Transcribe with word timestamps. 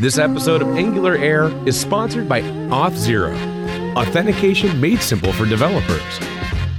This 0.00 0.16
episode 0.16 0.62
of 0.62 0.78
Angular 0.78 1.14
Air 1.14 1.50
is 1.68 1.78
sponsored 1.78 2.26
by 2.26 2.40
Auth0, 2.40 3.94
authentication 3.94 4.80
made 4.80 5.02
simple 5.02 5.30
for 5.30 5.44
developers. 5.44 6.00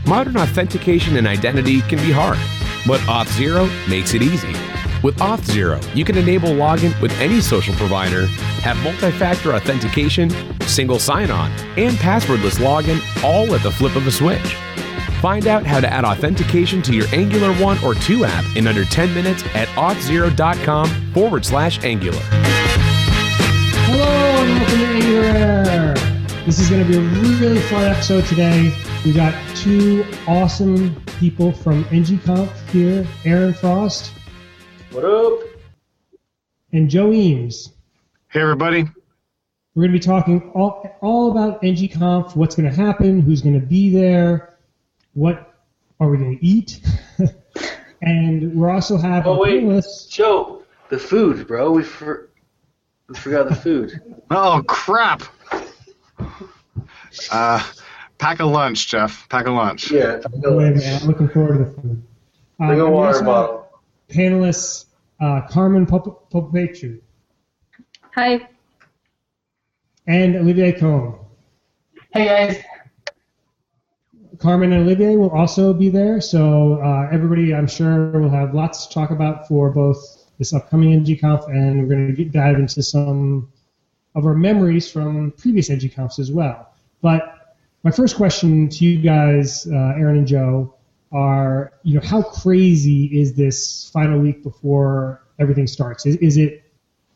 Modern 0.08 0.38
authentication 0.38 1.18
and 1.18 1.28
identity 1.28 1.82
can 1.82 2.00
be 2.00 2.12
hard, 2.12 2.40
but 2.88 3.00
Auth0 3.02 3.70
makes 3.88 4.16
it 4.16 4.24
easy. 4.24 4.56
With 5.04 5.18
Auth0, 5.18 5.96
you 5.96 6.04
can 6.04 6.18
enable 6.18 6.50
login 6.50 7.00
with 7.00 7.12
any 7.20 7.42
social 7.42 7.76
provider, 7.76 8.26
have 8.66 8.78
multi 8.78 9.12
factor 9.12 9.54
authentication, 9.54 10.32
single 10.62 10.98
sign 10.98 11.30
on, 11.30 11.52
and 11.78 11.96
passwordless 11.98 12.58
login 12.58 13.00
all 13.24 13.54
at 13.54 13.62
the 13.62 13.70
flip 13.70 13.96
of 13.96 14.08
a 14.08 14.12
switch. 14.12 14.56
Find 15.22 15.46
out 15.46 15.64
how 15.64 15.80
to 15.80 15.88
add 15.88 16.06
authentication 16.06 16.82
to 16.82 16.96
your 16.96 17.06
Angular 17.14 17.54
1 17.64 17.84
or 17.84 17.94
2 17.94 18.26
app 18.26 18.44
in 18.56 18.66
under 18.66 18.84
10 18.84 19.14
minutes 19.14 19.44
at 19.54 19.68
auth0.com 19.68 20.90
forward 21.14 21.46
slash 21.46 21.84
Angular. 21.84 22.61
Hello 23.94 24.42
and 24.42 24.50
welcome 24.60 24.78
to 24.78 24.86
Angular 24.86 25.94
This 26.46 26.60
is 26.60 26.70
going 26.70 26.82
to 26.82 26.88
be 26.90 26.96
a 26.98 27.02
really 27.22 27.60
fun 27.60 27.84
episode 27.84 28.24
today. 28.26 28.74
We 29.04 29.12
got 29.12 29.34
two 29.58 30.06
awesome 30.28 30.96
people 31.20 31.52
from 31.52 31.84
ngconf 31.86 32.70
here, 32.70 33.06
Aaron 33.26 33.54
Frost 33.54 34.14
What 34.92 35.04
up? 35.04 35.40
and 36.72 36.90
Joe 36.90 37.12
Eames. 37.12 37.74
Hey, 38.30 38.40
everybody. 38.40 38.84
We're 39.76 39.82
going 39.84 39.92
to 39.92 40.00
be 40.00 40.00
talking 40.00 40.52
all, 40.56 40.90
all 41.02 41.32
about 41.32 41.62
ngconf, 41.62 42.34
what's 42.38 42.56
going 42.56 42.70
to 42.70 42.76
happen, 42.76 43.20
who's 43.20 43.42
going 43.42 43.60
to 43.60 43.66
be 43.66 43.90
there, 43.94 44.58
what 45.16 45.54
are 46.00 46.10
we 46.10 46.18
going 46.18 46.38
to 46.40 46.46
eat, 46.46 46.80
and 48.02 48.56
we're 48.56 48.70
also 48.72 48.96
having 48.98 49.34
Oh, 49.34 49.40
wait. 49.42 49.64
panelists. 49.64 50.10
Joe, 50.10 50.64
the 50.90 50.98
food, 50.98 51.46
bro. 51.46 51.72
We, 51.72 51.84
for, 51.84 52.30
we 53.12 53.20
forgot 53.20 53.50
the 53.50 53.56
food. 53.56 54.02
Oh, 54.34 54.64
crap. 54.66 55.24
Uh, 57.30 57.62
pack 58.18 58.40
a 58.40 58.46
lunch, 58.46 58.88
Jeff. 58.88 59.28
Pack 59.28 59.46
a 59.46 59.52
lunch. 59.52 59.92
Yeah. 59.92 60.22
Wait 60.32 60.46
a 60.46 60.52
minute, 60.72 61.02
I'm 61.02 61.08
looking 61.10 61.28
forward 61.28 61.58
to 61.58 61.66
the 61.66 61.82
food. 61.82 62.04
Uh, 62.58 62.68
Bring 62.68 62.80
a 62.80 62.90
water 62.90 63.08
also 63.10 63.26
bottle. 63.26 63.70
Panelists 64.08 64.86
uh, 65.20 65.42
Carmen 65.50 65.86
Pop- 65.86 66.32
Hi. 68.16 68.48
and 70.08 70.36
Olivier 70.38 70.80
Combe. 70.80 71.20
Hey 72.14 72.26
guys. 72.26 72.64
Carmen 74.38 74.72
and 74.72 74.88
Olivier 74.88 75.18
will 75.18 75.32
also 75.32 75.74
be 75.74 75.90
there, 75.90 76.22
so 76.22 76.82
uh, 76.82 77.10
everybody, 77.12 77.54
I'm 77.54 77.68
sure, 77.68 78.18
will 78.18 78.30
have 78.30 78.54
lots 78.54 78.88
to 78.88 78.94
talk 78.94 79.12
about 79.12 79.50
for 79.50 79.72
both 79.72 80.21
this 80.42 80.56
upcoming 80.56 81.06
NGConf, 81.06 81.48
and 81.50 81.88
we're 81.88 81.96
going 81.96 82.16
to 82.16 82.26
dive 82.26 82.58
into 82.58 82.82
some 82.82 83.48
of 84.16 84.26
our 84.26 84.34
memories 84.34 84.92
from 84.92 85.30
previous 85.38 85.70
NGConfs 85.70 86.18
as 86.18 86.32
well. 86.32 86.74
But 87.00 87.56
my 87.84 87.92
first 87.92 88.16
question 88.16 88.68
to 88.70 88.84
you 88.84 88.98
guys, 89.04 89.68
uh, 89.68 89.94
Aaron 90.00 90.18
and 90.18 90.28
Joe, 90.28 90.74
are 91.12 91.74
you 91.84 92.00
know 92.00 92.08
how 92.08 92.24
crazy 92.24 93.22
is 93.22 93.36
this 93.36 93.92
final 93.94 94.20
week 94.20 94.42
before 94.42 95.22
everything 95.38 95.68
starts? 95.68 96.08
Is, 96.08 96.16
is 96.16 96.38
it 96.38 96.64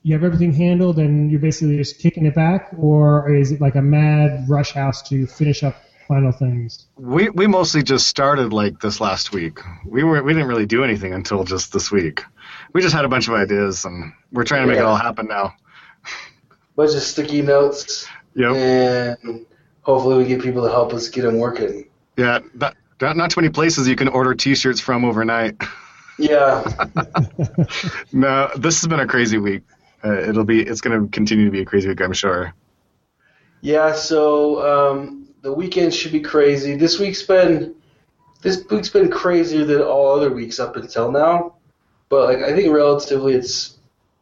you 0.04 0.14
have 0.14 0.24
everything 0.24 0.54
handled 0.54 1.00
and 1.00 1.32
you're 1.32 1.40
basically 1.40 1.78
just 1.78 1.98
kicking 1.98 2.28
it 2.28 2.36
back, 2.36 2.70
or 2.78 3.34
is 3.34 3.52
it 3.52 3.60
like 3.60 3.74
a 3.74 3.82
mad 3.82 4.46
rush 4.48 4.74
house 4.74 5.02
to 5.10 5.26
finish 5.26 5.64
up 5.64 5.76
final 6.08 6.32
things? 6.32 6.86
We 6.96 7.30
we 7.30 7.48
mostly 7.48 7.82
just 7.82 8.06
started 8.06 8.54
like 8.54 8.82
this 8.82 9.02
last 9.02 9.32
week. 9.32 9.62
We 9.84 10.04
were 10.04 10.22
we 10.22 10.34
didn't 10.34 10.48
really 10.48 10.68
do 10.68 10.84
anything 10.84 11.12
until 11.12 11.44
just 11.44 11.74
this 11.74 11.92
week. 11.92 12.22
We 12.76 12.82
just 12.82 12.94
had 12.94 13.06
a 13.06 13.08
bunch 13.08 13.30
of 13.30 13.36
ideas 13.36 13.86
and 13.86 14.12
we're 14.34 14.44
trying 14.44 14.64
to 14.64 14.68
make 14.68 14.78
it 14.80 14.84
all 14.84 14.98
happen 14.98 15.28
now. 15.28 15.54
Bunch 16.76 16.94
of 16.94 17.02
sticky 17.02 17.42
notes, 17.42 18.06
Yep. 18.36 18.52
and 18.54 19.46
hopefully 19.84 20.18
we 20.18 20.26
get 20.26 20.42
people 20.42 20.62
to 20.66 20.70
help 20.70 20.92
us 20.94 21.08
get 21.08 21.22
them 21.22 21.40
working. 21.40 21.86
Yeah. 22.18 22.40
Not, 22.54 22.76
not 23.00 23.16
not 23.16 23.32
too 23.32 23.40
many 23.40 23.50
places 23.50 23.88
you 23.88 23.96
can 23.96 24.10
order 24.10 24.36
T-shirts 24.36 24.82
from 24.82 25.06
overnight. 25.06 25.56
Yeah. 26.20 26.66
no, 28.12 28.50
this 28.58 28.82
has 28.82 28.88
been 28.90 29.00
a 29.00 29.08
crazy 29.08 29.38
week. 29.38 29.64
Uh, 30.04 30.20
it'll 30.20 30.44
be 30.44 30.62
it's 30.62 30.82
going 30.82 31.02
to 31.02 31.08
continue 31.08 31.46
to 31.46 31.52
be 31.52 31.62
a 31.62 31.66
crazy 31.66 31.88
week, 31.88 32.02
I'm 32.02 32.12
sure. 32.12 32.54
Yeah, 33.62 33.94
so 33.94 34.92
um, 34.92 35.30
the 35.44 35.54
weekend 35.54 35.94
should 35.94 36.12
be 36.12 36.20
crazy. 36.20 36.76
This 36.76 37.00
week's 37.00 37.24
been 37.24 37.74
this 38.42 38.66
week's 38.70 38.90
been 38.90 39.10
crazier 39.10 39.64
than 39.64 39.82
all 39.82 40.14
other 40.14 40.34
weeks 40.34 40.60
up 40.60 40.76
until 40.76 41.10
now. 41.10 41.55
But 42.16 42.34
like 42.34 42.50
I 42.50 42.56
think 42.56 42.74
relatively 42.74 43.34
it's 43.34 43.76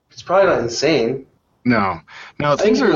it's 0.09 0.23
probably 0.23 0.47
not 0.47 0.61
insane. 0.61 1.27
No. 1.63 2.01
No, 2.39 2.57
things 2.57 2.81
are. 2.81 2.91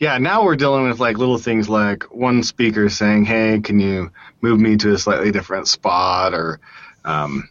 Yeah, 0.00 0.18
now 0.18 0.42
we're 0.44 0.56
dealing 0.56 0.88
with 0.88 0.98
like 0.98 1.18
little 1.18 1.38
things 1.38 1.68
like 1.68 2.02
one 2.12 2.42
speaker 2.42 2.88
saying, 2.88 3.26
"Hey, 3.26 3.60
can 3.60 3.78
you 3.78 4.10
move 4.40 4.58
me 4.58 4.76
to 4.78 4.92
a 4.94 4.98
slightly 4.98 5.30
different 5.30 5.68
spot?" 5.68 6.34
or 6.34 6.58
um, 7.04 7.48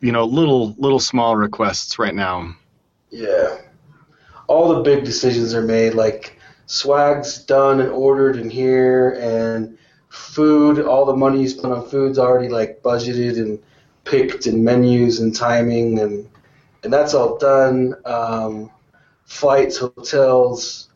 you 0.00 0.10
know, 0.10 0.24
little 0.24 0.74
little 0.78 0.98
small 0.98 1.36
requests 1.36 1.98
right 1.98 2.14
now. 2.14 2.56
Yeah. 3.10 3.58
All 4.46 4.74
the 4.74 4.80
big 4.80 5.04
decisions 5.04 5.52
are 5.52 5.60
made, 5.62 5.92
like 5.92 6.38
swag's 6.64 7.44
done 7.44 7.78
and 7.80 7.90
ordered 7.90 8.36
in 8.36 8.48
here, 8.48 9.18
and 9.20 9.76
food, 10.08 10.80
all 10.80 11.04
the 11.04 11.14
money 11.14 11.42
you 11.42 11.48
spent 11.48 11.74
on 11.74 11.86
food's 11.86 12.18
already 12.18 12.48
like 12.48 12.82
budgeted 12.82 13.36
and 13.36 13.62
picked, 14.04 14.46
and 14.46 14.64
menus 14.64 15.20
and 15.20 15.34
timing, 15.34 15.98
and 15.98 16.28
and 16.84 16.92
that's 16.92 17.14
all 17.14 17.38
done. 17.38 17.94
Um, 18.04 18.70
flights, 19.24 19.78
hotels, 19.78 20.88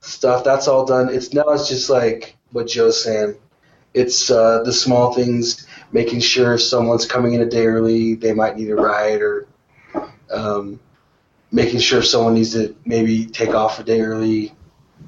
stuff, 0.00 0.44
that's 0.44 0.68
all 0.68 0.84
done. 0.84 1.08
It's 1.08 1.32
now 1.32 1.48
it's 1.50 1.68
just 1.68 1.90
like 1.90 2.36
what 2.52 2.68
Joe's 2.68 3.02
saying. 3.02 3.36
It's 3.94 4.30
uh, 4.30 4.62
the 4.62 4.72
small 4.72 5.14
things, 5.14 5.66
making 5.92 6.20
sure 6.20 6.54
if 6.54 6.62
someone's 6.62 7.06
coming 7.06 7.34
in 7.34 7.40
a 7.40 7.48
day 7.48 7.66
early, 7.66 8.14
they 8.14 8.34
might 8.34 8.56
need 8.56 8.70
a 8.70 8.76
ride, 8.76 9.22
or 9.22 9.46
um, 10.30 10.80
making 11.50 11.80
sure 11.80 12.00
if 12.00 12.06
someone 12.06 12.34
needs 12.34 12.52
to 12.52 12.76
maybe 12.84 13.26
take 13.26 13.54
off 13.54 13.78
a 13.78 13.84
day 13.84 14.00
early, 14.02 14.52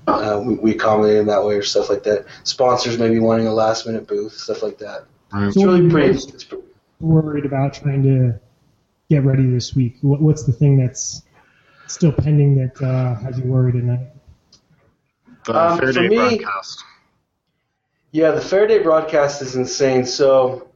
uh, 0.06 0.42
we, 0.44 0.54
we 0.54 0.70
accommodate 0.70 1.16
them 1.18 1.26
that 1.26 1.44
way 1.44 1.54
or 1.54 1.62
stuff 1.62 1.90
like 1.90 2.02
that. 2.04 2.24
Sponsors 2.44 2.98
maybe 2.98 3.18
wanting 3.18 3.46
a 3.46 3.52
last 3.52 3.86
minute 3.86 4.06
booth, 4.06 4.32
stuff 4.32 4.62
like 4.62 4.78
that. 4.78 5.04
Right. 5.32 5.48
It's 5.48 5.56
really 5.56 5.90
pretty. 5.90 6.14
It's 6.14 6.44
pretty 6.44 6.64
worried 7.00 7.44
about 7.46 7.74
trying 7.74 8.02
to 8.02 8.38
get 9.08 9.24
ready 9.24 9.46
this 9.50 9.74
week? 9.74 9.96
What, 10.02 10.20
what's 10.20 10.44
the 10.44 10.52
thing 10.52 10.76
that's 10.78 11.22
still 11.86 12.12
pending 12.12 12.56
that 12.56 12.82
uh, 12.82 13.14
has 13.16 13.38
you 13.38 13.44
worried 13.44 13.76
at 13.76 13.84
night? 13.84 14.08
The 15.44 15.56
Um, 15.56 15.78
Fair 15.78 15.92
for 15.92 16.00
Day 16.02 16.08
me- 16.08 16.16
broadcast. 16.38 16.84
Yeah, 18.10 18.30
the 18.32 18.40
Fair 18.40 18.66
Day 18.66 18.78
broadcast 18.78 19.42
is 19.42 19.54
insane. 19.56 20.04
So, 20.06 20.68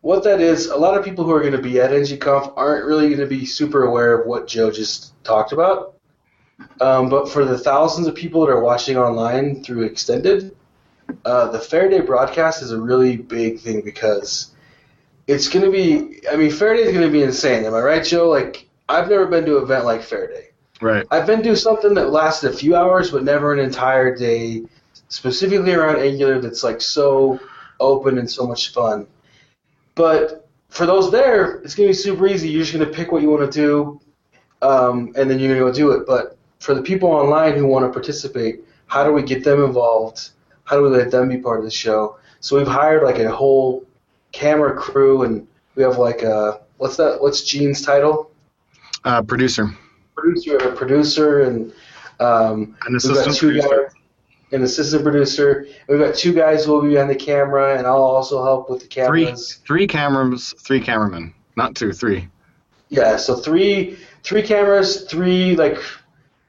what 0.00 0.24
that 0.24 0.40
is, 0.40 0.66
a 0.66 0.76
lot 0.76 0.98
of 0.98 1.04
people 1.04 1.24
who 1.24 1.30
are 1.30 1.40
going 1.40 1.52
to 1.52 1.62
be 1.62 1.80
at 1.80 1.90
NGConf 1.92 2.54
aren't 2.56 2.84
really 2.84 3.06
going 3.08 3.20
to 3.20 3.26
be 3.26 3.46
super 3.46 3.84
aware 3.84 4.20
of 4.20 4.26
what 4.26 4.48
Joe 4.48 4.70
just 4.70 5.12
talked 5.22 5.52
about. 5.52 5.94
Um, 6.80 7.08
but 7.08 7.28
for 7.28 7.44
the 7.44 7.56
thousands 7.58 8.08
of 8.08 8.14
people 8.16 8.44
that 8.44 8.52
are 8.52 8.60
watching 8.60 8.96
online 8.96 9.62
through 9.62 9.82
Extended, 9.84 10.56
uh, 11.24 11.48
the 11.52 11.60
Fair 11.60 11.88
Day 11.88 12.00
broadcast 12.00 12.62
is 12.62 12.72
a 12.72 12.80
really 12.80 13.16
big 13.16 13.60
thing 13.60 13.82
because 13.82 14.51
it's 15.32 15.48
going 15.48 15.64
to 15.64 15.70
be. 15.70 16.20
I 16.30 16.36
mean, 16.36 16.50
Fair 16.50 16.74
Day 16.74 16.82
is 16.82 16.92
going 16.92 17.06
to 17.06 17.12
be 17.12 17.22
insane. 17.22 17.64
Am 17.64 17.74
I 17.74 17.80
right, 17.80 18.04
Joe? 18.04 18.28
Like, 18.28 18.68
I've 18.88 19.08
never 19.08 19.26
been 19.26 19.44
to 19.46 19.58
an 19.58 19.62
event 19.64 19.84
like 19.84 20.02
Fair 20.02 20.28
Day. 20.28 20.48
Right. 20.80 21.06
I've 21.10 21.26
been 21.26 21.42
to 21.44 21.56
something 21.56 21.94
that 21.94 22.10
lasted 22.10 22.52
a 22.52 22.56
few 22.56 22.74
hours, 22.74 23.10
but 23.10 23.22
never 23.22 23.52
an 23.52 23.60
entire 23.60 24.16
day, 24.16 24.64
specifically 25.08 25.72
around 25.72 26.00
Angular 26.00 26.40
that's 26.40 26.64
like 26.64 26.80
so 26.80 27.38
open 27.78 28.18
and 28.18 28.28
so 28.28 28.46
much 28.46 28.72
fun. 28.72 29.06
But 29.94 30.48
for 30.70 30.86
those 30.86 31.12
there, 31.12 31.56
it's 31.58 31.74
gonna 31.76 31.90
be 31.90 31.94
super 31.94 32.26
easy. 32.26 32.48
You're 32.48 32.62
just 32.62 32.72
gonna 32.72 32.90
pick 32.90 33.12
what 33.12 33.22
you 33.22 33.30
want 33.30 33.50
to 33.50 33.60
do, 33.60 34.00
um, 34.60 35.12
and 35.14 35.30
then 35.30 35.38
you're 35.38 35.54
gonna 35.54 35.70
go 35.70 35.72
do 35.72 35.92
it. 35.92 36.06
But 36.06 36.36
for 36.58 36.74
the 36.74 36.82
people 36.82 37.10
online 37.10 37.56
who 37.56 37.66
want 37.66 37.84
to 37.84 37.92
participate, 37.92 38.64
how 38.86 39.04
do 39.04 39.12
we 39.12 39.22
get 39.22 39.44
them 39.44 39.62
involved? 39.62 40.30
How 40.64 40.76
do 40.76 40.82
we 40.82 40.88
let 40.88 41.10
them 41.12 41.28
be 41.28 41.38
part 41.38 41.58
of 41.58 41.64
the 41.64 41.70
show? 41.70 42.16
So 42.40 42.56
we've 42.56 42.66
hired 42.66 43.04
like 43.04 43.20
a 43.20 43.30
whole 43.30 43.86
camera 44.32 44.74
crew, 44.76 45.22
and 45.22 45.46
we 45.74 45.82
have 45.82 45.98
like 45.98 46.22
a 46.22 46.60
what's 46.78 46.96
that? 46.96 47.20
What's 47.20 47.42
Gene's 47.42 47.82
title? 47.82 48.30
Uh, 49.04 49.22
producer. 49.22 49.70
producer, 50.14 50.56
a 50.56 50.76
producer, 50.76 51.40
and 51.42 51.72
um, 52.20 52.76
An 52.86 52.96
assistant 52.96 53.36
two 53.36 53.48
producer. 53.48 53.68
guys, 53.68 53.92
an 54.52 54.62
assistant 54.62 55.02
producer. 55.02 55.66
We've 55.88 55.98
got 55.98 56.14
two 56.14 56.32
guys 56.32 56.64
who 56.64 56.72
will 56.72 56.82
be 56.82 56.98
on 56.98 57.08
the 57.08 57.14
camera, 57.14 57.76
and 57.76 57.86
I'll 57.86 57.96
also 58.02 58.42
help 58.44 58.70
with 58.70 58.80
the 58.80 58.86
cameras. 58.86 59.60
Three 59.66 59.78
three 59.78 59.86
cameras, 59.86 60.54
three 60.58 60.80
cameramen. 60.80 61.34
Not 61.56 61.74
two, 61.74 61.92
three. 61.92 62.28
Yeah, 62.88 63.16
so 63.16 63.36
three 63.36 63.98
three 64.22 64.42
cameras, 64.42 65.04
three 65.04 65.56
like 65.56 65.78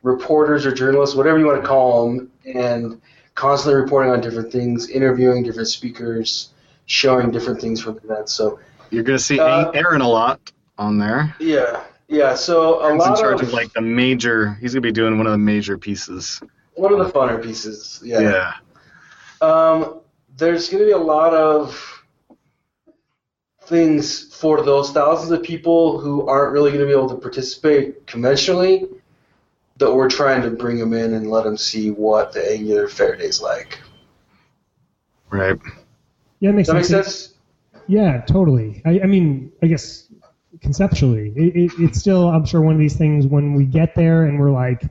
reporters 0.04 0.66
or 0.66 0.74
journalists, 0.74 1.16
whatever 1.16 1.40
you 1.40 1.46
want 1.46 1.62
to 1.62 1.68
call 1.68 2.06
them, 2.08 2.32
and 2.46 3.02
constantly 3.36 3.82
reporting 3.82 4.12
on 4.12 4.22
different 4.22 4.52
things, 4.52 4.90
interviewing 4.90 5.44
different 5.44 5.70
speakers, 5.70 6.50
showing 6.86 7.32
different 7.32 7.60
things 7.62 7.82
from 7.82 7.96
the 7.96 8.02
event. 8.14 8.30
So 8.30 8.60
You're 8.90 9.04
gonna 9.04 9.18
see 9.20 9.40
Uh, 9.40 9.72
Aaron 9.72 10.02
a 10.02 10.08
lot 10.10 10.40
on 10.78 10.98
there. 11.00 11.36
yeah, 11.40 11.84
Yeah, 12.08 12.36
so 12.36 12.80
a 12.82 12.86
Aaron's 12.86 13.00
lot 13.00 13.18
in 13.18 13.24
charge 13.24 13.42
of, 13.42 13.48
of 13.48 13.54
like 13.54 13.72
the 13.74 13.82
major. 13.82 14.54
He's 14.62 14.74
gonna 14.74 14.82
be 14.82 14.92
doing 14.92 15.18
one 15.18 15.26
of 15.26 15.32
the 15.32 15.38
major 15.38 15.78
pieces. 15.78 16.42
one 16.76 16.92
of 16.94 17.00
the 17.00 17.12
funner 17.12 17.42
pieces. 17.42 18.02
Yeah. 18.04 18.20
Yeah. 18.22 18.54
Um, 19.42 20.00
there's 20.38 20.70
going 20.70 20.82
to 20.82 20.86
be 20.88 20.94
a 20.94 20.98
lot 20.98 21.34
of 21.34 22.04
things 23.66 24.34
for 24.36 24.64
those 24.64 24.92
thousands 24.92 25.32
of 25.32 25.44
people 25.44 26.00
who 26.00 26.28
aren't 26.28 26.52
really 26.54 26.72
going 26.72 26.82
to 26.82 26.86
be 26.88 26.92
able 26.92 27.10
to 27.10 27.16
participate 27.16 28.06
conventionally 28.08 28.88
that 29.78 29.94
we're 29.94 30.10
trying 30.10 30.42
to 30.42 30.50
bring 30.50 30.78
them 30.80 30.94
in 30.94 31.14
and 31.14 31.30
let 31.30 31.44
them 31.44 31.58
see 31.58 31.92
what 31.92 32.32
the 32.34 32.52
Angular 32.54 32.88
Fair 32.88 33.16
Day 33.16 33.26
is 33.26 33.42
like. 33.42 33.80
Right. 35.30 35.60
Yeah, 36.44 36.50
it 36.50 36.54
makes 36.54 36.68
Does 36.68 36.90
that 36.90 36.98
make 36.98 37.06
sense. 37.06 37.16
sense? 37.16 37.34
Yeah, 37.88 38.20
totally. 38.22 38.82
I, 38.86 39.00
I 39.00 39.06
mean, 39.06 39.52
I 39.62 39.68
guess 39.68 40.10
conceptually, 40.60 41.32
it, 41.38 41.56
it, 41.56 41.72
it's 41.80 42.00
still, 42.00 42.28
I'm 42.28 42.46
sure, 42.46 42.60
one 42.62 42.74
of 42.74 42.80
these 42.82 42.98
things 42.98 43.26
when 43.26 43.54
we 43.54 43.64
get 43.64 43.96
there 43.96 44.26
and 44.26 44.38
we're 44.38 44.52
like, 44.52 44.84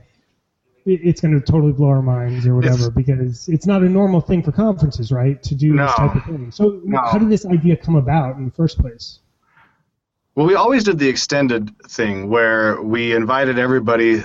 it, 0.85 0.99
it's 1.03 1.21
going 1.21 1.39
to 1.39 1.45
totally 1.45 1.71
blow 1.71 1.89
our 1.89 2.01
minds 2.01 2.47
or 2.47 2.55
whatever 2.55 2.75
It's- 2.87 2.89
because 2.95 3.47
it's 3.49 3.67
not 3.67 3.83
a 3.83 3.89
normal 3.89 4.19
thing 4.19 4.41
for 4.41 4.51
conferences, 4.51 5.11
right, 5.11 5.41
to 5.43 5.53
do 5.53 5.73
No. 5.75 5.85
this 5.85 5.95
type 5.95 6.15
of 6.15 6.23
thing. 6.25 6.51
So, 6.51 6.81
No. 6.83 7.01
how 7.01 7.19
did 7.19 7.29
this 7.29 7.45
idea 7.45 7.77
come 7.77 7.95
about 7.97 8.35
in 8.37 8.45
the 8.45 8.51
first 8.51 8.79
place? 8.79 9.19
Well, 10.33 10.47
we 10.47 10.55
always 10.55 10.83
did 10.83 10.97
the 10.97 11.07
extended 11.07 11.71
thing 11.87 12.29
where 12.29 12.81
we 12.81 13.13
invited 13.15 13.59
everybody 13.59 14.23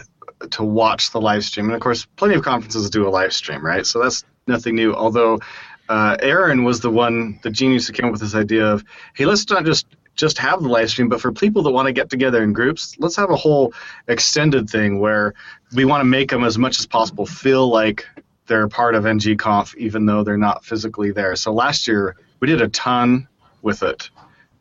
to 0.53 0.65
watch 0.65 1.11
the 1.11 1.21
live 1.21 1.45
stream, 1.45 1.67
and 1.67 1.75
of 1.75 1.81
course, 1.83 2.07
plenty 2.17 2.37
of 2.37 2.43
conferences 2.43 2.89
do 2.89 3.07
a 3.07 3.11
live 3.11 3.35
stream, 3.35 3.63
right? 3.63 3.85
So 3.85 4.03
that's 4.03 4.25
nothing 4.47 4.75
new. 4.77 4.95
Although 4.95 5.41
uh, 5.89 6.17
Aaron 6.21 6.65
was 6.65 6.81
the 6.81 6.91
one, 6.91 7.39
the 7.43 7.51
genius 7.51 7.87
who 7.87 7.93
came 7.93 8.07
up 8.07 8.13
with 8.13 8.21
this 8.21 8.35
idea 8.35 8.67
of, 8.67 8.85
hey, 9.15 9.25
let's 9.25 9.49
not 9.49 9.65
just 9.65 9.87
just 10.15 10.37
have 10.39 10.63
the 10.63 10.69
live 10.69 10.91
stream, 10.91 11.09
but 11.09 11.21
for 11.21 11.31
people 11.31 11.63
that 11.63 11.71
want 11.71 11.87
to 11.87 11.93
get 11.93 12.11
together 12.11 12.43
in 12.43 12.53
groups, 12.53 12.97
let's 12.99 13.15
have 13.15 13.31
a 13.31 13.37
whole 13.37 13.73
extended 14.09 14.69
thing 14.69 14.99
where 14.99 15.33
we 15.77 15.85
want 15.85 16.01
to 16.01 16.05
make 16.05 16.29
them 16.31 16.43
as 16.43 16.59
much 16.59 16.81
as 16.81 16.87
possible 16.87 17.25
feel 17.25 17.69
like 17.69 18.05
they're 18.49 18.67
part 18.67 18.97
of 18.97 19.05
NGConf, 19.05 19.77
even 19.77 20.07
though 20.07 20.25
they're 20.25 20.37
not 20.37 20.65
physically 20.65 21.13
there. 21.13 21.37
So 21.37 21.53
last 21.53 21.87
year 21.87 22.17
we 22.41 22.49
did 22.49 22.61
a 22.61 22.69
ton 22.69 23.29
with 23.63 23.85
it. 23.85 24.11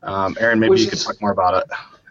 Um, 0.03 0.37
Aaron, 0.39 0.59
maybe 0.59 0.69
Which 0.69 0.81
you 0.81 0.87
could 0.87 0.99
is- 0.99 1.05
talk 1.05 1.19
more 1.21 1.31
about 1.31 1.63
it. 1.63 1.69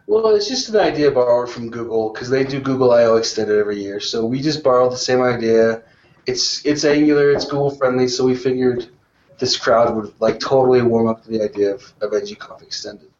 Well, 0.09 0.35
it's 0.37 0.49
just 0.49 0.69
an 0.69 0.77
idea 0.77 1.11
borrowed 1.11 1.51
from 1.51 1.69
Google 1.71 2.13
because 2.13 2.31
they 2.31 2.45
do 2.45 2.61
Google 2.61 2.93
I/O 2.93 3.17
Extended 3.17 3.59
every 3.59 3.81
year. 3.81 3.99
So 3.99 4.25
we 4.25 4.41
just 4.41 4.63
borrowed 4.63 4.93
the 4.93 4.97
same 4.97 5.21
idea. 5.21 5.83
It's 6.27 6.65
it's 6.65 6.85
Angular, 6.85 7.31
it's 7.33 7.45
Google 7.45 7.71
friendly, 7.71 8.07
so 8.07 8.25
we 8.25 8.37
figured 8.37 8.89
this 9.39 9.57
crowd 9.57 9.95
would 9.95 10.13
like 10.21 10.41
totally 10.41 10.83
warm 10.83 11.09
up 11.09 11.23
to 11.25 11.31
the 11.31 11.43
idea 11.43 11.75
of, 11.75 11.93
of 12.01 12.13
NGConf 12.13 12.63
Extended. 12.63 13.11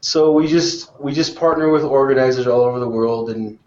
So 0.00 0.32
we 0.32 0.46
just 0.46 0.98
we 1.00 1.12
just 1.12 1.36
partner 1.36 1.70
with 1.70 1.82
organizers 1.84 2.46
all 2.46 2.62
over 2.62 2.80
the 2.80 2.88
world 2.88 3.30
and 3.30 3.58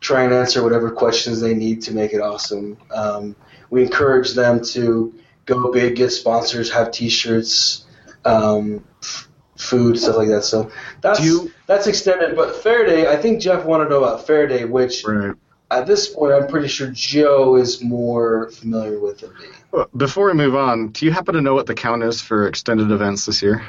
try 0.00 0.22
and 0.24 0.34
answer 0.34 0.62
whatever 0.62 0.90
questions 0.90 1.40
they 1.40 1.54
need 1.54 1.80
to 1.82 1.92
make 1.94 2.12
it 2.12 2.20
awesome. 2.20 2.76
Um, 2.92 3.34
we 3.70 3.82
encourage 3.82 4.32
them 4.34 4.62
to 4.66 5.14
go 5.46 5.72
big, 5.72 5.96
get 5.96 6.10
sponsors, 6.10 6.70
have 6.70 6.90
T-shirts, 6.90 7.86
um, 8.24 8.84
f- 9.02 9.28
food, 9.56 9.98
stuff 9.98 10.16
like 10.16 10.28
that. 10.28 10.42
So 10.42 10.70
that's 11.00 11.20
you- 11.20 11.50
that's 11.66 11.86
extended. 11.86 12.36
But 12.36 12.54
Fair 12.56 12.84
Day, 12.84 13.06
I 13.08 13.16
think 13.16 13.40
Jeff 13.40 13.64
wanted 13.64 13.84
to 13.84 13.90
know 13.90 14.04
about 14.04 14.26
Fair 14.26 14.46
Day, 14.46 14.64
which 14.64 15.04
Right. 15.06 15.34
At 15.78 15.86
this 15.86 16.08
point 16.08 16.32
I'm 16.34 16.46
pretty 16.48 16.68
sure 16.68 16.88
Joe 16.88 17.56
is 17.56 17.82
more 17.82 18.50
familiar 18.50 19.00
with 19.00 19.18
than 19.20 19.32
me. 19.34 19.84
Before 19.96 20.26
we 20.26 20.34
move 20.34 20.54
on, 20.54 20.88
do 20.88 21.06
you 21.06 21.12
happen 21.12 21.34
to 21.34 21.40
know 21.40 21.54
what 21.54 21.66
the 21.66 21.74
count 21.74 22.02
is 22.02 22.20
for 22.20 22.46
extended 22.46 22.90
events 22.90 23.26
this 23.26 23.42
year? 23.42 23.66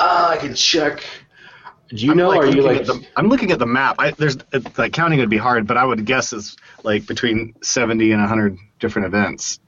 Ah, 0.00 0.30
I 0.30 0.36
can 0.36 0.54
check. 0.54 1.02
Do 1.88 2.04
you 2.04 2.12
I'm 2.12 2.18
know? 2.18 2.28
like 2.28 2.40
are 2.40 2.46
you 2.46 2.62
like? 2.62 2.84
the, 2.84 3.02
I'm 3.16 3.28
looking 3.28 3.50
at 3.50 3.58
the 3.58 3.66
map. 3.66 3.96
I, 3.98 4.10
there's 4.10 4.36
it, 4.52 4.76
like 4.76 4.92
counting 4.92 5.20
would 5.20 5.30
be 5.30 5.38
hard, 5.38 5.66
but 5.66 5.78
I 5.78 5.84
would 5.84 6.04
guess 6.04 6.32
it's 6.32 6.56
like 6.84 7.06
between 7.06 7.54
70 7.62 8.12
and 8.12 8.20
100 8.20 8.58
different 8.78 9.06
events. 9.06 9.58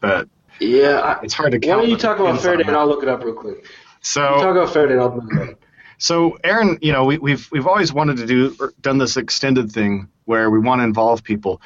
But 0.00 0.28
yeah. 0.60 0.98
I, 0.98 1.20
it's 1.22 1.34
hard 1.34 1.52
to 1.52 1.60
count. 1.60 1.78
why 1.78 1.82
don't 1.82 1.90
you 1.90 1.96
talk 1.96 2.18
about 2.18 2.30
events 2.30 2.42
Fair 2.42 2.52
on 2.52 2.58
Day 2.58 2.64
a 2.64 2.66
and. 2.66 2.76
I'll 2.76 2.88
look 2.88 3.02
it 3.04 3.08
up 3.08 3.22
real 3.22 3.34
quick. 3.34 3.62
You 3.62 3.68
So 4.02 4.20
talk 4.20 4.56
about 4.56 4.72
Fair 4.72 4.88
Day 4.88 4.94
and 4.94 5.02
I'll 5.02 5.14
look 5.14 5.32
it 5.32 5.50
up. 5.50 5.60
So, 6.00 6.38
Aaron, 6.42 6.78
you 6.80 6.92
know, 6.92 7.04
we, 7.04 7.18
we've 7.18 7.46
we've 7.52 7.66
always 7.66 7.92
wanted 7.92 8.16
to 8.16 8.26
do 8.26 8.56
or 8.58 8.72
done 8.80 8.96
this 8.96 9.18
extended 9.18 9.70
thing 9.70 10.08
where 10.24 10.48
we 10.48 10.58
want 10.58 10.80
to 10.80 10.84
involve 10.84 11.22
people. 11.22 11.60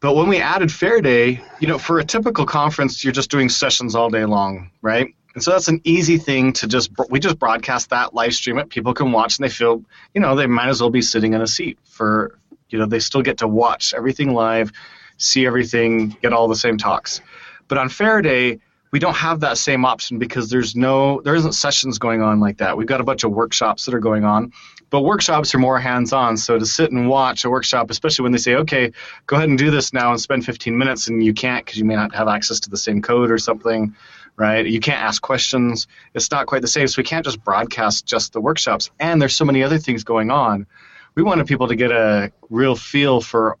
But 0.00 0.16
when 0.16 0.28
we 0.28 0.38
added 0.38 0.72
Fair 0.72 1.00
Day, 1.00 1.40
you 1.60 1.68
know, 1.68 1.78
for 1.78 2.00
a 2.00 2.04
typical 2.04 2.44
conference, 2.44 3.04
you're 3.04 3.12
just 3.12 3.30
doing 3.30 3.48
sessions 3.48 3.94
all 3.94 4.10
day 4.10 4.24
long, 4.24 4.72
right? 4.82 5.14
And 5.34 5.42
so 5.42 5.52
that's 5.52 5.68
an 5.68 5.80
easy 5.84 6.18
thing 6.18 6.52
to 6.54 6.66
just 6.66 6.90
we 7.10 7.20
just 7.20 7.38
broadcast 7.38 7.90
that, 7.90 8.12
live 8.12 8.34
stream 8.34 8.58
it. 8.58 8.70
People 8.70 8.92
can 8.92 9.12
watch, 9.12 9.38
and 9.38 9.44
they 9.44 9.52
feel, 9.52 9.84
you 10.14 10.20
know, 10.20 10.34
they 10.34 10.48
might 10.48 10.68
as 10.68 10.80
well 10.80 10.90
be 10.90 11.00
sitting 11.00 11.32
in 11.34 11.40
a 11.40 11.46
seat 11.46 11.78
for, 11.84 12.40
you 12.70 12.78
know, 12.78 12.86
they 12.86 12.98
still 12.98 13.22
get 13.22 13.38
to 13.38 13.46
watch 13.46 13.94
everything 13.94 14.34
live, 14.34 14.72
see 15.16 15.46
everything, 15.46 16.08
get 16.22 16.32
all 16.32 16.48
the 16.48 16.56
same 16.56 16.76
talks. 16.76 17.20
But 17.68 17.78
on 17.78 17.88
Fair 17.88 18.20
Day, 18.20 18.58
we 18.92 18.98
don't 18.98 19.14
have 19.14 19.40
that 19.40 19.56
same 19.56 19.84
option 19.84 20.18
because 20.18 20.50
there's 20.50 20.74
no 20.74 21.20
there 21.22 21.34
isn't 21.34 21.52
sessions 21.52 21.98
going 21.98 22.22
on 22.22 22.40
like 22.40 22.58
that. 22.58 22.76
We've 22.76 22.86
got 22.86 23.00
a 23.00 23.04
bunch 23.04 23.24
of 23.24 23.30
workshops 23.30 23.84
that 23.84 23.94
are 23.94 24.00
going 24.00 24.24
on, 24.24 24.52
but 24.90 25.02
workshops 25.02 25.54
are 25.54 25.58
more 25.58 25.78
hands-on. 25.78 26.36
So 26.36 26.58
to 26.58 26.66
sit 26.66 26.90
and 26.90 27.08
watch 27.08 27.44
a 27.44 27.50
workshop, 27.50 27.90
especially 27.90 28.24
when 28.24 28.32
they 28.32 28.38
say, 28.38 28.56
"Okay, 28.56 28.92
go 29.26 29.36
ahead 29.36 29.48
and 29.48 29.56
do 29.56 29.70
this 29.70 29.92
now 29.92 30.10
and 30.10 30.20
spend 30.20 30.44
15 30.44 30.76
minutes," 30.76 31.08
and 31.08 31.22
you 31.24 31.32
can't 31.32 31.64
because 31.64 31.78
you 31.78 31.84
may 31.84 31.94
not 31.94 32.14
have 32.14 32.26
access 32.26 32.58
to 32.60 32.70
the 32.70 32.76
same 32.76 33.00
code 33.00 33.30
or 33.30 33.38
something, 33.38 33.94
right? 34.36 34.66
You 34.66 34.80
can't 34.80 35.00
ask 35.00 35.22
questions. 35.22 35.86
It's 36.14 36.30
not 36.30 36.46
quite 36.46 36.62
the 36.62 36.68
same. 36.68 36.88
So 36.88 36.98
we 36.98 37.04
can't 37.04 37.24
just 37.24 37.44
broadcast 37.44 38.06
just 38.06 38.32
the 38.32 38.40
workshops. 38.40 38.90
And 38.98 39.22
there's 39.22 39.36
so 39.36 39.44
many 39.44 39.62
other 39.62 39.78
things 39.78 40.02
going 40.02 40.30
on. 40.30 40.66
We 41.14 41.22
wanted 41.22 41.46
people 41.46 41.68
to 41.68 41.76
get 41.76 41.92
a 41.92 42.32
real 42.48 42.74
feel 42.74 43.20
for 43.20 43.56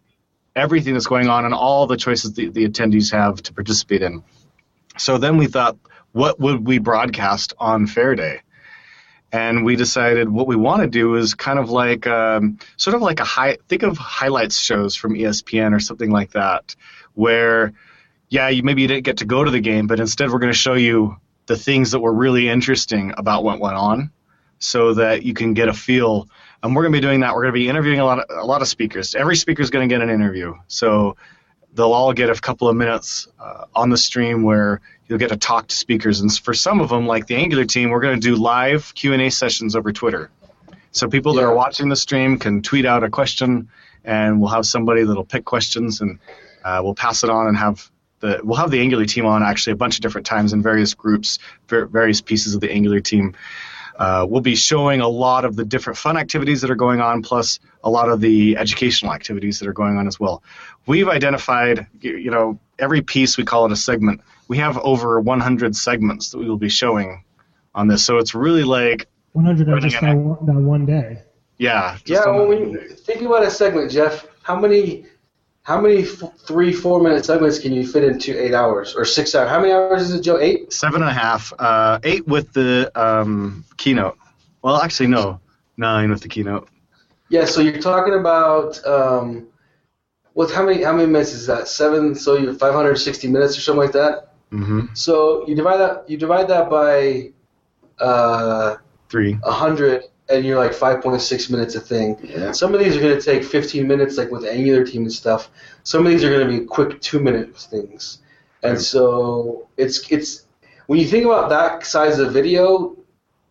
everything 0.56 0.94
that's 0.94 1.06
going 1.06 1.28
on 1.28 1.44
and 1.44 1.54
all 1.54 1.86
the 1.86 1.96
choices 1.96 2.32
the, 2.32 2.48
the 2.48 2.68
attendees 2.68 3.12
have 3.12 3.42
to 3.42 3.52
participate 3.52 4.02
in. 4.02 4.22
So 4.98 5.18
then 5.18 5.36
we 5.36 5.46
thought, 5.46 5.76
what 6.12 6.40
would 6.40 6.66
we 6.66 6.78
broadcast 6.78 7.54
on 7.58 7.86
Fair 7.86 8.14
Day? 8.14 8.40
And 9.32 9.64
we 9.64 9.76
decided 9.76 10.28
what 10.28 10.48
we 10.48 10.56
want 10.56 10.82
to 10.82 10.88
do 10.88 11.14
is 11.14 11.34
kind 11.34 11.58
of 11.58 11.70
like, 11.70 12.06
um, 12.06 12.58
sort 12.76 12.96
of 12.96 13.02
like 13.02 13.20
a 13.20 13.24
high, 13.24 13.58
think 13.68 13.84
of 13.84 13.96
highlights 13.96 14.58
shows 14.58 14.96
from 14.96 15.14
ESPN 15.14 15.72
or 15.72 15.78
something 15.78 16.10
like 16.10 16.32
that, 16.32 16.74
where, 17.14 17.72
yeah, 18.28 18.48
you, 18.48 18.64
maybe 18.64 18.82
you 18.82 18.88
didn't 18.88 19.04
get 19.04 19.18
to 19.18 19.24
go 19.24 19.44
to 19.44 19.50
the 19.50 19.60
game, 19.60 19.86
but 19.86 20.00
instead 20.00 20.30
we're 20.30 20.40
going 20.40 20.52
to 20.52 20.58
show 20.58 20.74
you 20.74 21.16
the 21.46 21.56
things 21.56 21.92
that 21.92 22.00
were 22.00 22.12
really 22.12 22.48
interesting 22.48 23.12
about 23.16 23.44
what 23.44 23.60
went 23.60 23.76
on 23.76 24.10
so 24.58 24.94
that 24.94 25.22
you 25.22 25.34
can 25.34 25.54
get 25.54 25.68
a 25.68 25.72
feel. 25.72 26.28
And 26.62 26.74
we're 26.74 26.82
going 26.82 26.92
to 26.92 26.96
be 26.96 27.00
doing 27.00 27.20
that. 27.20 27.34
We're 27.34 27.42
going 27.42 27.54
to 27.54 27.60
be 27.60 27.68
interviewing 27.68 28.00
a 28.00 28.04
lot 28.04 28.18
of, 28.18 28.24
a 28.36 28.44
lot 28.44 28.62
of 28.62 28.68
speakers. 28.68 29.14
Every 29.14 29.36
speaker 29.36 29.62
is 29.62 29.70
going 29.70 29.88
to 29.88 29.92
get 29.92 30.02
an 30.02 30.10
interview. 30.10 30.54
So 30.66 31.16
they'll 31.74 31.92
all 31.92 32.12
get 32.12 32.30
a 32.30 32.34
couple 32.34 32.68
of 32.68 32.76
minutes 32.76 33.28
uh, 33.38 33.66
on 33.74 33.90
the 33.90 33.96
stream 33.96 34.42
where 34.42 34.80
you'll 35.06 35.18
get 35.18 35.28
to 35.30 35.36
talk 35.36 35.68
to 35.68 35.76
speakers. 35.76 36.20
And 36.20 36.32
for 36.32 36.54
some 36.54 36.80
of 36.80 36.88
them, 36.88 37.06
like 37.06 37.26
the 37.26 37.36
Angular 37.36 37.64
team, 37.64 37.90
we're 37.90 38.00
going 38.00 38.20
to 38.20 38.20
do 38.20 38.36
live 38.36 38.92
Q&A 38.94 39.30
sessions 39.30 39.76
over 39.76 39.92
Twitter. 39.92 40.30
So 40.92 41.08
people 41.08 41.34
that 41.34 41.44
are 41.44 41.54
watching 41.54 41.88
the 41.88 41.96
stream 41.96 42.38
can 42.38 42.62
tweet 42.62 42.84
out 42.84 43.04
a 43.04 43.10
question, 43.10 43.68
and 44.04 44.40
we'll 44.40 44.50
have 44.50 44.66
somebody 44.66 45.04
that'll 45.04 45.24
pick 45.24 45.44
questions, 45.44 46.00
and 46.00 46.18
uh, 46.64 46.80
we'll 46.82 46.94
pass 46.94 47.22
it 47.22 47.30
on 47.30 47.46
and 47.46 47.56
have 47.56 47.90
the 48.20 48.40
we'll 48.42 48.56
have 48.56 48.70
the 48.70 48.80
Angular 48.80 49.06
team 49.06 49.24
on 49.24 49.42
actually 49.42 49.72
a 49.72 49.76
bunch 49.76 49.96
of 49.96 50.02
different 50.02 50.26
times 50.26 50.52
in 50.52 50.62
various 50.62 50.94
groups, 50.94 51.38
various 51.68 52.20
pieces 52.20 52.54
of 52.54 52.60
the 52.60 52.70
Angular 52.70 53.00
team. 53.00 53.34
Uh, 53.98 54.26
we'll 54.28 54.40
be 54.40 54.56
showing 54.56 55.00
a 55.00 55.08
lot 55.08 55.44
of 55.44 55.56
the 55.56 55.64
different 55.64 55.98
fun 55.98 56.16
activities 56.16 56.62
that 56.62 56.70
are 56.70 56.76
going 56.76 57.00
on, 57.00 57.22
plus 57.22 57.60
a 57.84 57.90
lot 57.90 58.08
of 58.08 58.20
the 58.20 58.56
educational 58.56 59.12
activities 59.12 59.58
that 59.58 59.68
are 59.68 59.74
going 59.74 59.96
on 59.96 60.06
as 60.06 60.18
well. 60.18 60.42
We've 60.86 61.08
identified, 61.08 61.86
you 62.00 62.16
you 62.16 62.30
know, 62.30 62.58
every 62.78 63.02
piece 63.02 63.36
we 63.36 63.44
call 63.44 63.66
it 63.66 63.72
a 63.72 63.76
segment. 63.76 64.20
We 64.48 64.58
have 64.58 64.78
over 64.78 65.20
100 65.20 65.76
segments 65.76 66.30
that 66.30 66.38
we 66.38 66.48
will 66.48 66.56
be 66.56 66.68
showing 66.68 67.22
on 67.74 67.86
this, 67.86 68.04
so 68.04 68.18
it's 68.18 68.34
really 68.34 68.64
like, 68.64 69.06
100 69.32 69.68
on 69.68 69.80
just 69.80 69.96
an 70.02 70.06
that 70.06 70.16
one, 70.16 70.66
one 70.66 70.86
day. 70.86 71.22
yeah, 71.58 71.96
just 72.04 72.08
Yeah, 72.08 72.30
on 72.30 72.34
well, 72.36 72.42
the- 72.44 72.48
when 72.48 72.70
you 72.72 72.88
think 72.88 73.22
about 73.22 73.44
a 73.44 73.50
segment, 73.50 73.92
Jeff, 73.92 74.26
how 74.42 74.58
many, 74.58 75.06
how 75.62 75.80
many 75.80 76.02
f- 76.02 76.22
three, 76.46 76.72
four 76.72 77.00
minute 77.00 77.24
segments 77.24 77.60
can 77.60 77.72
you 77.72 77.86
fit 77.86 78.02
into 78.02 78.32
eight 78.42 78.54
hours 78.54 78.96
or 78.96 79.04
six 79.04 79.34
hours? 79.36 79.48
How 79.48 79.60
many 79.60 79.72
hours 79.72 80.02
is 80.02 80.14
it, 80.14 80.22
Joe? 80.22 80.38
Eight? 80.40 80.72
seven 80.72 81.02
and 81.02 81.10
a 81.10 81.14
half, 81.14 81.52
uh, 81.60 82.00
eight 82.02 82.26
with 82.26 82.52
the 82.52 82.90
um, 83.00 83.64
keynote. 83.76 84.16
Well, 84.62 84.82
actually, 84.82 85.06
no, 85.08 85.38
nine 85.76 86.10
with 86.10 86.22
the 86.22 86.28
keynote. 86.28 86.68
Yeah, 87.28 87.44
so 87.44 87.60
you're 87.60 87.78
talking 87.80 88.14
about 88.14 88.84
um, 88.84 89.46
what? 90.34 90.50
How 90.50 90.64
many? 90.64 90.82
How 90.82 90.92
many 90.92 91.06
minutes 91.10 91.32
is 91.32 91.46
that? 91.46 91.68
Seven. 91.68 92.14
So 92.14 92.36
you're 92.36 92.54
560 92.54 93.28
minutes 93.28 93.56
or 93.56 93.60
something 93.60 93.80
like 93.82 93.92
that. 93.92 94.32
hmm 94.50 94.86
So 94.94 95.46
you 95.46 95.54
divide 95.54 95.78
that. 95.78 96.08
You 96.08 96.16
divide 96.16 96.48
that 96.48 96.70
by 96.70 97.30
uh, 97.98 98.76
Three. 99.08 99.34
100, 99.34 100.04
and 100.28 100.44
you're 100.44 100.58
like 100.58 100.72
5.6 100.72 101.50
minutes 101.50 101.74
a 101.74 101.80
thing. 101.80 102.16
Yeah. 102.22 102.52
Some 102.52 102.74
of 102.74 102.80
these 102.80 102.96
are 102.96 103.00
going 103.00 103.18
to 103.18 103.22
take 103.22 103.42
15 103.44 103.86
minutes, 103.86 104.16
like 104.16 104.30
with 104.30 104.44
Angular 104.44 104.84
team 104.84 105.02
and 105.02 105.12
stuff. 105.12 105.50
Some 105.82 106.06
of 106.06 106.12
these 106.12 106.22
are 106.24 106.30
going 106.30 106.46
to 106.48 106.58
be 106.60 106.64
quick 106.64 107.00
two-minute 107.00 107.56
things, 107.56 108.18
and 108.62 108.72
Right. 108.74 108.80
so 108.80 109.68
it's 109.76 110.10
it's 110.12 110.46
when 110.86 110.98
you 110.98 111.06
think 111.06 111.24
about 111.26 111.48
that 111.50 111.84
size 111.86 112.18
of 112.18 112.32
video, 112.32 112.96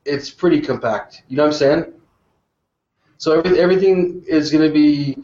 it's 0.05 0.29
pretty 0.29 0.61
compact. 0.61 1.23
You 1.27 1.37
know 1.37 1.43
what 1.43 1.53
I'm 1.53 1.57
saying? 1.57 1.85
So 3.17 3.37
every, 3.37 3.59
everything 3.59 4.23
is 4.27 4.49
going 4.51 4.65
to 4.67 4.73
be 4.73 5.17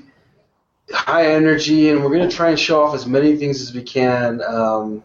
high 0.92 1.34
energy, 1.34 1.90
and 1.90 2.04
we're 2.04 2.10
going 2.16 2.30
to 2.30 2.36
try 2.36 2.50
and 2.50 2.60
show 2.60 2.84
off 2.84 2.94
as 2.96 3.06
many 3.06 3.36
things 3.38 3.62
as 3.62 3.74
we 3.74 3.82
can. 3.82 4.42
Um, 4.44 5.04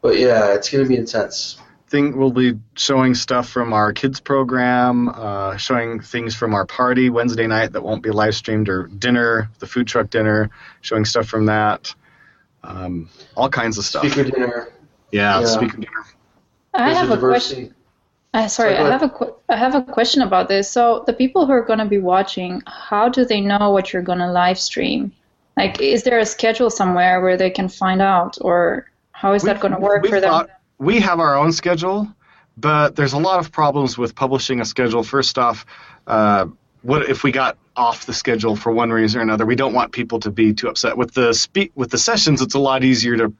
but 0.00 0.18
yeah, 0.18 0.54
it's 0.54 0.70
going 0.70 0.84
to 0.84 0.88
be 0.88 0.96
intense. 0.96 1.58
Think 1.88 2.14
we'll 2.14 2.30
be 2.30 2.56
showing 2.76 3.14
stuff 3.14 3.48
from 3.48 3.72
our 3.72 3.92
kids 3.92 4.20
program, 4.20 5.08
uh, 5.08 5.56
showing 5.56 6.00
things 6.00 6.36
from 6.36 6.54
our 6.54 6.64
party 6.64 7.10
Wednesday 7.10 7.46
night 7.48 7.72
that 7.72 7.82
won't 7.82 8.02
be 8.02 8.10
live 8.10 8.34
streamed, 8.34 8.68
or 8.68 8.86
dinner, 8.86 9.50
the 9.58 9.66
food 9.66 9.88
truck 9.88 10.08
dinner, 10.08 10.50
showing 10.82 11.04
stuff 11.04 11.26
from 11.26 11.46
that. 11.46 11.92
Um, 12.62 13.08
all 13.36 13.48
kinds 13.48 13.76
of 13.76 13.84
stuff. 13.84 14.06
Speaker 14.10 14.30
dinner. 14.30 14.68
Yeah, 15.10 15.40
Yeah. 15.40 15.46
speaker 15.46 15.78
dinner. 15.78 16.04
I 16.72 16.84
There's 16.86 16.98
have 16.98 17.10
a 17.10 17.14
a 17.14 17.18
question. 17.18 17.74
Uh, 18.32 18.46
sorry, 18.46 18.74
go 18.74 18.86
I 18.86 18.90
have 18.90 19.02
a 19.02 19.08
qu- 19.08 19.34
I 19.48 19.56
have 19.56 19.74
a 19.74 19.82
question 19.82 20.22
about 20.22 20.48
this. 20.48 20.70
So 20.70 21.02
the 21.06 21.12
people 21.12 21.46
who 21.46 21.52
are 21.52 21.64
going 21.64 21.80
to 21.80 21.84
be 21.84 21.98
watching, 21.98 22.62
how 22.66 23.08
do 23.08 23.24
they 23.24 23.40
know 23.40 23.70
what 23.70 23.92
you're 23.92 24.02
going 24.02 24.20
to 24.20 24.30
live 24.30 24.58
stream? 24.58 25.12
Like, 25.56 25.80
is 25.80 26.04
there 26.04 26.18
a 26.18 26.26
schedule 26.26 26.70
somewhere 26.70 27.20
where 27.20 27.36
they 27.36 27.50
can 27.50 27.68
find 27.68 28.00
out, 28.00 28.38
or 28.40 28.88
how 29.12 29.32
is 29.32 29.42
that 29.42 29.60
going 29.60 29.74
to 29.74 29.80
work 29.80 30.02
we 30.02 30.08
for 30.08 30.20
them? 30.20 30.46
We 30.78 31.00
have 31.00 31.18
our 31.18 31.36
own 31.36 31.52
schedule, 31.52 32.08
but 32.56 32.94
there's 32.96 33.12
a 33.12 33.18
lot 33.18 33.40
of 33.40 33.50
problems 33.50 33.98
with 33.98 34.14
publishing 34.14 34.60
a 34.60 34.64
schedule. 34.64 35.02
First 35.02 35.36
off, 35.36 35.66
uh, 36.06 36.46
what 36.82 37.10
if 37.10 37.24
we 37.24 37.32
got 37.32 37.58
off 37.76 38.06
the 38.06 38.14
schedule 38.14 38.56
for 38.56 38.72
one 38.72 38.90
reason 38.90 39.20
or 39.20 39.22
another? 39.22 39.44
We 39.44 39.56
don't 39.56 39.74
want 39.74 39.92
people 39.92 40.20
to 40.20 40.30
be 40.30 40.54
too 40.54 40.68
upset. 40.68 40.96
With 40.96 41.12
the 41.14 41.34
spe- 41.34 41.74
with 41.74 41.90
the 41.90 41.98
sessions, 41.98 42.40
it's 42.40 42.54
a 42.54 42.60
lot 42.60 42.84
easier 42.84 43.16
to 43.16 43.32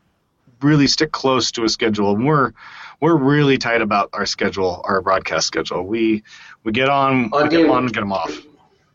really 0.61 0.89
stick 0.89 1.13
close 1.13 1.53
to 1.53 1.65
a 1.65 1.69
schedule, 1.69 2.15
and 2.15 2.27
we're 2.27 2.53
we're 3.01 3.17
really 3.17 3.57
tight 3.59 3.83
about 3.83 4.11
our 4.13 4.27
schedule, 4.27 4.83
our 4.85 5.01
broadcast 5.01 5.47
schedule. 5.47 5.83
We 5.85 6.23
we 6.65 6.73
get 6.73 6.89
on, 6.89 7.31
On 7.33 7.43
we 7.45 7.49
get 7.49 7.63
them 7.63 7.71
on, 7.71 7.87
get 7.87 8.01
them 8.01 8.13
off. 8.13 8.39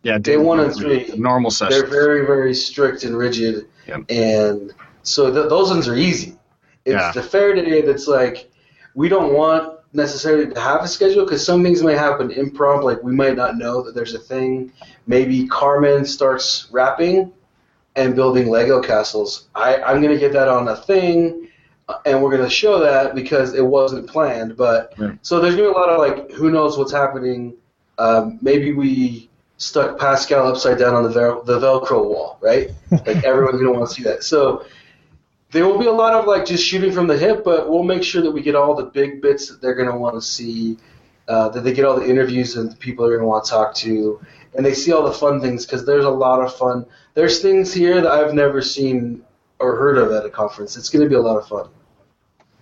Yeah, 0.04 0.20
Day 0.20 0.38
one 0.38 0.60
and 0.60 0.74
three. 0.76 1.12
normal 1.18 1.50
sessions. 1.50 1.82
They're 1.82 1.90
very, 1.90 2.26
very 2.28 2.54
strict 2.54 3.04
and 3.04 3.18
rigid, 3.18 3.66
Yep. 3.88 4.04
and 4.10 4.72
so 5.02 5.34
th- 5.34 5.50
those 5.50 5.70
ones 5.72 5.88
are 5.88 5.96
easy. 5.96 6.38
It's 6.86 6.94
Yeah. 6.94 7.12
the 7.12 7.24
fair 7.24 7.56
day 7.56 7.82
that's 7.82 8.08
like 8.08 8.52
we 8.94 9.10
don't 9.10 9.34
want 9.34 9.74
necessarily 9.94 10.54
to 10.54 10.60
have 10.60 10.84
a 10.84 10.88
schedule 10.88 11.24
because 11.24 11.44
some 11.44 11.64
things 11.64 11.82
may 11.82 11.96
happen 11.96 12.30
impromptu. 12.30 12.86
Like 12.86 13.02
we 13.02 13.14
might 13.14 13.36
not 13.36 13.58
know 13.58 13.82
that 13.82 13.96
there's 13.96 14.14
a 14.14 14.20
thing. 14.20 14.72
Maybe 15.08 15.48
Carmen 15.48 16.06
starts 16.06 16.68
rapping 16.72 17.32
and 17.96 18.14
building 18.14 18.50
Lego 18.50 18.82
castles. 18.82 19.48
I, 19.56 19.78
I'm 19.82 20.02
gonna 20.04 20.18
get 20.20 20.34
that 20.34 20.50
on 20.50 20.68
a 20.68 20.76
thing, 20.76 21.45
and 22.06 22.22
we're 22.22 22.36
gonna 22.36 22.50
show 22.50 22.80
that 22.80 23.16
because 23.16 23.54
it 23.54 23.66
wasn't 23.66 24.08
planned. 24.08 24.58
But 24.58 24.94
Right. 24.98 25.18
so 25.22 25.40
there's 25.40 25.56
gonna 25.56 25.68
be 25.70 25.74
a 25.74 25.78
lot 25.78 25.90
of 25.90 26.00
like 26.00 26.32
who 26.32 26.50
knows 26.52 26.78
what's 26.78 26.92
happening. 26.92 27.54
Um, 27.98 28.40
maybe 28.42 28.74
we 28.74 29.30
stuck 29.58 29.98
Pascal 29.98 30.48
upside 30.48 30.78
down 30.78 30.94
on 30.96 31.04
the 31.04 31.10
vel- 31.10 31.44
the 31.44 31.60
Velcro 31.60 32.04
wall, 32.06 32.38
right? 32.42 32.72
Like 32.92 33.24
everyone's 33.24 33.60
gonna 33.60 33.72
want 33.72 33.88
to 33.90 33.96
see 33.96 34.04
that. 34.04 34.24
So 34.24 34.66
there 35.52 35.66
will 35.66 35.78
be 35.78 35.86
a 35.86 35.92
lot 35.92 36.14
of 36.14 36.26
like 36.26 36.46
just 36.46 36.64
shooting 36.66 36.92
from 36.92 37.08
the 37.08 37.18
hip, 37.18 37.44
but 37.44 37.70
we'll 37.70 37.84
make 37.84 38.04
sure 38.04 38.22
that 38.22 38.32
we 38.32 38.42
get 38.42 38.56
all 38.56 38.76
the 38.76 38.86
big 38.86 39.22
bits 39.22 39.48
that 39.50 39.62
they're 39.62 39.76
gonna 39.76 39.98
want 39.98 40.16
to 40.16 40.22
see. 40.22 40.78
Uh, 41.28 41.50
that 41.50 41.62
they 41.64 41.74
get 41.74 41.86
all 41.86 41.96
the 42.00 42.08
interviews 42.08 42.56
and 42.56 42.72
the 42.72 42.76
people 42.76 43.08
they're 43.08 43.18
gonna 43.18 43.28
want 43.28 43.44
to 43.44 43.50
talk 43.50 43.74
to, 43.74 44.20
and 44.54 44.64
they 44.64 44.76
see 44.76 44.92
all 44.92 45.02
the 45.04 45.12
fun 45.12 45.42
things 45.42 45.66
because 45.66 45.84
there's 45.84 46.06
a 46.06 46.10
lot 46.10 46.40
of 46.40 46.56
fun. 46.56 46.86
There's 47.16 47.42
things 47.42 47.74
here 47.74 48.00
that 48.02 48.12
I've 48.12 48.34
never 48.36 48.62
seen 48.62 49.24
or 49.60 49.76
heard 49.76 49.98
of 49.98 50.12
at 50.12 50.26
a 50.26 50.30
conference. 50.30 50.78
It's 50.78 50.90
gonna 50.90 51.08
be 51.08 51.16
a 51.16 51.22
lot 51.22 51.38
of 51.38 51.48
fun. 51.48 51.70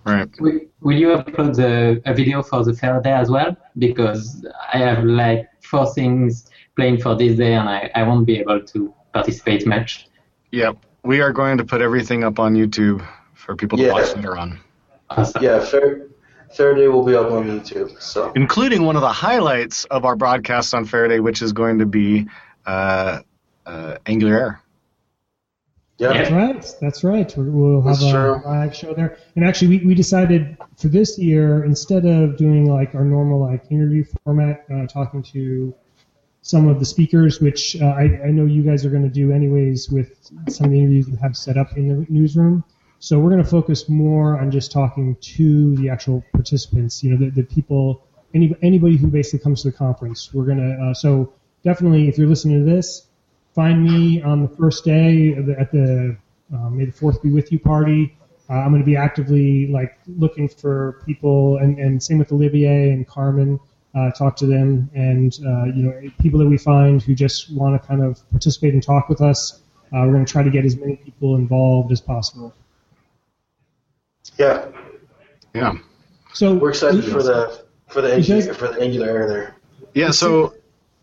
Right. 0.05 0.29
Will, 0.39 0.59
will 0.81 0.97
you 0.97 1.07
upload 1.09 1.55
the, 1.55 2.01
a 2.05 2.13
video 2.13 2.43
for 2.43 2.63
the 2.63 2.73
fair 2.73 2.99
day 3.01 3.13
as 3.13 3.29
well? 3.29 3.55
Because 3.77 4.45
I 4.73 4.77
have 4.79 5.03
like 5.03 5.47
four 5.61 5.93
things 5.93 6.49
playing 6.75 6.99
for 6.99 7.15
this 7.15 7.37
day 7.37 7.53
and 7.53 7.69
I, 7.69 7.89
I 7.95 8.03
won't 8.03 8.25
be 8.25 8.37
able 8.39 8.61
to 8.61 8.93
participate 9.13 9.65
much. 9.65 10.07
Yep. 10.51 10.77
We 11.03 11.21
are 11.21 11.31
going 11.31 11.57
to 11.57 11.63
put 11.63 11.81
everything 11.81 12.23
up 12.23 12.37
on 12.39 12.53
YouTube 12.53 13.05
for 13.33 13.55
people 13.55 13.77
to 13.77 13.85
Yeah. 13.85 13.93
watch 13.93 14.13
later 14.15 14.37
on. 14.37 14.59
Awesome. 15.09 15.43
Yeah, 15.43 15.63
fair 15.63 16.07
Faraday 16.53 16.87
will 16.87 17.03
be 17.03 17.15
up 17.15 17.31
on 17.31 17.45
YouTube. 17.45 17.99
So 17.99 18.31
including 18.35 18.83
one 18.83 18.95
of 18.95 19.01
the 19.01 19.11
highlights 19.11 19.85
of 19.85 20.05
our 20.05 20.15
broadcast 20.15 20.73
on 20.73 20.85
Fair 20.85 21.07
Day, 21.07 21.19
which 21.19 21.41
is 21.41 21.51
going 21.51 21.79
to 21.79 21.85
be 21.85 22.27
uh, 22.65 23.21
uh, 23.65 23.97
Angular 24.05 24.35
Air. 24.35 24.61
Yeah, 25.99 26.13
That's 26.13 26.31
right. 26.31 26.75
That's 26.81 27.03
right. 27.03 27.37
We're- 27.37 27.49
We'll 27.51 27.81
have 27.81 27.99
That's 27.99 28.03
a 28.05 28.11
true. 28.11 28.41
live 28.45 28.75
show 28.75 28.93
there. 28.93 29.17
And 29.35 29.45
actually, 29.45 29.77
we, 29.79 29.85
we 29.85 29.95
decided 29.95 30.57
for 30.77 30.87
this 30.87 31.17
year, 31.19 31.63
instead 31.63 32.05
of 32.05 32.35
doing 32.37 32.69
like 32.69 32.95
our 32.95 33.05
normal 33.05 33.39
like 33.39 33.63
interview 33.71 34.03
format, 34.23 34.65
uh, 34.73 34.87
talking 34.87 35.21
to 35.33 35.73
some 36.41 36.67
of 36.67 36.79
the 36.79 36.85
speakers, 36.85 37.39
which 37.39 37.79
uh, 37.81 37.85
I, 37.85 38.21
I 38.25 38.31
know 38.31 38.45
you 38.45 38.63
guys 38.63 38.85
are 38.85 38.89
going 38.89 39.03
to 39.03 39.09
do 39.09 39.31
anyways 39.31 39.89
with 39.89 40.29
some 40.49 40.65
of 40.65 40.71
the 40.71 40.79
interviews 40.79 41.07
you 41.07 41.15
have 41.17 41.37
set 41.37 41.57
up 41.57 41.77
in 41.77 41.87
the 41.87 42.05
newsroom. 42.09 42.63
So 42.99 43.19
we're 43.19 43.29
going 43.29 43.43
to 43.43 43.49
focus 43.49 43.87
more 43.87 44.39
on 44.39 44.49
just 44.51 44.71
talking 44.71 45.15
to 45.21 45.75
the 45.77 45.89
actual 45.89 46.23
participants. 46.33 47.03
You 47.03 47.11
know, 47.11 47.25
the, 47.25 47.31
the 47.31 47.43
people, 47.43 48.05
any, 48.33 48.55
anybody 48.61 48.97
who 48.97 49.07
basically 49.07 49.39
comes 49.39 49.61
to 49.61 49.71
the 49.71 49.77
conference. 49.77 50.33
We're 50.33 50.45
going 50.45 50.57
to. 50.57 50.83
Uh, 50.85 50.93
so 50.93 51.33
definitely, 51.63 52.07
if 52.09 52.17
you're 52.17 52.27
listening 52.27 52.65
to 52.65 52.69
this, 52.71 53.07
find 53.53 53.83
me 53.83 54.21
on 54.21 54.41
the 54.41 54.47
first 54.47 54.83
day 54.83 55.33
at 55.33 55.71
the 55.71 56.17
uh, 56.53 56.69
May 56.69 56.85
the 56.85 56.91
Fourth 56.91 57.21
be 57.21 57.31
with 57.31 57.51
you 57.51 57.59
party. 57.59 58.15
Uh, 58.49 58.53
I'm 58.53 58.69
going 58.69 58.81
to 58.81 58.85
be 58.85 58.97
actively 58.97 59.67
like 59.67 59.97
looking 60.07 60.49
for 60.49 61.01
people, 61.05 61.57
and, 61.57 61.79
and 61.79 62.01
same 62.01 62.17
with 62.17 62.31
Olivier 62.31 62.91
and 62.91 63.07
Carmen. 63.07 63.59
Uh, 63.95 64.11
talk 64.11 64.35
to 64.37 64.47
them, 64.47 64.89
and 64.95 65.37
uh, 65.45 65.65
you 65.65 65.83
know 65.83 66.01
people 66.19 66.39
that 66.39 66.47
we 66.47 66.57
find 66.57 67.01
who 67.01 67.13
just 67.13 67.53
want 67.53 67.79
to 67.79 67.87
kind 67.87 68.01
of 68.03 68.27
participate 68.31 68.73
and 68.73 68.81
talk 68.83 69.07
with 69.07 69.21
us. 69.21 69.61
Uh, 69.93 70.01
we're 70.05 70.13
going 70.13 70.25
to 70.25 70.31
try 70.31 70.41
to 70.41 70.49
get 70.49 70.65
as 70.65 70.75
many 70.75 70.95
people 70.95 71.35
involved 71.35 71.91
as 71.91 72.01
possible. 72.01 72.53
yeah. 74.37 74.65
Yeah. 75.53 75.73
So 76.33 76.55
We're 76.55 76.69
excited 76.69 77.03
for 77.05 77.21
the 77.21 77.63
for 77.89 78.01
the 78.01 78.15
angular, 78.15 78.55
for 78.55 78.69
the 78.69 78.81
angular 78.81 79.27
there. 79.27 79.55
Yeah. 79.93 80.09
So 80.09 80.55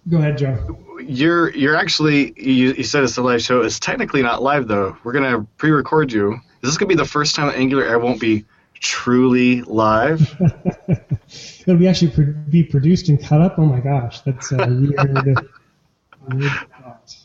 Go 0.08 0.18
ahead, 0.18 0.38
Joe. 0.38 0.76
You're 1.00 1.50
you're 1.54 1.76
actually 1.76 2.32
you, 2.36 2.72
you 2.72 2.84
said 2.84 3.04
it's 3.04 3.16
a 3.16 3.22
live 3.22 3.42
show. 3.42 3.62
It's 3.62 3.78
technically 3.78 4.22
not 4.22 4.42
live 4.42 4.68
though. 4.68 4.96
We're 5.04 5.12
gonna 5.12 5.46
pre-record 5.56 6.12
you. 6.12 6.34
Is 6.34 6.70
this 6.70 6.78
gonna 6.78 6.88
be 6.88 6.94
the 6.94 7.04
first 7.04 7.34
time 7.34 7.46
that 7.48 7.56
Angular 7.56 7.84
Air 7.84 7.98
won't 7.98 8.20
be 8.20 8.44
truly 8.74 9.62
live? 9.62 10.34
It'll 11.60 11.76
be 11.78 11.88
actually 11.88 12.10
pro- 12.12 12.32
be 12.48 12.62
produced 12.64 13.08
and 13.08 13.22
cut 13.22 13.40
up. 13.40 13.58
Oh 13.58 13.64
my 13.66 13.80
gosh, 13.80 14.20
that's 14.20 14.52
a 14.52 14.56
weird. 14.66 15.38
weird 16.28 16.50
thought. 16.82 17.16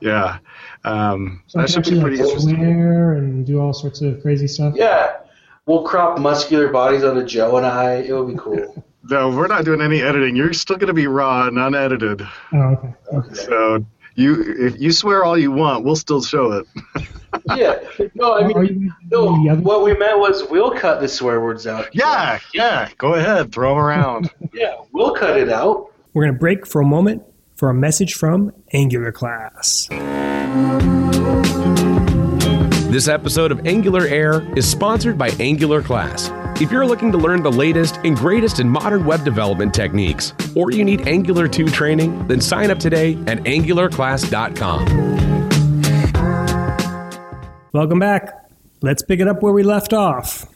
yeah. 0.00 0.38
Um, 0.84 1.42
So 1.46 1.58
that 1.58 1.66
can 1.66 1.72
should 1.72 1.78
actually 1.78 1.90
be 1.92 1.96
like 1.96 2.02
pretty 2.06 2.22
interesting. 2.22 2.56
swear 2.56 3.12
and 3.14 3.46
do 3.46 3.60
all 3.60 3.72
sorts 3.72 4.00
of 4.02 4.20
crazy 4.22 4.46
stuff. 4.48 4.74
Yeah, 4.76 5.18
we'll 5.66 5.82
crop 5.84 6.18
muscular 6.18 6.68
bodies 6.68 7.04
onto 7.04 7.24
Joe 7.24 7.56
and 7.56 7.66
I. 7.66 7.94
It 7.96 8.12
will 8.12 8.26
be 8.26 8.34
cool. 8.36 8.84
No, 9.10 9.30
we're 9.30 9.48
not 9.48 9.64
doing 9.64 9.80
any 9.80 10.00
editing. 10.00 10.36
You're 10.36 10.52
still 10.52 10.76
gonna 10.76 10.92
be 10.92 11.06
raw 11.06 11.46
and 11.46 11.58
unedited. 11.58 12.22
Oh, 12.52 12.58
okay. 12.58 12.94
okay. 13.12 13.34
So 13.34 13.84
you 14.14 14.54
if 14.58 14.80
you 14.80 14.92
swear 14.92 15.24
all 15.24 15.36
you 15.36 15.50
want, 15.50 15.84
we'll 15.84 15.96
still 15.96 16.22
show 16.22 16.52
it. 16.52 16.66
yeah. 17.56 17.78
No, 18.14 18.34
I 18.34 18.46
mean, 18.46 18.94
no. 19.10 19.34
What 19.56 19.82
we 19.82 19.94
meant 19.94 20.18
was 20.18 20.44
we'll 20.48 20.72
cut 20.72 21.00
the 21.00 21.08
swear 21.08 21.40
words 21.40 21.66
out. 21.66 21.94
Yeah, 21.94 22.38
yeah. 22.52 22.90
Go 22.98 23.14
ahead, 23.14 23.52
throw 23.52 23.70
them 23.70 23.78
around. 23.78 24.30
Yeah, 24.54 24.74
we'll 24.92 25.14
cut 25.14 25.38
it 25.38 25.48
out. 25.48 25.90
We're 26.12 26.24
going 26.24 26.34
to 26.34 26.38
break 26.38 26.66
for 26.66 26.82
a 26.82 26.84
moment 26.84 27.22
for 27.56 27.70
a 27.70 27.74
message 27.74 28.12
from 28.14 28.52
Angular 28.74 29.10
Class. 29.12 29.88
This 32.92 33.08
episode 33.08 33.50
of 33.50 33.66
Angular 33.66 34.06
Air 34.06 34.46
is 34.58 34.70
sponsored 34.70 35.16
by 35.16 35.30
Angular 35.40 35.80
Class. 35.80 36.30
If 36.60 36.70
you're 36.70 36.86
looking 36.86 37.10
to 37.10 37.18
learn 37.18 37.42
the 37.42 37.50
latest 37.50 37.98
and 38.04 38.16
greatest 38.16 38.60
in 38.60 38.68
modern 38.68 39.04
web 39.04 39.24
development 39.24 39.74
techniques, 39.74 40.32
or 40.54 40.70
you 40.70 40.84
need 40.84 41.08
Angular 41.08 41.48
2 41.48 41.68
training, 41.68 42.28
then 42.28 42.40
sign 42.40 42.70
up 42.70 42.78
today 42.78 43.14
at 43.26 43.38
angularclass.com. 43.38 44.86
Welcome 47.72 47.98
back. 47.98 48.48
Let's 48.80 49.02
pick 49.02 49.18
it 49.20 49.26
up 49.26 49.42
where 49.42 49.52
we 49.52 49.62
left 49.62 49.92
off. 49.92 50.46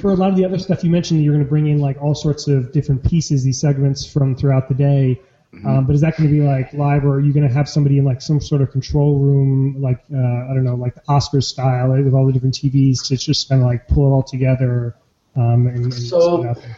For 0.00 0.12
a 0.12 0.14
lot 0.14 0.30
of 0.30 0.36
the 0.36 0.44
other 0.44 0.58
stuff 0.58 0.84
you 0.84 0.90
mentioned, 0.90 1.22
you're 1.22 1.34
going 1.34 1.44
to 1.44 1.50
bring 1.50 1.66
in 1.66 1.78
like 1.78 2.00
all 2.00 2.14
sorts 2.14 2.46
of 2.48 2.72
different 2.72 3.04
pieces, 3.04 3.42
these 3.42 3.60
segments 3.60 4.10
from 4.10 4.36
throughout 4.36 4.68
the 4.68 4.74
day. 4.74 5.20
Um, 5.66 5.86
but 5.86 5.94
is 5.94 6.00
that 6.02 6.16
going 6.16 6.30
to 6.30 6.34
be 6.34 6.42
like 6.42 6.72
live, 6.74 7.04
or 7.04 7.16
are 7.16 7.20
you 7.20 7.32
going 7.32 7.46
to 7.46 7.52
have 7.52 7.68
somebody 7.68 7.98
in 7.98 8.04
like 8.04 8.22
some 8.22 8.40
sort 8.40 8.62
of 8.62 8.70
control 8.70 9.18
room, 9.18 9.76
like 9.80 9.98
uh, 10.14 10.16
I 10.16 10.54
don't 10.54 10.64
know, 10.64 10.76
like 10.76 10.94
the 10.94 11.02
Oscars 11.08 11.44
style, 11.44 11.88
like, 11.88 12.04
with 12.04 12.14
all 12.14 12.26
the 12.26 12.32
different 12.32 12.54
TVs 12.54 13.06
to 13.08 13.16
just 13.16 13.48
kind 13.48 13.60
of 13.60 13.66
like 13.66 13.88
pull 13.88 14.06
it 14.06 14.10
all 14.10 14.22
together 14.22 14.94
um, 15.38 15.66
and, 15.66 15.84
and 15.84 15.94
So- 15.94 16.38
put 16.38 16.46
it 16.46 16.48
out 16.50 16.62
there? 16.62 16.76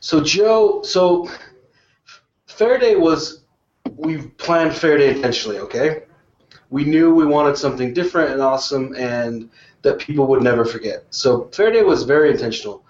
So 0.00 0.20
Joe, 0.20 0.82
so 0.82 1.28
Fair 2.46 2.76
Day 2.78 2.96
was 2.96 3.44
we 3.96 4.18
planned 4.22 4.74
Fair 4.74 4.98
Day 4.98 5.14
intentionally. 5.14 5.58
Okay, 5.58 6.02
we 6.70 6.84
knew 6.84 7.14
we 7.14 7.24
wanted 7.24 7.56
something 7.56 7.94
different 7.94 8.32
and 8.32 8.42
awesome, 8.42 8.96
and 8.96 9.48
that 9.82 9.98
people 10.00 10.26
would 10.26 10.42
never 10.42 10.64
forget. 10.64 11.04
So 11.10 11.48
Fair 11.52 11.70
Day 11.70 11.82
was 11.84 12.02
very 12.02 12.30
intentional. 12.32 12.84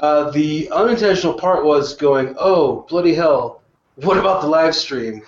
Uh, 0.00 0.30
the 0.30 0.70
unintentional 0.70 1.34
part 1.34 1.64
was 1.64 1.94
going, 1.94 2.34
oh 2.38 2.86
bloody 2.88 3.14
hell, 3.14 3.62
what 3.96 4.16
about 4.16 4.40
the 4.40 4.48
live 4.48 4.74
stream? 4.74 5.22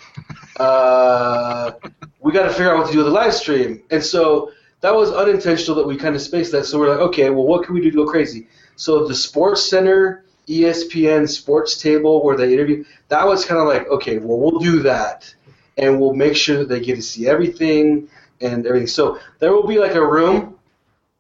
Uh, 0.59 1.73
we 2.21 2.33
got 2.33 2.45
to 2.45 2.51
figure 2.51 2.73
out 2.73 2.79
what 2.79 2.87
to 2.87 2.93
do 2.93 2.99
with 2.99 3.07
the 3.07 3.13
live 3.13 3.35
stream. 3.35 3.83
And 3.91 4.03
so 4.03 4.51
that 4.81 4.95
was 4.95 5.11
unintentional 5.13 5.77
that 5.77 5.87
we 5.87 5.97
kind 5.97 6.15
of 6.17 6.23
spaced 6.23 6.51
that. 6.53 6.65
So 6.65 6.79
we're 6.79 6.89
like, 6.91 7.01
okay, 7.01 7.31
well, 7.31 7.45
what 7.47 7.65
can 7.65 7.75
we 7.75 7.81
do 7.81 7.91
to 7.91 7.97
go 7.97 8.07
crazy? 8.07 8.49
So 8.77 9.07
the 9.07 9.15
SportsCenter, 9.15 10.23
ESPN 10.49 11.29
Sports 11.29 11.79
Table, 11.79 12.25
where 12.25 12.37
they 12.37 12.53
interview, 12.53 12.85
that 13.09 13.27
was 13.27 13.45
kind 13.45 13.61
of 13.61 13.67
like, 13.69 13.89
okay, 13.89 14.19
well, 14.19 14.39
we'll 14.39 14.61
do 14.61 14.81
that, 14.83 15.33
and 15.79 16.01
we'll 16.01 16.15
make 16.15 16.37
sure 16.37 16.59
that 16.59 16.69
they 16.69 16.81
get 16.81 16.97
to 16.97 17.03
see 17.03 17.27
everything 17.29 18.09
and 18.41 18.67
everything. 18.67 18.87
So 18.89 19.19
there 19.39 19.53
will 19.53 19.67
be 19.67 19.79
like 19.79 19.95
a 19.95 20.07
room, 20.07 20.59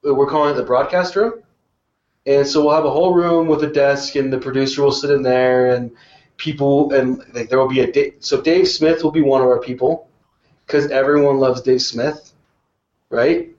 we're 0.02 0.26
calling 0.28 0.52
it 0.52 0.56
the 0.56 0.64
broadcast 0.64 1.16
room, 1.16 1.42
and 2.26 2.46
so 2.46 2.64
we'll 2.64 2.74
have 2.74 2.84
a 2.84 2.90
whole 2.90 3.14
room 3.14 3.46
with 3.46 3.62
a 3.64 3.70
desk, 3.72 4.16
and 4.16 4.32
the 4.32 4.38
producer 4.38 4.82
will 4.82 4.92
sit 4.92 5.10
in 5.10 5.22
there, 5.22 5.74
and 5.74 5.90
people, 6.36 6.92
and 6.92 7.22
like 7.34 7.48
there 7.48 7.58
will 7.58 7.68
be 7.68 7.80
a 7.80 7.90
Da- 7.90 8.14
so 8.20 8.40
Dave 8.40 8.68
Smith 8.68 9.02
will 9.02 9.12
be 9.12 9.22
one 9.22 9.40
of 9.40 9.46
our 9.46 9.60
people, 9.60 10.08
because 10.66 10.90
everyone 10.90 11.38
loves 11.38 11.62
Dave 11.62 11.82
Smith, 11.82 12.32
right? 13.10 13.50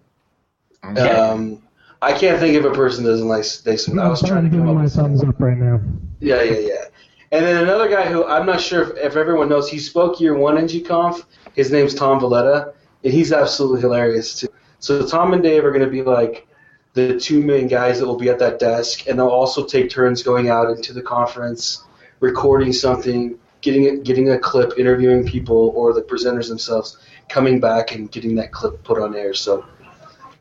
Okay. 0.83 1.01
Um, 1.01 1.61
I 2.01 2.17
can't 2.17 2.39
think 2.39 2.57
of 2.57 2.65
a 2.65 2.71
person 2.73 3.03
that 3.03 3.11
doesn't 3.11 3.27
like 3.27 3.43
Smith. 3.43 3.99
I 3.99 4.07
was 4.07 4.21
trying 4.21 4.49
to 4.49 4.57
up 4.59 4.75
my 4.75 4.87
thumbs 4.87 5.23
up 5.23 5.39
right 5.39 5.57
now. 5.57 5.81
yeah, 6.19 6.41
yeah, 6.43 6.59
yeah. 6.59 6.85
And 7.31 7.45
then 7.45 7.63
another 7.63 7.89
guy 7.89 8.05
who 8.05 8.25
I'm 8.25 8.45
not 8.45 8.61
sure 8.61 8.83
if, 8.83 8.97
if 8.97 9.15
everyone 9.15 9.49
knows, 9.49 9.69
he 9.69 9.79
spoke 9.79 10.19
year 10.19 10.35
one 10.35 10.55
NGConf. 10.55 11.25
His 11.53 11.71
name's 11.71 11.93
Tom 11.93 12.19
Valletta, 12.19 12.73
and 13.03 13.13
he's 13.13 13.31
absolutely 13.31 13.81
hilarious 13.81 14.39
too. 14.39 14.47
So 14.79 15.05
Tom 15.05 15.33
and 15.33 15.41
Dave 15.41 15.65
are 15.65 15.71
going 15.71 15.83
to 15.83 15.89
be 15.89 16.01
like 16.01 16.47
the 16.93 17.19
two 17.19 17.41
main 17.43 17.67
guys 17.67 17.99
that 17.99 18.05
will 18.05 18.17
be 18.17 18.29
at 18.29 18.39
that 18.39 18.59
desk, 18.59 19.07
and 19.07 19.19
they'll 19.19 19.27
also 19.27 19.65
take 19.65 19.89
turns 19.89 20.23
going 20.23 20.49
out 20.49 20.69
into 20.69 20.93
the 20.93 21.01
conference, 21.01 21.83
recording 22.19 22.71
something, 22.71 23.37
getting 23.61 23.83
it, 23.83 24.03
getting 24.03 24.29
a 24.29 24.37
clip, 24.37 24.73
interviewing 24.77 25.25
people 25.25 25.73
or 25.75 25.93
the 25.93 26.01
presenters 26.01 26.47
themselves, 26.47 26.97
coming 27.27 27.59
back 27.59 27.93
and 27.93 28.11
getting 28.11 28.35
that 28.35 28.51
clip 28.51 28.83
put 28.83 29.01
on 29.01 29.15
air. 29.15 29.33
So 29.33 29.65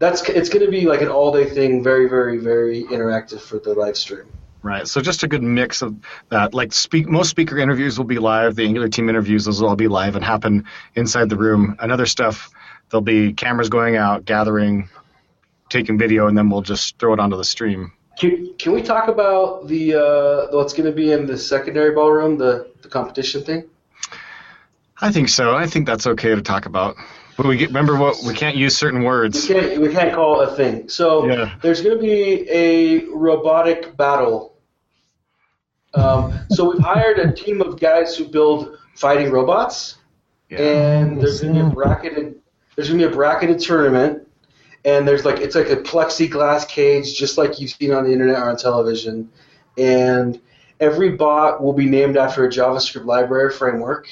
that's 0.05 0.23
it's 0.29 0.49
going 0.49 0.65
to 0.65 0.71
be 0.71 0.87
like 0.87 1.03
an 1.03 1.09
all-day 1.09 1.49
thing, 1.49 1.83
very, 1.83 2.09
very, 2.09 2.39
very 2.39 2.85
interactive 2.85 3.41
for 3.41 3.59
the 3.59 3.75
live 3.75 3.97
stream. 3.97 4.27
Right. 4.63 4.89
So 4.89 5.01
just 5.01 5.23
a 5.23 5.29
good 5.29 5.43
mix 5.43 5.83
of 5.83 5.95
that. 6.31 6.55
Like 6.55 6.73
speak, 6.73 7.07
most 7.07 7.29
speaker 7.29 7.59
interviews 7.59 7.99
will 7.99 8.07
be 8.07 8.19
live. 8.19 8.55
The 8.57 8.65
Angular 8.65 8.89
team 8.89 9.09
interviews, 9.09 9.45
those 9.45 9.61
will 9.61 9.69
all 9.69 9.77
be 9.77 9.89
live 9.89 10.17
and 10.17 10.25
happen 10.25 10.65
inside 10.95 11.29
the 11.29 11.37
room. 11.37 11.77
And 11.81 11.93
other 11.93 12.07
stuff, 12.07 12.51
there'll 12.89 13.03
be 13.03 13.35
cameras 13.35 13.69
going 13.69 13.97
out, 13.97 14.25
gathering, 14.25 14.89
taking 15.69 15.99
video, 15.99 16.29
and 16.29 16.37
then 16.39 16.49
we'll 16.49 16.63
just 16.63 16.99
throw 16.99 17.13
it 17.13 17.21
onto 17.21 17.37
the 17.37 17.45
stream. 17.45 17.93
Can, 18.19 18.55
can 18.59 18.73
we 18.73 18.81
talk 18.81 19.09
about 19.09 19.67
the 19.67 19.95
uh, 19.95 20.57
what's 20.57 20.73
going 20.73 20.87
to 20.87 20.97
be 20.97 21.13
in 21.13 21.27
the 21.27 21.37
secondary 21.37 21.95
ballroom, 21.95 22.39
the, 22.39 22.71
the 22.81 22.89
competition 22.89 23.43
thing? 23.43 23.65
I 25.01 25.13
think 25.13 25.29
so. 25.29 25.55
I 25.55 25.67
think 25.67 25.87
that's 25.87 26.07
okay 26.07 26.35
to 26.35 26.41
talk 26.41 26.65
about. 26.67 26.97
But 27.37 27.47
we 27.47 27.57
get, 27.57 27.69
remember 27.69 27.97
what 27.97 28.17
we 28.25 28.33
can't 28.35 28.57
use 28.57 28.77
certain 28.77 29.01
We 29.01 29.07
words. 29.07 29.47
can't 29.47 29.81
we 29.81 29.93
can't 29.93 30.15
call 30.15 30.41
it 30.41 30.51
a 30.51 30.55
thing. 30.55 30.89
So 30.89 31.27
Yeah. 31.27 31.55
there's 31.63 31.81
going 31.83 31.97
to 31.97 32.03
be 32.03 32.49
a 32.51 33.05
robotic 33.07 33.97
battle. 33.97 34.57
Um, 35.95 36.33
so 36.51 36.71
we've 36.71 36.83
hired 36.83 37.19
a 37.19 37.33
team 37.33 37.61
of 37.61 37.79
guys 37.79 38.17
who 38.17 38.25
build 38.27 38.79
fighting 38.97 39.31
robots, 39.31 39.97
Yeah. 40.51 40.59
and 40.61 41.21
there's 41.21 41.41
going 41.41 41.55
to 41.55 41.65
be 41.65 41.67
a 41.67 41.71
bracketed 41.71 42.41
there's 42.77 42.89
going 42.89 42.99
to 43.01 43.07
be 43.07 43.13
a 43.13 43.17
bracketed 43.17 43.61
tournament, 43.61 44.27
and 44.85 45.07
there's 45.07 45.25
like 45.25 45.39
it's 45.41 45.55
like 45.55 45.71
a 45.71 45.77
plexiglass 45.77 46.67
cage, 46.69 47.17
just 47.17 47.39
like 47.39 47.61
you've 47.61 47.71
seen 47.71 47.93
on 47.93 48.05
the 48.05 48.13
internet 48.13 48.37
or 48.39 48.51
on 48.51 48.57
television, 48.57 49.31
and 49.79 50.41
every 50.81 51.11
bot 51.11 51.63
will 51.63 51.73
be 51.73 51.87
named 51.87 52.17
after 52.17 52.45
a 52.45 52.49
JavaScript 52.49 53.05
library 53.07 53.53
framework, 53.53 54.09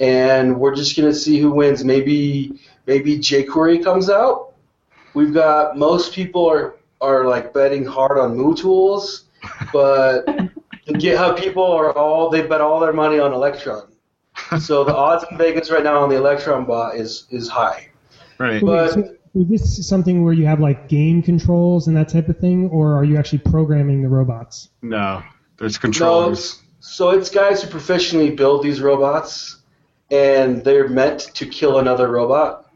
and 0.00 0.58
we're 0.58 0.74
just 0.74 0.96
going 0.96 1.08
to 1.08 1.14
see 1.14 1.38
who 1.38 1.52
wins. 1.52 1.84
Maybe 1.84 2.60
maybe 2.86 3.18
jQuery 3.18 3.84
comes 3.84 4.10
out. 4.10 4.54
We've 5.14 5.32
got 5.32 5.78
most 5.78 6.14
people 6.14 6.48
are 6.48 6.76
are 7.00 7.26
like 7.26 7.52
betting 7.54 7.84
hard 7.84 8.18
on 8.18 8.36
MooTools, 8.36 9.24
but 9.72 10.26
the 10.26 10.94
GitHub 10.94 11.38
people 11.38 11.64
are 11.64 11.92
all 11.96 12.30
they 12.30 12.42
bet 12.42 12.60
all 12.60 12.80
their 12.80 12.92
money 12.92 13.18
on 13.18 13.32
Electron. 13.32 13.86
So 14.58 14.84
the 14.84 14.94
odds 14.94 15.24
in 15.30 15.36
Vegas 15.36 15.70
right 15.70 15.84
now 15.84 16.02
on 16.02 16.08
the 16.08 16.16
Electron 16.16 16.64
bot 16.64 16.96
is 16.96 17.26
is 17.30 17.48
high. 17.48 17.88
Right. 18.38 18.60
But- 18.62 18.94
so 18.94 19.16
is 19.34 19.48
this 19.48 19.88
something 19.88 20.24
where 20.24 20.32
you 20.32 20.46
have 20.46 20.58
like 20.60 20.88
game 20.88 21.22
controls 21.22 21.86
and 21.86 21.96
that 21.96 22.08
type 22.08 22.28
of 22.28 22.38
thing, 22.38 22.68
or 22.70 22.94
are 22.94 23.04
you 23.04 23.16
actually 23.16 23.38
programming 23.38 24.02
the 24.02 24.08
robots? 24.08 24.70
No. 24.82 25.22
There's 25.58 25.78
No, 26.00 26.34
so 26.80 27.10
it's 27.10 27.28
guys 27.28 27.62
who 27.62 27.68
professionally 27.68 28.30
build 28.30 28.62
these 28.64 28.80
robots, 28.80 29.59
and 30.10 30.64
they're 30.64 30.88
meant 30.88 31.20
to 31.34 31.46
kill 31.46 31.78
another 31.78 32.08
robot. 32.08 32.66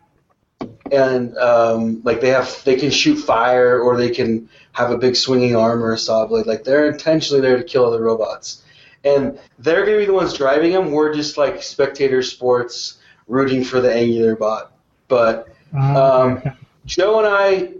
And 0.93 1.37
um, 1.39 2.03
like 2.05 2.21
they 2.21 2.29
have, 2.29 2.63
they 2.65 2.77
can 2.77 2.91
shoot 2.91 3.17
fire, 3.17 3.81
or 3.81 3.97
they 3.97 4.11
can 4.11 4.49
have 4.73 4.91
a 4.91 4.99
big 4.99 5.17
swinging 5.17 5.57
arm 5.57 5.83
or 5.83 5.93
a 5.93 5.99
saw 5.99 6.27
blade. 6.27 6.47
Like 6.47 6.65
they're 6.65 6.91
intentionally 6.91 7.41
there 7.41 7.57
to 7.57 7.65
kill 7.65 7.85
other 7.87 8.03
robots, 8.03 8.63
and 9.05 9.39
they're 9.59 9.85
gonna 9.85 9.99
be 9.99 10.05
the 10.07 10.13
ones 10.13 10.35
driving 10.35 10.73
them. 10.73 10.91
We're 10.93 11.15
just 11.15 11.37
like 11.37 11.63
spectator 11.63 12.23
sports, 12.23 12.99
rooting 13.27 13.65
for 13.65 13.81
the 13.81 13.93
Angular 13.93 14.37
bot. 14.37 14.73
But 15.09 15.49
Uh, 15.77 16.41
Um, 16.45 16.57
Joe 16.87 17.19
and 17.19 17.27
I, 17.27 17.73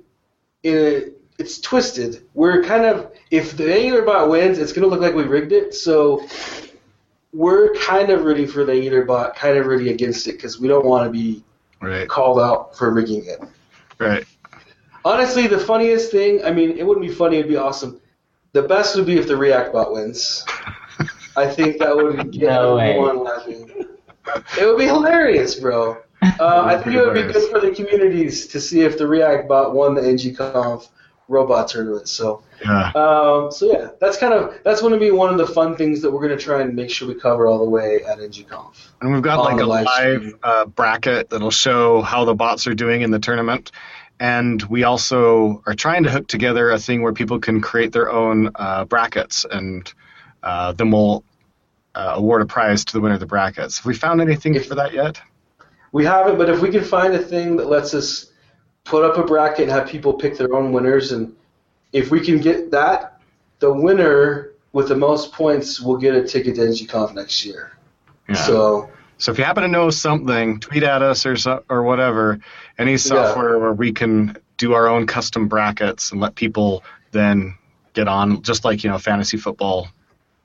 it, 0.63 1.21
it's 1.39 1.61
twisted. 1.61 2.25
We're 2.35 2.63
kind 2.65 2.85
of 2.85 3.13
if 3.31 3.57
the 3.57 3.73
Angular 3.73 4.03
bot 4.03 4.29
wins, 4.31 4.59
it's 4.59 4.73
going 4.73 4.83
to 4.83 4.89
look 4.89 5.01
like 5.01 5.15
we 5.15 5.25
rigged 5.25 5.53
it. 5.53 5.75
So 5.75 6.27
we're 7.35 7.75
kind 7.75 8.11
of 8.11 8.23
rooting 8.25 8.47
for 8.47 8.65
the 8.65 8.73
either, 8.73 9.05
bot, 9.05 9.35
kind 9.37 9.59
of 9.59 9.67
rooting 9.67 9.89
against 9.89 10.27
it 10.29 10.33
because 10.33 10.61
we 10.61 10.69
don't 10.69 10.87
want 10.87 11.05
to 11.05 11.11
be 11.11 11.43
Right. 11.83 12.09
called 12.09 12.41
out 12.41 12.75
for 12.79 12.91
rigging 12.95 13.25
it. 13.27 13.43
Right. 13.99 14.25
Honestly, 15.05 15.47
the 15.47 15.59
funniest 15.59 16.11
thing, 16.11 16.43
I 16.45 16.51
mean, 16.51 16.79
it 16.79 16.87
wouldn't 16.87 17.07
be 17.07 17.13
funny, 17.13 17.37
it'd 17.39 17.51
be 17.51 17.57
awesome. 17.57 18.01
The 18.53 18.63
best 18.63 18.97
would 18.97 19.05
be 19.05 19.19
if 19.19 19.27
the 19.27 19.37
React 19.37 19.73
bot 19.73 19.93
wins. 19.93 20.47
I 21.37 21.47
think 21.49 21.79
that 21.81 21.95
would 21.95 22.31
get 22.31 22.43
No 22.49 22.77
way. 22.77 22.91
everyone 22.91 23.25
laughing. 23.25 23.69
It 24.59 24.65
would 24.67 24.79
be 24.79 24.87
hilarious, 24.87 25.57
bro. 25.57 25.99
Uh, 26.41 26.63
I 26.65 26.79
think 26.83 26.97
it 26.97 27.05
would 27.05 27.13
be 27.15 27.31
good 27.31 27.51
for 27.51 27.61
the 27.61 27.71
communities 27.71 28.47
to 28.47 28.59
see 28.59 28.81
if 28.81 28.97
the 28.97 29.07
React 29.07 29.47
bot 29.47 29.75
won 29.75 29.95
the 29.95 30.01
NGConf 30.01 30.89
robot 31.29 31.69
tournament. 31.69 32.09
So, 32.09 32.43
Yeah. 32.65 32.89
um, 32.95 33.53
so 33.53 33.67
yeah, 33.71 33.91
that's 34.01 34.17
kind 34.17 34.33
of 34.33 34.59
that's 34.65 34.81
going 34.81 34.95
to 34.95 34.99
be 34.99 35.11
one 35.11 35.31
of 35.31 35.39
the 35.39 35.47
fun 35.47 35.77
things 35.77 36.01
that 36.03 36.11
we're 36.11 36.27
going 36.27 36.37
to 36.37 36.43
try 36.43 36.63
and 36.63 36.75
make 36.75 36.91
sure 36.91 37.07
we 37.07 37.15
cover 37.15 37.47
all 37.47 37.59
the 37.59 37.69
way 37.71 38.03
at 38.05 38.19
NGConf. 38.19 38.89
And 39.01 39.13
we've 39.13 39.23
got 39.23 39.41
like 39.41 39.61
a 39.61 39.67
live 39.67 39.85
live 39.85 40.35
uh, 40.43 40.65
bracket 40.67 41.31
that'll 41.31 41.51
show 41.51 42.01
how 42.03 42.25
the 42.25 42.35
bots 42.35 42.67
are 42.67 42.75
doing 42.75 43.03
in 43.03 43.11
the 43.11 43.19
tournament. 43.19 43.71
And 44.21 44.63
we 44.63 44.85
also 44.85 45.63
are 45.67 45.75
trying 45.75 46.05
to 46.05 46.11
hook 46.11 46.29
together 46.29 46.71
a 46.71 46.79
thing 46.79 47.03
where 47.03 47.13
people 47.13 47.39
can 47.39 47.61
create 47.61 47.93
their 47.93 48.11
own 48.11 48.51
uh, 48.55 48.85
brackets, 48.85 49.45
and 49.51 49.93
uh, 50.43 50.73
then 50.73 50.91
we'll 50.91 51.25
uh, 51.95 52.15
award 52.17 52.41
a 52.43 52.47
prize 52.47 52.85
to 52.87 52.93
the 52.93 53.01
winner 53.01 53.15
of 53.15 53.21
the 53.21 53.27
brackets. 53.27 53.79
Have 53.79 53.87
we 53.87 53.95
found 53.95 54.21
anything 54.21 54.55
If- 54.55 54.69
for 54.69 54.77
that 54.77 54.93
yet? 54.93 55.21
We 55.93 56.05
haven't, 56.05 56.39
but 56.39 56.49
if 56.51 56.61
we 56.61 56.71
can 56.71 56.83
find 56.83 57.15
a 57.15 57.23
thing 57.23 57.57
that 57.57 57.69
lets 57.69 57.95
us 57.95 58.33
put 58.83 59.05
up 59.05 59.17
a 59.17 59.23
bracket 59.23 59.61
and 59.69 59.71
have 59.71 59.89
people 59.89 60.15
pick 60.15 60.37
their 60.37 60.53
own 60.53 60.73
winners, 60.73 61.13
and 61.13 61.37
if 61.95 62.11
we 62.11 62.21
can 62.21 62.39
get 62.39 62.73
that, 62.73 63.21
the 63.61 63.73
winner 63.73 64.53
with 64.73 64.89
the 64.89 64.97
most 64.97 65.33
points 65.33 65.81
will 65.81 65.97
get 65.97 66.15
a 66.15 66.27
ticket 66.27 66.57
to 66.57 66.63
NGConf 66.63 67.15
next 67.15 67.47
year. 67.47 67.73
Yeah. 68.29 68.35
So 68.35 68.91
So 69.17 69.31
if 69.33 69.39
you 69.39 69.45
happen 69.45 69.63
to 69.63 69.69
know 69.69 69.89
something, 69.91 70.59
tweet 70.61 70.83
at 70.83 71.01
us 71.01 71.25
or 71.25 71.37
so, 71.37 71.65
or 71.71 71.85
whatever. 71.85 72.41
Any 72.79 72.97
software 72.99 73.59
where 73.61 73.73
we 73.73 73.93
can 73.93 74.37
do 74.57 74.75
our 74.75 74.89
own 74.89 75.07
custom 75.07 75.47
brackets 75.47 76.11
and 76.11 76.21
let 76.21 76.35
people 76.35 76.83
then 77.13 77.55
get 77.93 78.09
on, 78.09 78.43
just 78.43 78.65
like 78.65 78.83
you 78.83 78.91
know 78.91 78.99
fantasy 78.99 79.37
football, 79.37 79.89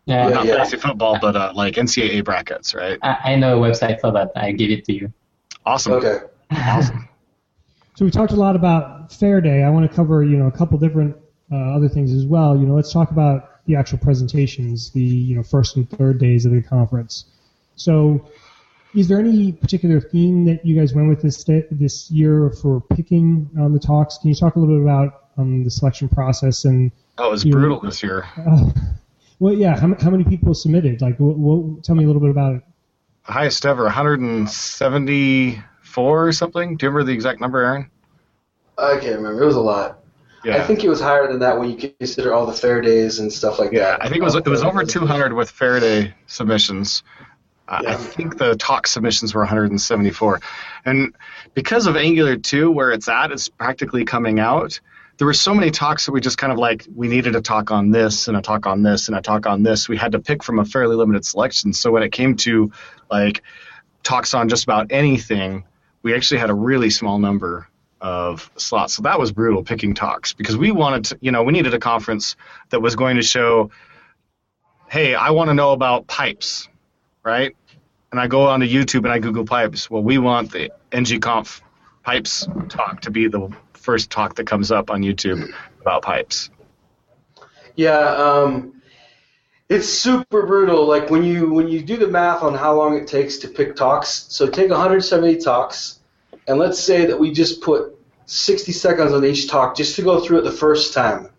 Yeah, 0.06 0.28
Yeah, 0.28 0.34
not 0.36 0.46
yeah. 0.46 0.54
fantasy 0.58 0.78
football, 0.78 1.18
but 1.20 1.36
uh, 1.36 1.52
like 1.56 1.76
NCAA 1.76 2.24
brackets, 2.24 2.76
right? 2.76 3.00
I, 3.02 3.34
I 3.34 3.36
know 3.36 3.62
a 3.62 3.68
website 3.70 4.00
for 4.00 4.12
that. 4.12 4.32
I 4.36 4.52
give 4.52 4.70
it 4.70 4.86
to 4.86 4.94
you. 4.94 5.12
Awesome. 5.66 5.94
okay. 5.94 6.20
Awesome. 6.52 7.10
So 7.96 8.06
we 8.06 8.12
talked 8.12 8.32
a 8.34 8.36
lot 8.36 8.56
about 8.56 9.12
Fair 9.12 9.42
Day. 9.42 9.64
I 9.64 9.70
want 9.72 9.90
to 9.90 9.94
cover, 9.96 10.24
you 10.24 10.38
know, 10.38 10.48
a 10.48 10.52
couple 10.52 10.78
different 10.78 11.16
uh, 11.52 11.76
other 11.76 11.90
things 11.90 12.14
as 12.14 12.26
well. 12.26 12.56
You 12.58 12.66
know, 12.66 12.76
let's 12.76 12.92
talk 12.94 13.12
about 13.12 13.66
the 13.66 13.76
actual 13.76 13.98
presentations, 14.00 14.92
the 14.92 15.02
you 15.02 15.36
know 15.36 15.44
first 15.44 15.76
and 15.76 15.90
third 15.90 16.20
days 16.20 16.46
of 16.46 16.52
the 16.52 16.62
conference. 16.62 17.26
So, 17.76 18.26
is 18.96 19.08
there 19.08 19.20
any 19.20 19.52
particular 19.52 20.00
theme 20.02 20.46
that 20.46 20.66
you 20.66 20.76
guys 20.80 20.94
went 20.94 21.10
with 21.10 21.22
this 21.22 21.44
day, 21.44 21.66
this 21.72 22.10
year 22.12 22.50
for 22.50 22.82
picking 22.82 23.50
um, 23.60 23.74
the 23.74 23.80
talks? 23.80 24.18
Can 24.18 24.30
you 24.30 24.36
talk 24.36 24.56
a 24.56 24.60
little 24.60 24.76
bit 24.78 24.84
about 24.84 25.26
um, 25.38 25.64
the 25.64 25.70
selection 25.72 26.10
process 26.10 26.66
and 26.66 26.92
Oh, 27.18 27.28
it 27.28 27.32
was 27.32 27.46
You- 27.46 27.52
brutal 27.52 27.80
this 27.82 28.02
year. 28.02 28.26
uh, 28.38 28.72
well, 29.40 29.54
yeah, 29.54 29.78
how, 29.80 29.94
how 30.02 30.10
many 30.10 30.24
people 30.24 30.54
submitted? 30.54 31.02
Like, 31.02 31.20
what, 31.20 31.38
what, 31.38 31.84
tell 31.84 31.96
me 31.96 32.04
a 32.06 32.08
little 32.08 32.22
bit 32.22 32.32
about 32.32 32.56
it. 32.56 32.62
Highest 33.24 33.66
ever, 33.66 33.84
174 33.84 36.28
or 36.28 36.32
something. 36.32 36.78
Do 36.78 36.86
you 36.86 36.90
remember 36.90 37.04
the 37.06 37.14
exact 37.14 37.40
number, 37.42 37.60
Aaron? 37.62 37.90
I 38.78 38.94
can't 39.00 39.18
remember. 39.18 39.44
It 39.44 39.46
was 39.46 39.56
a 39.56 39.62
lot. 39.62 39.99
Yeah. 40.44 40.58
I 40.58 40.66
think 40.66 40.84
it 40.84 40.90
was 40.90 41.02
higher 41.02 41.28
than 41.28 41.40
that 41.40 41.60
when 41.60 41.70
you 41.70 41.94
consider 42.00 42.34
all 42.34 42.46
the 42.46 42.54
fair 42.54 42.82
days 42.82 43.20
and 43.20 43.32
stuff 43.32 43.60
like 43.60 43.72
yeah, 43.72 43.92
that. 43.92 44.04
I 44.04 44.10
think 44.10 44.22
it 44.22 44.24
was 44.24 44.36
it 44.36 44.48
was 44.48 44.64
over 44.64 44.84
200 44.84 45.34
with 45.34 45.50
Fair 45.50 45.80
Day 45.80 46.14
submissions. 46.28 47.04
Uh, 47.68 47.82
Yeah. 47.84 47.92
I 47.92 47.96
think 47.96 48.38
the 48.38 48.56
talk 48.56 48.88
submissions 48.88 49.36
were 49.36 49.42
174, 49.42 50.40
and 50.86 51.16
because 51.54 51.88
of 51.88 51.98
Angular 51.98 52.36
2, 52.38 52.72
where 52.72 52.92
it's 52.92 53.08
at, 53.08 53.32
it's 53.32 53.48
practically 53.48 54.06
coming 54.06 54.40
out. 54.40 54.80
There 55.18 55.28
were 55.28 55.34
so 55.34 55.54
many 55.54 55.70
talks 55.70 56.06
that 56.06 56.14
we 56.14 56.22
just 56.22 56.38
kind 56.38 56.54
of 56.54 56.58
like 56.58 56.88
we 56.96 57.10
needed 57.10 57.36
a 57.36 57.42
talk 57.42 57.72
on 57.72 57.92
this 57.92 58.30
and 58.30 58.38
a 58.38 58.42
talk 58.42 58.66
on 58.66 58.82
this 58.82 59.10
and 59.10 59.18
a 59.18 59.22
talk 59.22 59.46
on 59.46 59.64
this. 59.64 59.90
We 59.90 59.98
had 59.98 60.14
to 60.14 60.20
pick 60.20 60.42
from 60.42 60.60
a 60.60 60.66
fairly 60.66 60.96
limited 60.96 61.26
selection. 61.26 61.74
So 61.74 61.92
when 61.92 62.04
it 62.04 62.14
came 62.14 62.38
to 62.38 62.72
like 63.12 63.44
talks 64.04 64.34
on 64.34 64.48
just 64.48 64.64
about 64.64 64.88
anything, 64.92 65.66
we 66.04 66.16
actually 66.16 66.40
had 66.40 66.50
a 66.50 66.54
really 66.54 66.90
small 66.90 67.20
number 67.20 67.68
of 68.02 68.50
slots. 68.58 68.96
So 68.96 69.04
that 69.04 69.20
was 69.20 69.32
brutal 69.32 69.64
picking 69.64 69.94
talks 69.94 70.34
because 70.34 70.58
we 70.58 70.72
wanted 70.72 71.06
to, 71.06 71.20
you 71.22 71.32
know, 71.32 71.44
we 71.44 71.54
needed 71.54 71.74
a 71.74 71.80
conference 71.80 72.36
that 72.70 72.82
was 72.82 72.96
going 72.96 73.18
to 73.18 73.24
show, 73.24 73.72
hey, 74.90 75.16
I 75.16 75.32
want 75.32 75.50
to 75.50 75.54
know 75.54 75.72
about 75.72 76.08
pipes, 76.08 76.68
right? 77.24 77.56
And 78.12 78.20
I 78.20 78.28
go 78.28 78.48
onto 78.48 78.66
YouTube 78.66 79.04
and 79.04 79.10
I 79.10 79.20
Google 79.20 79.46
pipes. 79.46 79.90
Well, 79.90 80.02
we 80.02 80.18
want 80.18 80.52
the 80.52 80.72
ngconf 80.92 81.62
pipes 82.04 82.48
talk 82.70 83.02
to 83.02 83.12
be 83.12 83.28
the 83.28 83.50
first 83.74 84.10
talk 84.10 84.36
that 84.36 84.48
comes 84.48 84.72
up 84.72 84.90
on 84.90 85.02
YouTube 85.02 85.54
about 85.82 86.02
pipes. 86.02 86.50
Yeah, 87.76 88.00
um, 88.00 88.82
it's 89.70 89.88
super 89.88 90.46
brutal. 90.46 90.86
Like 90.86 91.10
when 91.10 91.24
you 91.24 91.54
when 91.54 91.68
you 91.68 91.82
do 91.82 91.98
the 91.98 92.08
math 92.08 92.42
on 92.42 92.56
how 92.56 92.76
long 92.76 92.98
it 92.98 93.08
takes 93.08 93.38
to 93.40 93.48
pick 93.48 93.76
talks. 93.76 94.26
So 94.30 94.48
take 94.48 94.70
170 94.70 95.38
talks, 95.38 95.99
and 96.50 96.58
let's 96.58 96.80
say 96.80 97.06
that 97.06 97.20
we 97.20 97.32
just 97.32 97.62
put 97.62 97.96
60 98.26 98.72
seconds 98.72 99.14
on 99.14 99.24
each 99.24 99.48
talk 99.48 99.78
just 99.78 99.96
to 99.96 100.02
go 100.02 100.20
through 100.20 100.40
it 100.40 100.44
the 100.44 100.52
first 100.52 100.96
time 100.96 101.30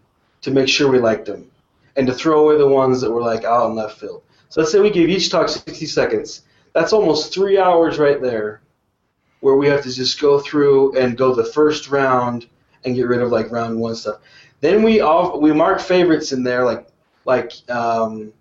to 0.43 0.53
make 0.53 0.69
sure 0.69 0.89
we 0.89 1.01
liked 1.01 1.27
them, 1.27 1.51
and 1.97 2.07
to 2.07 2.15
throw 2.15 2.45
away 2.45 2.57
the 2.57 2.67
ones 2.67 3.01
that 3.01 3.11
were 3.11 3.21
like 3.21 3.45
out 3.45 3.69
in 3.69 3.75
left 3.75 3.99
field. 3.99 4.23
So 4.51 4.61
let's 4.61 4.73
say 4.73 4.79
we 4.79 4.89
gave 4.89 5.09
each 5.09 5.29
talk 5.29 5.49
60 5.49 5.85
seconds. 5.87 6.43
That's 6.75 6.93
almost 6.93 7.35
three 7.35 7.59
hours 7.59 7.99
right 7.99 8.23
there, 8.23 8.63
where 9.41 9.57
we 9.57 9.67
have 9.67 9.83
to 9.83 9.93
just 9.93 10.21
go 10.21 10.39
through 10.39 10.97
and 10.97 11.19
go 11.19 11.35
the 11.35 11.45
first 11.45 11.91
round 11.91 12.47
and 12.85 12.95
get 12.95 13.09
rid 13.09 13.21
of 13.21 13.33
like 13.33 13.51
round 13.51 13.81
one 13.81 13.97
stuff. 13.97 14.21
Then 14.61 14.85
we 14.85 15.01
all 15.01 15.41
we 15.41 15.53
mark 15.53 15.81
favorites 15.81 16.31
in 16.31 16.45
there, 16.45 16.65
like 16.65 16.87
like 17.25 17.53
um, 17.69 18.33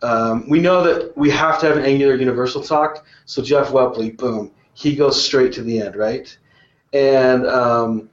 um, 0.00 0.48
we 0.48 0.58
know 0.60 0.82
that 0.82 1.14
we 1.18 1.28
have 1.30 1.60
to 1.60 1.66
have 1.66 1.76
an 1.76 1.84
Angular 1.84 2.14
Universal 2.14 2.62
talk. 2.62 3.04
So 3.26 3.42
Jeff 3.42 3.68
Whelpley, 3.68 4.16
boom, 4.16 4.52
he 4.78 4.94
goes 4.94 5.20
straight 5.20 5.52
to 5.52 5.62
the 5.62 5.80
end, 5.80 5.96
right? 5.96 6.38
And 6.92 7.44
um, 7.48 8.08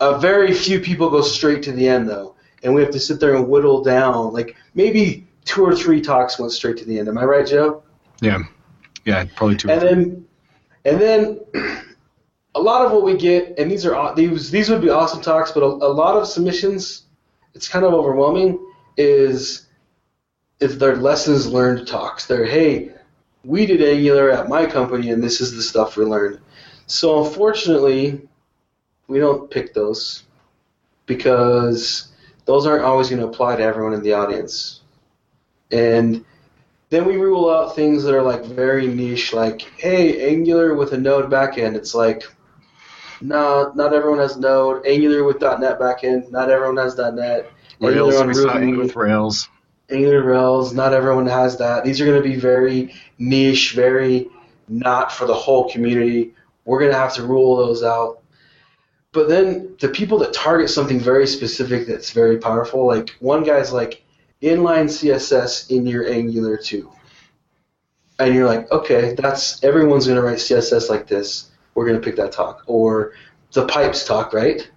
a 0.00 0.18
very 0.18 0.52
few 0.52 0.80
people 0.80 1.08
go 1.08 1.20
straight 1.20 1.62
to 1.62 1.72
the 1.72 1.86
end 1.86 2.08
though, 2.08 2.34
and 2.64 2.74
we 2.74 2.82
have 2.82 2.90
to 2.90 2.98
sit 2.98 3.20
there 3.20 3.36
and 3.36 3.48
whittle 3.48 3.84
down. 3.84 4.32
Like 4.32 4.56
maybe 4.74 5.28
two 5.44 5.64
or 5.64 5.74
three 5.74 6.00
talks 6.00 6.36
went 6.36 6.50
straight 6.50 6.76
to 6.78 6.84
the 6.84 6.98
end. 6.98 7.08
Am 7.08 7.16
I 7.16 7.24
right, 7.24 7.46
Joe? 7.46 7.84
Yeah, 8.20 8.42
yeah, 9.04 9.24
probably 9.36 9.56
two. 9.56 9.68
or 9.68 9.72
And 9.72 9.82
then, 9.82 10.26
and 10.84 11.00
then, 11.00 11.40
a 12.56 12.60
lot 12.60 12.84
of 12.84 12.90
what 12.90 13.04
we 13.04 13.16
get, 13.16 13.56
and 13.56 13.70
these 13.70 13.86
are 13.86 14.14
these 14.16 14.50
these 14.50 14.68
would 14.68 14.82
be 14.82 14.90
awesome 14.90 15.22
talks, 15.22 15.52
but 15.52 15.62
a, 15.62 15.66
a 15.66 15.92
lot 15.92 16.16
of 16.16 16.26
submissions, 16.26 17.04
it's 17.54 17.68
kind 17.68 17.84
of 17.84 17.94
overwhelming. 17.94 18.58
Is 18.96 19.68
if 20.58 20.72
they're 20.72 20.96
lessons 20.96 21.46
learned 21.46 21.86
talks, 21.86 22.26
they're 22.26 22.44
hey, 22.44 22.94
we 23.44 23.66
did 23.66 23.82
Angular 23.82 24.30
at 24.30 24.48
my 24.48 24.66
company, 24.66 25.10
and 25.10 25.22
this 25.22 25.40
is 25.40 25.54
the 25.54 25.62
stuff 25.62 25.96
we 25.96 26.04
learned. 26.04 26.40
So 26.86 27.24
unfortunately, 27.24 28.20
we 29.08 29.18
don't 29.18 29.50
pick 29.50 29.74
those 29.74 30.24
because 31.06 32.12
those 32.44 32.66
aren't 32.66 32.84
always 32.84 33.08
going 33.08 33.20
to 33.20 33.28
apply 33.28 33.56
to 33.56 33.62
everyone 33.62 33.94
in 33.94 34.02
the 34.02 34.12
audience, 34.12 34.82
and 35.70 36.24
then 36.90 37.04
we 37.04 37.16
rule 37.16 37.48
out 37.48 37.76
things 37.76 38.02
that 38.02 38.14
are 38.14 38.22
like 38.22 38.44
very 38.44 38.88
niche, 38.88 39.32
like 39.32 39.62
hey, 39.78 40.30
Angular 40.30 40.74
with 40.74 40.92
a 40.92 40.98
Node 40.98 41.30
backend. 41.30 41.76
It's 41.76 41.94
like, 41.94 42.24
no, 43.20 43.72
not 43.74 43.94
everyone 43.94 44.18
has 44.18 44.36
Node. 44.36 44.84
Angular 44.84 45.24
with 45.24 45.40
.NET 45.40 45.78
backend. 45.78 46.30
Not 46.30 46.50
everyone 46.50 46.76
has 46.78 46.96
.NET. 46.96 47.50
Rails, 47.80 48.14
Angular 48.14 48.20
on 48.20 48.26
we 48.28 48.34
saw 48.34 48.58
Angular 48.58 48.82
with 48.84 48.96
Rails. 48.96 49.48
Angular 49.90 50.22
Rails. 50.22 50.72
Not 50.72 50.92
everyone 50.92 51.26
has 51.26 51.58
that. 51.58 51.84
These 51.84 52.00
are 52.00 52.06
going 52.06 52.22
to 52.22 52.28
be 52.28 52.36
very 52.36 52.94
niche, 53.18 53.72
very 53.74 54.28
not 54.68 55.12
for 55.12 55.26
the 55.26 55.34
whole 55.34 55.70
community. 55.70 56.34
We're 56.64 56.78
going 56.78 56.92
to 56.92 56.98
have 56.98 57.14
to 57.14 57.26
rule 57.26 57.56
those 57.56 57.82
out. 57.82 58.22
But 59.12 59.28
then 59.28 59.74
the 59.80 59.88
people 59.88 60.18
that 60.18 60.32
target 60.32 60.70
something 60.70 61.00
very 61.00 61.26
specific 61.26 61.86
that's 61.86 62.12
very 62.12 62.38
powerful, 62.38 62.86
like 62.86 63.10
one 63.18 63.42
guy's 63.42 63.72
like 63.72 64.04
inline 64.40 64.86
CSS 64.86 65.70
in 65.70 65.86
your 65.86 66.08
Angular 66.08 66.56
2. 66.56 66.90
And 68.20 68.34
you're 68.34 68.46
like, 68.46 68.70
okay, 68.70 69.14
that's 69.14 69.62
everyone's 69.64 70.06
going 70.06 70.16
to 70.16 70.22
write 70.22 70.38
CSS 70.38 70.88
like 70.88 71.06
this. 71.06 71.50
We're 71.74 71.86
going 71.86 72.00
to 72.00 72.04
pick 72.04 72.16
that 72.16 72.32
talk. 72.32 72.62
Or 72.66 73.12
the 73.52 73.66
pipes 73.66 74.04
talk, 74.04 74.32
right? 74.32 74.70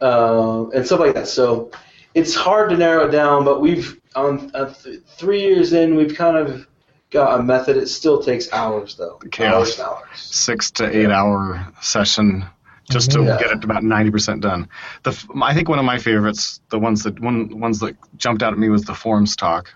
Um, 0.00 0.70
and 0.74 0.84
stuff 0.84 1.00
like 1.00 1.14
that. 1.14 1.28
So 1.28 1.70
it's 2.18 2.34
hard 2.34 2.70
to 2.70 2.76
narrow 2.76 3.06
it 3.08 3.10
down, 3.12 3.44
but 3.44 3.60
we've 3.60 4.00
on 4.16 4.50
uh, 4.54 4.72
th- 4.72 5.00
three 5.06 5.40
years 5.42 5.72
in, 5.72 5.94
we've 5.94 6.14
kind 6.16 6.36
of 6.36 6.66
got 7.10 7.38
a 7.38 7.42
method. 7.42 7.76
It 7.76 7.88
still 7.88 8.20
takes 8.22 8.52
hours 8.52 8.96
though, 8.96 9.18
Chaos. 9.30 9.78
hours 9.78 9.80
hours. 9.80 10.08
six 10.14 10.70
to 10.72 10.84
eight 10.96 11.10
hour 11.10 11.66
session 11.80 12.44
just 12.90 13.10
to 13.12 13.22
Yeah. 13.22 13.38
get 13.38 13.50
it 13.50 13.62
about 13.64 13.82
90% 13.82 14.40
done. 14.40 14.66
The 15.02 15.10
f- 15.10 15.26
I 15.42 15.52
think 15.54 15.68
one 15.68 15.78
of 15.78 15.84
my 15.84 15.98
favorites, 15.98 16.60
the 16.70 16.78
ones 16.78 17.02
that 17.04 17.20
one 17.20 17.60
ones 17.60 17.78
that 17.80 17.96
jumped 18.16 18.42
out 18.42 18.52
at 18.54 18.58
me 18.58 18.70
was 18.70 18.82
the 18.84 18.94
forms 18.94 19.36
talk. 19.36 19.72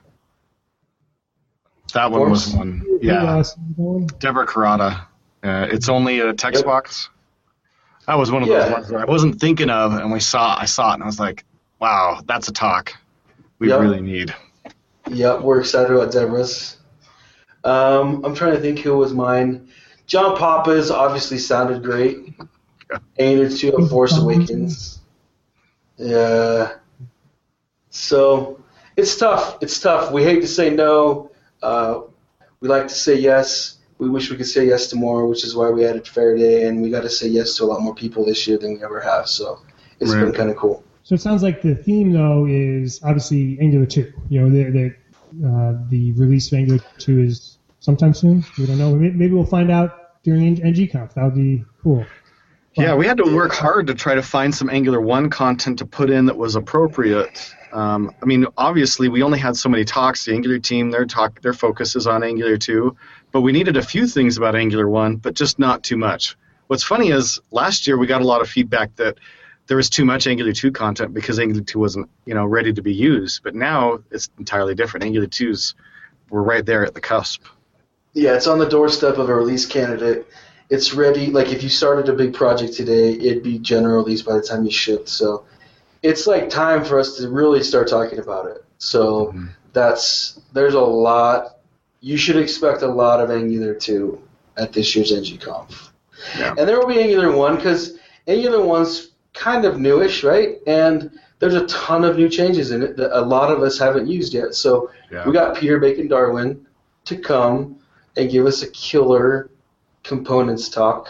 That 1.94 2.10
one 2.10 2.30
was 2.30 2.48
one. 2.54 2.82
Yeah. 3.02 3.42
Deborah 4.18 4.46
Kurata. 4.46 5.06
Uh, 5.44 5.66
it's 5.70 5.88
only 5.90 6.20
a 6.20 6.32
text 6.32 6.60
Yep. 6.60 6.66
box. 6.66 7.10
That 8.06 8.16
was 8.18 8.30
one 8.32 8.42
of 8.42 8.48
Yeah. 8.48 8.60
those 8.60 8.72
ones 8.72 8.88
that 8.88 9.00
I 9.00 9.04
wasn't 9.04 9.38
thinking 9.40 9.68
of, 9.70 9.92
and 9.92 10.10
we 10.10 10.20
saw 10.20 10.56
I 10.58 10.64
saw 10.64 10.90
it, 10.92 10.94
and 10.94 11.02
I 11.02 11.06
was 11.06 11.20
like, 11.20 11.44
"Wow, 11.82 12.20
that's 12.26 12.46
a 12.46 12.52
talk 12.52 12.94
we 13.58 13.68
Yep. 13.68 13.80
really 13.80 14.00
need." 14.00 14.32
Yep, 15.10 15.40
we're 15.42 15.58
excited 15.58 15.90
about 15.90 16.12
Deborah's. 16.12 16.76
Um, 17.64 18.24
I'm 18.24 18.36
trying 18.36 18.54
to 18.54 18.60
think 18.60 18.78
who 18.78 18.96
was 18.96 19.12
mine. 19.12 19.66
John 20.06 20.36
Papa's 20.36 20.92
obviously 20.92 21.38
sounded 21.38 21.82
great. 21.82 22.34
Angular 23.18 23.48
2 23.48 23.70
of 23.70 23.90
Force 23.90 24.16
Awakens. 24.16 25.00
Yeah. 25.96 26.74
So 27.90 28.60
it's 28.96 29.16
tough. 29.16 29.58
It's 29.60 29.80
tough. 29.80 30.12
We 30.12 30.22
hate 30.22 30.40
to 30.42 30.48
say 30.48 30.70
no. 30.70 31.32
Uh, 31.62 32.02
we 32.60 32.68
like 32.68 32.86
to 32.88 32.94
say 32.94 33.16
yes. 33.16 33.78
We 33.98 34.08
wish 34.08 34.30
we 34.30 34.36
could 34.36 34.46
say 34.46 34.66
yes 34.66 34.86
to 34.88 34.96
more, 34.96 35.26
which 35.26 35.42
is 35.44 35.56
why 35.56 35.68
we 35.70 35.84
added 35.84 36.06
Fair 36.06 36.36
Day, 36.36 36.66
and 36.68 36.80
we 36.80 36.90
got 36.90 37.02
to 37.02 37.10
say 37.10 37.26
yes 37.26 37.56
to 37.56 37.64
a 37.64 37.66
lot 37.66 37.80
more 37.80 37.94
people 37.94 38.24
this 38.24 38.46
year 38.46 38.58
than 38.58 38.74
we 38.74 38.84
ever 38.84 39.00
have. 39.00 39.26
So 39.28 39.58
it's 39.98 40.12
Right. 40.12 40.20
been 40.26 40.32
kind 40.32 40.50
of 40.50 40.56
cool. 40.56 40.84
So 41.04 41.14
it 41.14 41.20
sounds 41.20 41.42
like 41.42 41.62
the 41.62 41.74
theme 41.74 42.12
though 42.12 42.46
is 42.46 43.00
obviously 43.02 43.58
Angular 43.60 43.86
2. 43.86 44.12
You 44.28 44.40
know, 44.40 44.50
the 44.50 44.70
the, 44.70 45.48
uh, 45.48 45.78
the 45.88 46.12
release 46.12 46.52
of 46.52 46.58
Angular 46.58 46.80
2 46.98 47.20
is 47.20 47.58
sometime 47.80 48.14
soon. 48.14 48.44
We 48.58 48.66
don't 48.66 48.78
know. 48.78 48.94
Maybe, 48.94 49.30
we'll 49.30 49.44
find 49.44 49.70
out 49.70 50.22
during 50.22 50.56
NGConf. 50.56 51.14
That 51.14 51.24
would 51.24 51.34
be 51.34 51.64
cool. 51.82 52.06
Yeah, 52.74 52.94
we 52.94 53.06
had 53.06 53.18
to 53.18 53.24
work 53.24 53.52
hard 53.52 53.88
to 53.88 53.94
try 53.94 54.14
to 54.14 54.22
find 54.22 54.54
some 54.54 54.70
Angular 54.70 55.00
1 55.00 55.28
content 55.28 55.78
to 55.80 55.86
put 55.86 56.08
in 56.08 56.24
that 56.26 56.36
was 56.36 56.56
appropriate. 56.56 57.54
Um, 57.72 58.14
I 58.22 58.24
mean, 58.24 58.46
obviously, 58.56 59.08
we 59.08 59.22
only 59.22 59.38
had 59.38 59.56
so 59.56 59.68
many 59.68 59.84
talks. 59.84 60.24
The 60.24 60.32
Angular 60.32 60.58
team, 60.58 60.90
their 60.90 61.04
talk, 61.04 61.42
their 61.42 61.52
focus 61.52 61.96
is 61.96 62.06
on 62.06 62.22
Angular 62.22 62.56
2, 62.56 62.96
but 63.30 63.42
we 63.42 63.52
needed 63.52 63.76
a 63.76 63.82
few 63.82 64.06
things 64.06 64.38
about 64.38 64.54
Angular 64.54 64.88
1, 64.88 65.16
but 65.16 65.34
just 65.34 65.58
not 65.58 65.82
too 65.82 65.98
much. 65.98 66.36
What's 66.68 66.84
funny 66.84 67.10
is 67.10 67.40
last 67.50 67.86
year 67.86 67.98
we 67.98 68.06
got 68.06 68.22
a 68.22 68.26
lot 68.26 68.40
of 68.40 68.48
feedback 68.48 68.96
that 68.96 69.18
there 69.66 69.76
was 69.76 69.88
too 69.88 70.04
much 70.04 70.26
Angular 70.26 70.52
2 70.52 70.72
content 70.72 71.14
because 71.14 71.38
Angular 71.38 71.62
2 71.62 71.78
wasn't, 71.78 72.08
you 72.26 72.34
know, 72.34 72.44
ready 72.44 72.72
to 72.72 72.82
be 72.82 72.92
used. 72.92 73.42
But 73.42 73.54
now 73.54 74.00
it's 74.10 74.28
entirely 74.38 74.74
different. 74.74 75.04
Angular 75.04 75.26
2's 75.26 75.74
we're 76.30 76.42
right 76.42 76.64
there 76.64 76.84
at 76.84 76.94
the 76.94 77.00
cusp. 77.00 77.44
Yeah, 78.14 78.34
it's 78.34 78.46
on 78.46 78.58
the 78.58 78.68
doorstep 78.68 79.18
of 79.18 79.28
a 79.28 79.34
release 79.34 79.66
candidate. 79.66 80.26
It's 80.70 80.94
ready. 80.94 81.26
Like 81.26 81.48
if 81.48 81.62
you 81.62 81.68
started 81.68 82.08
a 82.08 82.14
big 82.14 82.32
project 82.32 82.72
today, 82.74 83.12
it'd 83.12 83.42
be 83.42 83.58
general 83.58 83.96
release 84.02 84.22
by 84.22 84.34
the 84.34 84.42
time 84.42 84.64
you 84.64 84.70
shipped. 84.70 85.08
So 85.08 85.44
it's 86.02 86.26
like 86.26 86.48
time 86.48 86.84
for 86.84 86.98
us 86.98 87.16
to 87.18 87.28
really 87.28 87.62
start 87.62 87.88
talking 87.88 88.18
about 88.18 88.46
it. 88.46 88.64
So 88.78 89.32
Mhm. 89.34 89.50
that's 89.72 90.40
there's 90.52 90.74
a 90.74 90.80
lot. 90.80 91.58
You 92.00 92.16
should 92.16 92.36
expect 92.36 92.82
a 92.82 92.88
lot 92.88 93.20
of 93.20 93.30
Angular 93.30 93.74
2 93.74 94.18
at 94.56 94.72
this 94.72 94.96
year's 94.96 95.12
NGConf. 95.12 95.90
Yeah. 96.38 96.54
And 96.58 96.68
there 96.68 96.78
will 96.78 96.86
be 96.86 97.00
Angular 97.00 97.30
1 97.30 97.56
because 97.56 97.98
Angular 98.26 98.58
1's 98.58 99.11
kind 99.34 99.64
of 99.64 99.78
newish, 99.78 100.24
right? 100.24 100.58
And 100.66 101.10
there's 101.38 101.54
a 101.54 101.66
ton 101.66 102.04
of 102.04 102.16
new 102.16 102.28
changes 102.28 102.70
in 102.70 102.82
it 102.82 102.96
that 102.96 103.18
a 103.18 103.20
lot 103.20 103.50
of 103.50 103.62
us 103.62 103.78
haven't 103.78 104.06
used 104.06 104.32
yet. 104.34 104.54
So 104.54 104.90
Yeah. 105.10 105.26
we 105.26 105.32
got 105.32 105.56
Peter 105.56 105.78
Bacon 105.80 106.08
Darwin 106.08 106.64
to 107.06 107.16
come 107.16 107.76
and 108.16 108.30
give 108.30 108.46
us 108.46 108.62
a 108.62 108.70
killer 108.70 109.50
components 110.04 110.68
talk. 110.68 111.08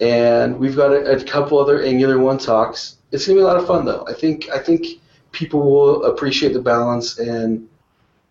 And 0.00 0.58
we've 0.58 0.76
got 0.76 0.92
a, 0.92 1.16
a 1.16 1.24
couple 1.24 1.58
other 1.58 1.82
Angular 1.82 2.18
1 2.18 2.38
talks. 2.38 2.98
It's 3.10 3.26
gonna 3.26 3.38
be 3.38 3.42
a 3.42 3.46
lot 3.46 3.56
of 3.56 3.66
fun 3.66 3.84
though. 3.84 4.04
I 4.06 4.12
think 4.12 4.48
I 4.50 4.58
think 4.58 4.86
people 5.32 5.60
will 5.70 6.04
appreciate 6.04 6.52
the 6.52 6.60
balance 6.60 7.18
and 7.18 7.68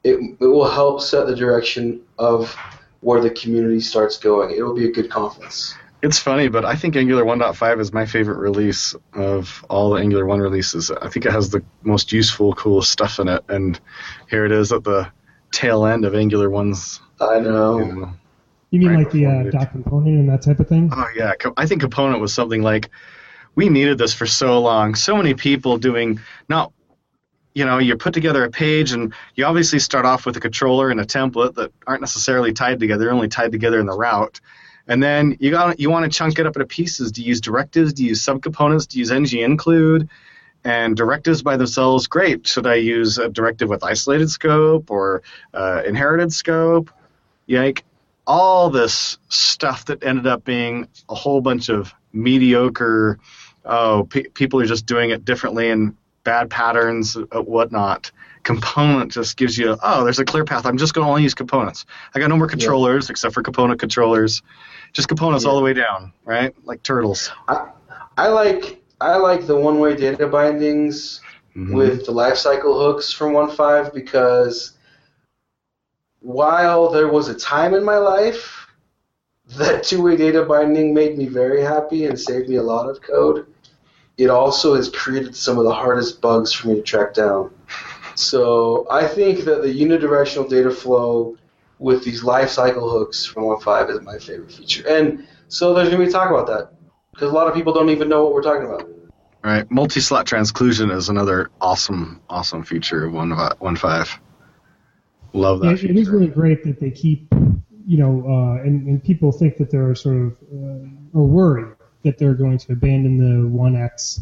it, 0.04 0.16
it 0.40 0.46
will 0.46 0.70
help 0.70 1.02
set 1.02 1.28
the 1.28 1.36
direction 1.36 2.02
of 2.18 2.56
where 3.02 3.22
the 3.22 3.30
community 3.32 3.80
starts 3.80 4.18
going. 4.18 4.56
It 4.56 4.62
will 4.62 4.76
be 4.76 4.88
a 4.88 4.92
good 4.92 5.10
conference. 5.10 5.74
It's 6.02 6.20
funny, 6.20 6.48
but 6.48 6.64
I 6.64 6.76
think 6.76 6.96
Angular 6.96 7.24
1.5 7.24 7.80
is 7.80 7.92
my 7.92 8.06
favorite 8.06 8.38
release 8.38 8.96
of 9.14 9.66
all 9.70 9.92
the 9.92 10.02
Angular 10.02 10.26
1 10.26 10.40
releases. 10.40 10.92
I 10.92 11.10
think 11.10 11.26
it 11.26 11.32
has 11.32 11.50
the 11.50 11.64
most 11.82 12.12
useful, 12.12 12.54
coolest 12.54 12.92
stuff 12.92 13.20
in 13.20 13.28
it, 13.28 13.44
and 13.50 13.80
here 14.30 14.46
it 14.46 14.52
is 14.52 14.72
at 14.72 14.84
the 14.84 15.12
tail 15.52 15.86
end 15.86 16.06
of 16.06 16.14
Angular 16.14 16.50
1's. 16.50 17.02
I 17.20 17.40
know. 17.40 17.80
You 17.80 17.86
know, 17.86 18.14
You 18.70 18.80
mean 18.80 18.90
Right 18.90 18.98
like 19.00 19.12
the 19.12 19.26
before 19.26 19.48
uh, 19.48 19.52
dot 19.52 19.72
component 19.72 20.20
and 20.20 20.30
that 20.30 20.44
type 20.44 20.60
of 20.60 20.68
thing? 20.68 20.92
Oh 20.94 21.08
yeah, 21.16 21.34
I 21.58 21.66
think 21.66 21.82
component 21.82 22.22
was 22.22 22.34
something 22.34 22.62
like 22.62 22.92
we 23.56 23.70
needed 23.70 23.98
this 23.98 24.14
for 24.14 24.28
so 24.28 24.62
long. 24.62 24.94
So 24.94 25.18
many 25.18 25.34
people 25.34 25.78
doing 25.78 26.20
not 26.48 26.72
you 27.56 27.66
know, 27.66 27.80
you 27.80 27.98
put 27.98 28.14
together 28.14 28.44
a 28.44 28.52
page 28.52 28.92
and 28.92 29.12
you 29.34 29.44
obviously 29.44 29.80
start 29.80 30.06
off 30.06 30.28
with 30.28 30.38
a 30.38 30.40
controller 30.40 30.92
and 30.92 31.00
a 31.00 31.04
template 31.04 31.56
that 31.56 31.72
aren't 31.88 32.02
necessarily 32.02 32.54
tied 32.54 32.80
together, 32.80 33.06
they're 33.06 33.14
only 33.14 33.28
tied 33.28 33.52
together 33.52 33.80
in 33.80 33.88
the 33.88 33.98
route. 33.98 34.40
And 34.88 35.04
then 35.04 35.38
you 35.40 35.52
got 35.52 35.80
you 35.80 35.90
want 35.90 36.12
to 36.12 36.18
chunk 36.18 36.40
it 36.40 36.46
up 36.46 36.56
into 36.56 36.66
pieces. 36.66 37.12
Do 37.12 37.22
you 37.22 37.30
use 37.30 37.42
directives? 37.42 37.94
Do 37.94 38.04
you 38.04 38.10
use 38.10 38.26
subcomponents? 38.26 38.88
Do 38.88 38.98
you 38.98 39.02
use 39.02 39.12
ng 39.12 39.40
include? 39.40 40.10
And 40.64 40.98
directives 40.98 41.44
by 41.44 41.56
themselves, 41.56 42.08
great. 42.08 42.48
Should 42.48 42.68
I 42.68 42.76
use 42.76 43.18
a 43.18 43.30
directive 43.30 43.70
with 43.70 43.84
isolated 43.84 44.30
scope 44.30 44.90
or 44.92 45.22
uh, 45.54 45.84
inherited 45.86 46.34
scope? 46.34 46.90
Like 47.48 47.86
all 48.26 48.70
this 48.70 49.18
stuff 49.30 49.86
that 49.86 50.04
ended 50.04 50.28
up 50.28 50.44
being 50.44 50.88
a 51.10 51.16
whole 51.16 51.40
bunch 51.42 51.70
of 51.70 51.94
mediocre. 52.12 53.20
Oh, 53.64 54.08
pe- 54.10 54.24
people 54.24 54.60
are 54.60 54.66
just 54.66 54.86
doing 54.86 55.12
it 55.12 55.24
differently 55.24 55.70
and 55.70 55.96
bad 56.24 56.50
patterns, 56.50 57.16
uh, 57.16 57.42
whatnot. 57.42 58.12
Component 58.48 59.12
just 59.12 59.36
gives 59.36 59.58
you, 59.58 59.78
oh, 59.84 60.06
there's 60.06 60.20
a 60.20 60.24
clear 60.24 60.46
path. 60.46 60.66
I'm 60.66 60.78
just 60.78 60.94
going 60.94 61.06
to 61.06 61.10
only 61.10 61.22
use 61.22 61.34
components. 61.34 61.86
I 62.16 62.20
got 62.20 62.30
no 62.30 62.38
more 62.38 62.48
controllers 62.48 63.10
except 63.10 63.34
for 63.34 63.44
component 63.44 63.78
controllers. 63.78 64.42
Just 64.94 65.10
components 65.10 65.44
all 65.44 65.58
the 65.58 65.62
way 65.62 65.74
down, 65.74 66.14
right? 66.24 66.56
Like 66.64 66.82
turtles. 66.82 67.30
I 67.50 68.30
like 68.30 68.82
I 69.02 69.18
like 69.18 69.48
the 69.48 69.58
one-way 69.58 69.98
data 69.98 70.28
bindings 70.28 71.20
Mhm. 71.58 71.74
with 71.74 72.06
the 72.06 72.14
lifecycle 72.14 72.74
hooks 72.82 73.12
from 73.12 73.34
1.5 73.34 73.94
because 73.94 74.78
while 76.22 76.90
there 76.90 77.10
was 77.10 77.28
a 77.28 77.36
time 77.36 77.74
in 77.74 77.84
my 77.84 77.98
life 77.98 78.66
that 79.58 79.84
two-way 79.90 80.16
data 80.16 80.46
binding 80.46 80.94
made 80.94 81.18
me 81.18 81.26
very 81.26 81.62
happy 81.62 82.06
and 82.06 82.18
saved 82.18 82.48
me 82.48 82.56
a 82.56 82.64
lot 82.64 82.90
of 82.90 83.02
code, 83.02 83.46
it 84.18 84.30
also 84.30 84.74
has 84.76 84.88
created 84.90 85.36
some 85.36 85.58
of 85.58 85.66
the 85.66 85.74
hardest 85.74 86.22
bugs 86.22 86.54
for 86.54 86.70
me 86.70 86.76
to 86.76 86.82
track 86.82 87.14
down. 87.14 87.52
So 88.18 88.88
I 88.90 89.08
think 89.08 89.46
that 89.46 89.62
the 89.62 89.68
unidirectional 89.68 90.50
data 90.50 90.72
flow 90.72 91.38
with 91.80 92.04
these 92.04 92.24
lifecycle 92.24 92.92
hooks 92.92 93.24
from 93.26 93.44
1.5 93.44 93.92
is 93.92 94.02
my 94.02 94.18
favorite 94.18 94.52
feature. 94.52 94.88
And 94.88 95.28
so 95.50 95.74
there's 95.74 95.90
going 95.90 96.00
to 96.00 96.06
be 96.06 96.10
a 96.10 96.12
talk 96.12 96.32
about 96.32 96.48
that 96.48 96.72
because 97.14 97.30
a 97.30 97.34
lot 97.34 97.48
of 97.48 97.54
people 97.54 97.74
don't 97.74 97.90
even 97.90 98.10
know 98.10 98.24
what 98.24 98.34
we're 98.34 98.42
talking 98.42 98.66
about. 98.66 98.90
Right. 99.44 99.70
Multi-slot 99.70 100.26
transclusion 100.26 100.90
is 100.90 101.10
another 101.10 101.52
awesome, 101.62 102.20
awesome 102.28 102.64
feature 102.64 103.06
of 103.06 103.14
1.5. 103.14 104.20
Love 105.34 105.60
that 105.60 105.84
It, 105.84 105.92
it 105.92 105.96
is 105.98 106.10
really 106.10 106.28
great 106.28 106.64
that 106.64 106.80
they 106.80 106.90
keep, 106.90 107.32
you 107.86 107.98
know, 108.00 108.24
uh, 108.28 108.64
and, 108.64 108.88
and 108.88 109.04
people 109.04 109.32
think 109.32 109.58
that 109.58 109.70
they're 109.70 109.94
sort 109.94 110.18
of, 110.18 110.38
uh, 110.52 110.88
or 111.14 111.28
worry 111.28 111.72
that 112.04 112.18
they're 112.18 112.34
going 112.34 112.58
to 112.58 112.74
abandon 112.74 113.20
the 113.20 113.48
1x 113.48 114.22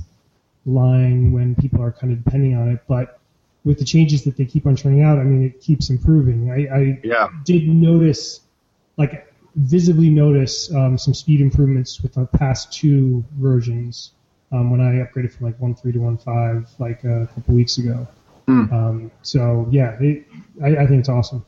line 0.66 1.32
when 1.32 1.56
people 1.56 1.82
are 1.82 1.94
kind 1.94 2.12
of 2.12 2.24
depending 2.24 2.56
on 2.56 2.72
it. 2.72 2.82
But 2.90 3.20
with 3.66 3.80
the 3.80 3.86
changes 3.86 4.24
that 4.24 4.38
they 4.38 4.46
keep 4.46 4.66
on 4.68 4.76
turning 4.76 5.02
out, 5.02 5.18
I 5.20 5.24
mean, 5.24 5.44
it 5.44 5.60
keeps 5.60 5.90
improving. 5.90 6.52
I, 6.52 6.74
I 6.74 7.00
Yeah. 7.04 7.28
did 7.44 7.68
notice, 7.68 8.42
like, 8.96 9.34
visibly 9.56 10.10
notice 10.10 10.74
um, 10.74 10.98
some 10.98 11.14
speed 11.14 11.42
improvements 11.42 12.02
with 12.02 12.14
the 12.14 12.26
past 12.26 12.72
two 12.72 13.24
versions 13.38 14.12
um, 14.52 14.70
when 14.70 14.82
I 14.82 15.04
upgraded 15.04 15.32
from 15.32 15.48
like 15.48 15.58
1.3 15.60 15.82
to 15.94 16.00
1.5 16.00 16.68
like 16.80 17.04
a 17.06 17.28
couple 17.34 17.56
weeks 17.56 17.78
ago. 17.78 18.08
Hmm. 18.48 18.74
Um, 18.74 19.12
so 19.24 19.68
yeah, 19.72 19.98
it, 20.00 20.28
I, 20.64 20.68
I 20.78 20.88
think 20.88 21.00
it's 21.00 21.10
awesome. 21.10 21.44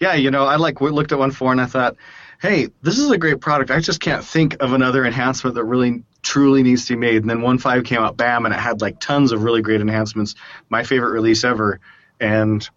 Yeah, 0.00 0.14
you 0.14 0.30
know, 0.30 0.44
I 0.44 0.56
like 0.56 0.80
we 0.80 0.90
looked 0.90 1.12
at 1.12 1.18
one 1.18 1.30
four 1.30 1.52
and 1.52 1.60
I 1.60 1.66
thought, 1.66 1.96
hey, 2.40 2.68
this 2.82 2.98
is 2.98 3.10
a 3.10 3.16
great 3.18 3.40
product. 3.40 3.70
I 3.70 3.80
just 3.80 4.00
can't 4.00 4.24
think 4.24 4.56
of 4.60 4.72
another 4.72 5.04
enhancement 5.04 5.54
that 5.54 5.64
really 5.64 6.02
truly 6.22 6.62
needs 6.62 6.86
to 6.86 6.94
be 6.94 7.00
made. 7.00 7.16
And 7.16 7.30
then 7.30 7.42
one 7.42 7.58
five 7.58 7.84
came 7.84 8.00
out, 8.00 8.16
bam, 8.16 8.46
and 8.46 8.54
it 8.54 8.58
had 8.58 8.80
like 8.80 9.00
tons 9.00 9.32
of 9.32 9.42
really 9.42 9.62
great 9.62 9.80
enhancements. 9.80 10.34
My 10.68 10.82
favorite 10.82 11.10
release 11.10 11.44
ever. 11.44 11.80
And 12.20 12.68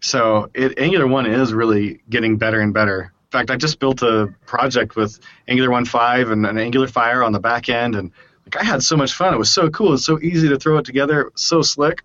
so 0.00 0.50
it, 0.54 0.78
Angular 0.78 1.06
one 1.06 1.26
is 1.26 1.52
really 1.54 2.02
getting 2.08 2.36
better 2.36 2.60
and 2.60 2.74
better. 2.74 3.02
In 3.04 3.30
fact, 3.30 3.50
I 3.50 3.56
just 3.56 3.78
built 3.78 4.02
a 4.02 4.34
project 4.44 4.94
with 4.94 5.18
Angular 5.48 5.70
1.5 5.70 6.32
and 6.32 6.44
an 6.44 6.56
AngularFire 6.56 7.24
on 7.24 7.32
the 7.32 7.40
back 7.40 7.70
end, 7.70 7.94
and 7.94 8.12
like 8.44 8.56
I 8.62 8.64
had 8.64 8.82
so 8.82 8.96
much 8.96 9.14
fun. 9.14 9.32
It 9.32 9.38
was 9.38 9.50
so 9.50 9.70
cool. 9.70 9.94
It's 9.94 10.04
so 10.04 10.20
easy 10.20 10.50
to 10.50 10.58
throw 10.58 10.76
it 10.76 10.84
together. 10.84 11.22
It 11.22 11.32
was 11.32 11.42
so 11.42 11.62
slick. 11.62 12.02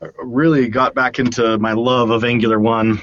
I 0.00 0.08
really 0.22 0.68
got 0.68 0.94
back 0.94 1.18
into 1.18 1.58
my 1.58 1.72
love 1.72 2.10
of 2.10 2.22
Angular 2.22 2.60
1. 2.60 3.02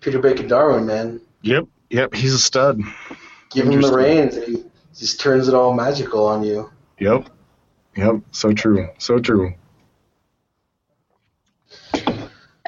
Peter 0.00 0.18
Bacon 0.18 0.48
Darwin, 0.48 0.86
man. 0.86 1.20
Yep, 1.42 1.66
yep, 1.90 2.14
he's 2.14 2.34
a 2.34 2.38
stud. 2.38 2.80
Give 3.50 3.66
him 3.66 3.80
the 3.80 3.92
reins, 3.92 4.36
and 4.36 4.44
he 4.44 4.64
just 4.98 5.20
turns 5.20 5.48
it 5.48 5.54
all 5.54 5.74
magical 5.74 6.26
on 6.26 6.42
you. 6.42 6.70
Yep, 6.98 7.28
yep, 7.96 8.20
so 8.30 8.52
true, 8.52 8.88
so 8.98 9.18
true. 9.18 9.54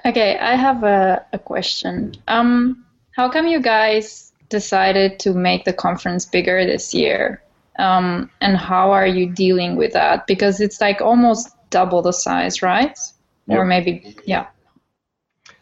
Okay, 0.05 0.39
I 0.39 0.55
have 0.55 0.85
a, 0.85 1.25
a 1.33 1.39
question. 1.39 2.15
Um, 2.29 2.85
how 3.11 3.29
come 3.29 3.47
you 3.47 3.61
guys 3.61 4.33
decided 4.49 5.19
to 5.21 5.35
make 5.35 5.65
the 5.65 5.73
conference 5.73 6.25
bigger 6.25 6.65
this 6.65 6.95
year? 6.95 7.43
Um, 7.79 8.31
and 8.41 8.57
how 8.57 8.91
are 8.93 9.07
you 9.07 9.29
dealing 9.29 9.77
with 9.77 9.93
that? 9.93 10.27
Because 10.27 10.61
it's 10.61 10.81
like 10.81 11.01
almost 11.01 11.51
double 11.71 12.03
the 12.03 12.13
size, 12.13 12.63
right? 12.63 12.99
Or 13.49 13.65
maybe, 13.65 14.17
yeah. 14.27 14.47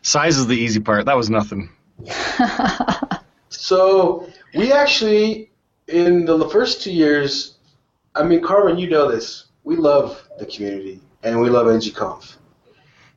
Size 0.02 0.38
is 0.38 0.46
the 0.46 0.56
easy 0.56 0.80
part. 0.80 1.06
That 1.06 1.16
was 1.16 1.30
nothing. 1.30 1.70
So 3.66 4.28
we 4.54 4.72
actually, 4.72 5.50
in 5.88 6.24
the 6.24 6.48
first 6.48 6.82
two 6.82 6.92
years, 6.92 7.56
I 8.14 8.22
mean, 8.22 8.42
Carmen, 8.42 8.78
you 8.78 8.88
know 8.88 9.10
this. 9.10 9.46
We 9.64 9.76
love 9.76 10.28
the 10.38 10.46
community 10.46 11.00
and 11.22 11.40
we 11.40 11.50
love 11.50 11.66
NGConf, 11.66 12.36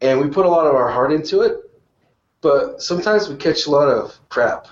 and 0.01 0.19
we 0.19 0.27
put 0.29 0.45
a 0.45 0.49
lot 0.49 0.65
of 0.65 0.75
our 0.75 0.89
heart 0.89 1.11
into 1.11 1.41
it. 1.41 1.57
But 2.41 2.81
sometimes 2.81 3.27
we 3.27 3.35
catch 3.35 3.67
a 3.67 3.71
lot 3.71 3.89
of 3.89 4.17
crap 4.29 4.67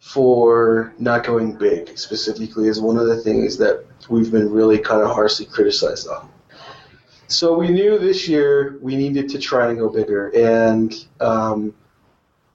for 0.00 0.92
not 0.98 1.24
going 1.24 1.56
big. 1.56 1.96
Specifically, 1.96 2.68
is 2.68 2.80
one 2.80 2.98
of 2.98 3.06
the 3.06 3.22
things 3.22 3.56
that 3.58 3.84
we've 4.08 4.30
been 4.30 4.50
really 4.50 4.78
kind 4.78 5.02
of 5.02 5.10
harshly 5.10 5.46
criticized 5.46 6.08
on. 6.08 6.28
So 7.28 7.56
we 7.56 7.70
knew 7.70 7.98
this 7.98 8.28
year 8.28 8.78
we 8.80 8.96
needed 8.96 9.28
to 9.30 9.38
try 9.38 9.68
and 9.68 9.78
go 9.78 9.88
bigger, 9.88 10.28
and 10.28 10.94
um, 11.20 11.74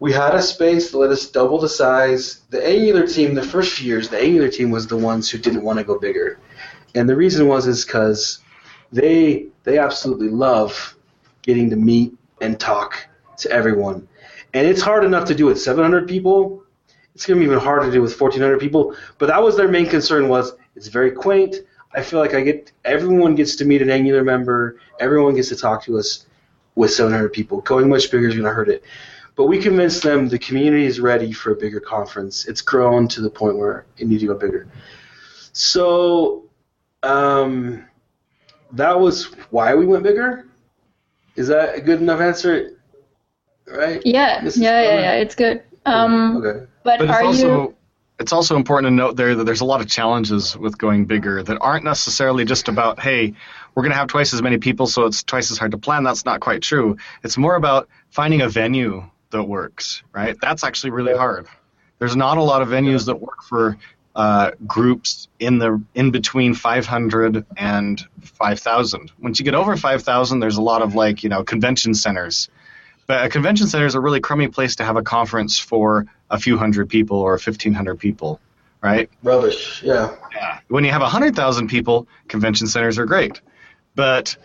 we 0.02 0.12
had 0.12 0.34
a 0.34 0.42
space 0.42 0.90
that 0.90 0.98
let 0.98 1.12
us 1.12 1.30
double 1.30 1.60
the 1.60 1.70
size. 1.70 2.42
The 2.50 2.68
Angular 2.68 3.06
team, 3.06 3.36
the 3.36 3.44
first 3.44 3.76
few 3.76 3.88
years, 3.88 4.10
the 4.10 4.20
Angular 4.20 4.50
team 4.50 4.72
was 4.72 4.88
the 4.88 4.98
ones 4.98 5.30
who 5.30 5.38
didn't 5.38 5.62
want 5.62 5.78
to 5.78 5.86
go 5.86 6.00
bigger, 6.00 6.40
and 6.96 7.08
the 7.08 7.16
reason 7.16 7.48
was 7.48 7.68
is 7.68 7.86
because 7.86 8.40
they 8.92 9.46
they 9.64 9.78
absolutely 9.78 10.30
love 10.30 10.98
getting 11.44 11.70
to 11.70 11.76
meet 11.76 12.14
and 12.42 12.60
talk 12.60 13.08
to 13.38 13.52
everyone, 13.52 14.08
and 14.56 14.66
it's 14.66 14.82
hard 14.82 15.06
enough 15.06 15.26
to 15.26 15.36
do 15.36 15.46
with 15.46 15.62
700 15.62 16.08
people. 16.08 16.64
It's 17.14 17.28
gonna 17.28 17.40
be 17.40 17.46
even 17.46 17.60
harder 17.60 17.86
to 17.86 17.92
do 17.92 18.02
with 18.02 18.20
1,400 18.20 18.60
people. 18.60 18.96
But 19.20 19.28
that 19.28 19.44
was 19.44 19.56
their 19.56 19.68
main 19.68 19.86
concern 19.86 20.30
was 20.30 20.54
it's 20.76 20.88
very 20.88 21.12
quaint. 21.12 21.58
I 21.94 22.02
feel 22.02 22.20
like 22.20 22.34
I 22.34 22.42
get 22.42 22.72
everyone 22.86 23.36
gets 23.36 23.56
to 23.58 23.66
meet 23.66 23.84
an 23.84 23.92
Angular 23.92 24.24
member. 24.24 24.78
Everyone 25.00 25.36
gets 25.36 25.50
to 25.50 25.56
talk 25.56 25.84
to 25.84 26.00
us 26.00 26.26
with 26.74 26.90
700 26.90 27.30
people. 27.30 27.62
Going 27.62 27.88
much 27.88 28.10
bigger 28.10 28.30
is 28.30 28.36
gonna 28.36 28.50
hurt 28.50 28.70
it. 28.70 28.84
But 29.42 29.48
we 29.48 29.58
convinced 29.58 30.04
them 30.04 30.30
the 30.30 30.38
community 30.38 30.86
is 30.86 31.00
ready 31.00 31.32
for 31.32 31.52
a 31.52 31.56
bigger 31.56 31.80
conference. 31.80 32.46
It's 32.46 32.62
grown 32.62 33.08
to 33.08 33.22
the 33.22 33.30
point 33.32 33.58
where 33.58 33.88
it 33.98 34.08
needs 34.08 34.22
to 34.22 34.28
go 34.28 34.36
bigger. 34.36 34.68
So 35.52 36.44
um, 37.02 37.88
that 38.74 39.00
was 39.00 39.34
why 39.50 39.74
we 39.74 39.88
went 39.88 40.04
bigger. 40.04 40.46
Is 41.36 41.48
that 41.48 41.76
a 41.76 41.82
good 41.82 42.02
enough 42.02 42.22
answer? 42.22 42.84
Right? 43.66 44.00
Yeah, 44.06 44.44
This 44.44 44.58
is 44.58 44.62
yeah, 44.62 44.80
yeah, 44.84 45.00
yeah. 45.00 45.14
It's 45.14 45.34
good. 45.34 45.64
Um, 45.88 46.38
okay. 46.38 46.68
but, 46.84 47.00
But 47.00 47.10
it's 47.10 47.18
are 47.18 47.24
also 47.24 47.64
you? 47.64 47.76
it's 48.20 48.34
also 48.34 48.56
important 48.56 48.92
to 48.92 48.96
note 48.96 49.16
there 49.16 49.34
that 49.34 49.46
there's 49.46 49.62
a 49.62 49.66
lot 49.66 49.82
of 49.82 49.88
challenges 49.88 50.56
with 50.56 50.78
going 50.78 51.06
bigger 51.06 51.42
that 51.42 51.58
aren't 51.62 51.84
necessarily 51.84 52.46
just 52.46 52.68
about 52.68 53.00
hey 53.00 53.34
we're 53.74 53.82
going 53.82 53.92
to 53.92 53.98
have 53.98 54.08
twice 54.08 54.36
as 54.36 54.44
many 54.44 54.60
people 54.60 54.86
so 54.86 55.08
it's 55.08 55.24
twice 55.24 55.50
as 55.50 55.58
hard 55.58 55.72
to 55.72 55.80
plan 55.80 56.04
that's 56.04 56.26
not 56.26 56.40
quite 56.42 56.62
true 56.62 56.96
it's 57.24 57.40
more 57.40 57.56
about 57.56 57.90
finding 58.12 58.42
a 58.42 58.48
venue 58.48 59.04
that 59.32 59.44
works 59.44 60.04
right 60.14 60.38
that's 60.42 60.64
actually 60.64 60.92
really 60.92 61.16
hard 61.16 61.48
there's 62.00 62.16
not 62.16 62.38
a 62.38 62.44
lot 62.44 62.62
of 62.62 62.70
venues 62.70 63.06
that 63.06 63.20
work 63.20 63.44
for 63.44 63.78
uh, 64.14 64.52
groups 64.68 65.30
in 65.40 65.58
the 65.58 65.82
in 65.96 66.12
between 66.12 66.54
500 66.54 67.46
and 67.56 68.02
5000 68.22 69.12
once 69.22 69.40
you 69.40 69.46
get 69.46 69.56
over 69.56 69.78
5000 69.78 70.40
there's 70.40 70.58
a 70.58 70.62
lot 70.62 70.82
of 70.82 70.96
like 70.96 71.24
you 71.24 71.30
know 71.30 71.44
convention 71.44 71.94
centers 71.94 72.50
But 73.08 73.26
a 73.26 73.30
convention 73.30 73.68
center 73.68 73.86
is 73.86 73.96
a 73.96 74.00
really 74.00 74.20
crummy 74.22 74.48
place 74.48 74.78
to 74.78 74.86
have 74.86 74.96
a 74.96 75.02
conference 75.02 75.60
for 75.60 76.06
a 76.30 76.40
few 76.40 76.58
hundred 76.58 76.88
people 76.90 77.20
or 77.20 77.32
1,500 77.32 77.96
people, 77.96 78.40
right? 78.82 79.10
Rubbish. 79.22 79.84
Yeah. 79.84 80.16
Yeah. 80.34 80.60
When 80.70 80.86
you 80.86 80.92
have 80.92 81.02
100,000 81.02 81.68
people, 81.68 82.08
convention 82.30 82.68
centers 82.68 82.98
are 82.98 83.06
great. 83.06 83.42
But 83.96 84.38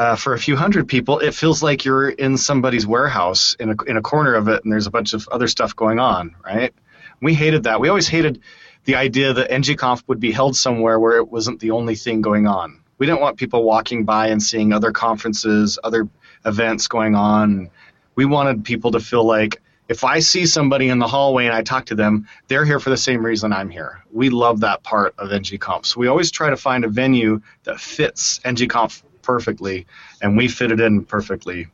uh, 0.00 0.16
for 0.16 0.32
a 0.32 0.38
few 0.38 0.56
hundred 0.56 0.88
people, 0.88 1.18
it 1.18 1.34
feels 1.34 1.62
like 1.62 1.84
you're 1.84 2.08
in 2.08 2.38
somebody's 2.38 2.86
warehouse 2.86 3.54
in 3.60 3.68
a, 3.68 3.74
in 3.86 3.98
a 3.98 4.00
corner 4.00 4.32
of 4.32 4.48
it 4.48 4.64
and 4.64 4.72
there's 4.72 4.86
a 4.86 4.90
bunch 4.90 5.12
of 5.12 5.28
other 5.28 5.46
stuff 5.46 5.76
going 5.76 5.98
on, 5.98 6.34
right? 6.42 6.72
We 7.20 7.34
hated 7.34 7.64
that. 7.64 7.82
We 7.82 7.90
always 7.90 8.08
hated 8.08 8.40
the 8.84 8.94
idea 8.94 9.34
that 9.34 9.50
NGConf 9.50 10.04
would 10.06 10.18
be 10.18 10.32
held 10.32 10.56
somewhere 10.56 10.98
where 10.98 11.18
it 11.18 11.28
wasn't 11.28 11.60
the 11.60 11.72
only 11.72 11.96
thing 11.96 12.22
going 12.22 12.46
on. 12.46 12.80
We 12.96 13.04
didn't 13.04 13.20
want 13.20 13.36
people 13.36 13.62
walking 13.62 14.06
by 14.06 14.28
and 14.28 14.42
seeing 14.42 14.72
other 14.72 14.90
conferences, 14.90 15.78
other 15.84 16.08
events 16.46 16.88
going 16.88 17.14
on. 17.14 17.68
We 18.14 18.24
wanted 18.24 18.64
people 18.64 18.92
to 18.92 19.00
feel 19.00 19.24
like 19.24 19.60
if 19.90 20.02
I 20.02 20.20
see 20.20 20.46
somebody 20.46 20.88
in 20.88 20.98
the 20.98 21.08
hallway 21.08 21.44
and 21.44 21.54
I 21.54 21.60
talk 21.60 21.84
to 21.86 21.94
them, 21.94 22.26
they're 22.48 22.64
here 22.64 22.80
for 22.80 22.88
the 22.88 22.96
same 22.96 23.22
reason 23.22 23.52
I'm 23.52 23.68
here. 23.68 24.02
We 24.10 24.30
love 24.30 24.60
that 24.60 24.82
part 24.82 25.14
of 25.18 25.28
NGConf. 25.28 25.84
So 25.84 26.00
we 26.00 26.06
always 26.06 26.30
try 26.30 26.48
to 26.48 26.56
find 26.56 26.86
a 26.86 26.88
venue 26.88 27.42
that 27.64 27.78
fits 27.78 28.38
NGConf 28.46 29.02
perfectly, 29.30 29.86
and 30.20 30.36
we 30.36 30.48
fit 30.48 30.72
it 30.72 30.80
in 30.80 31.04
perfectly. 31.04 31.68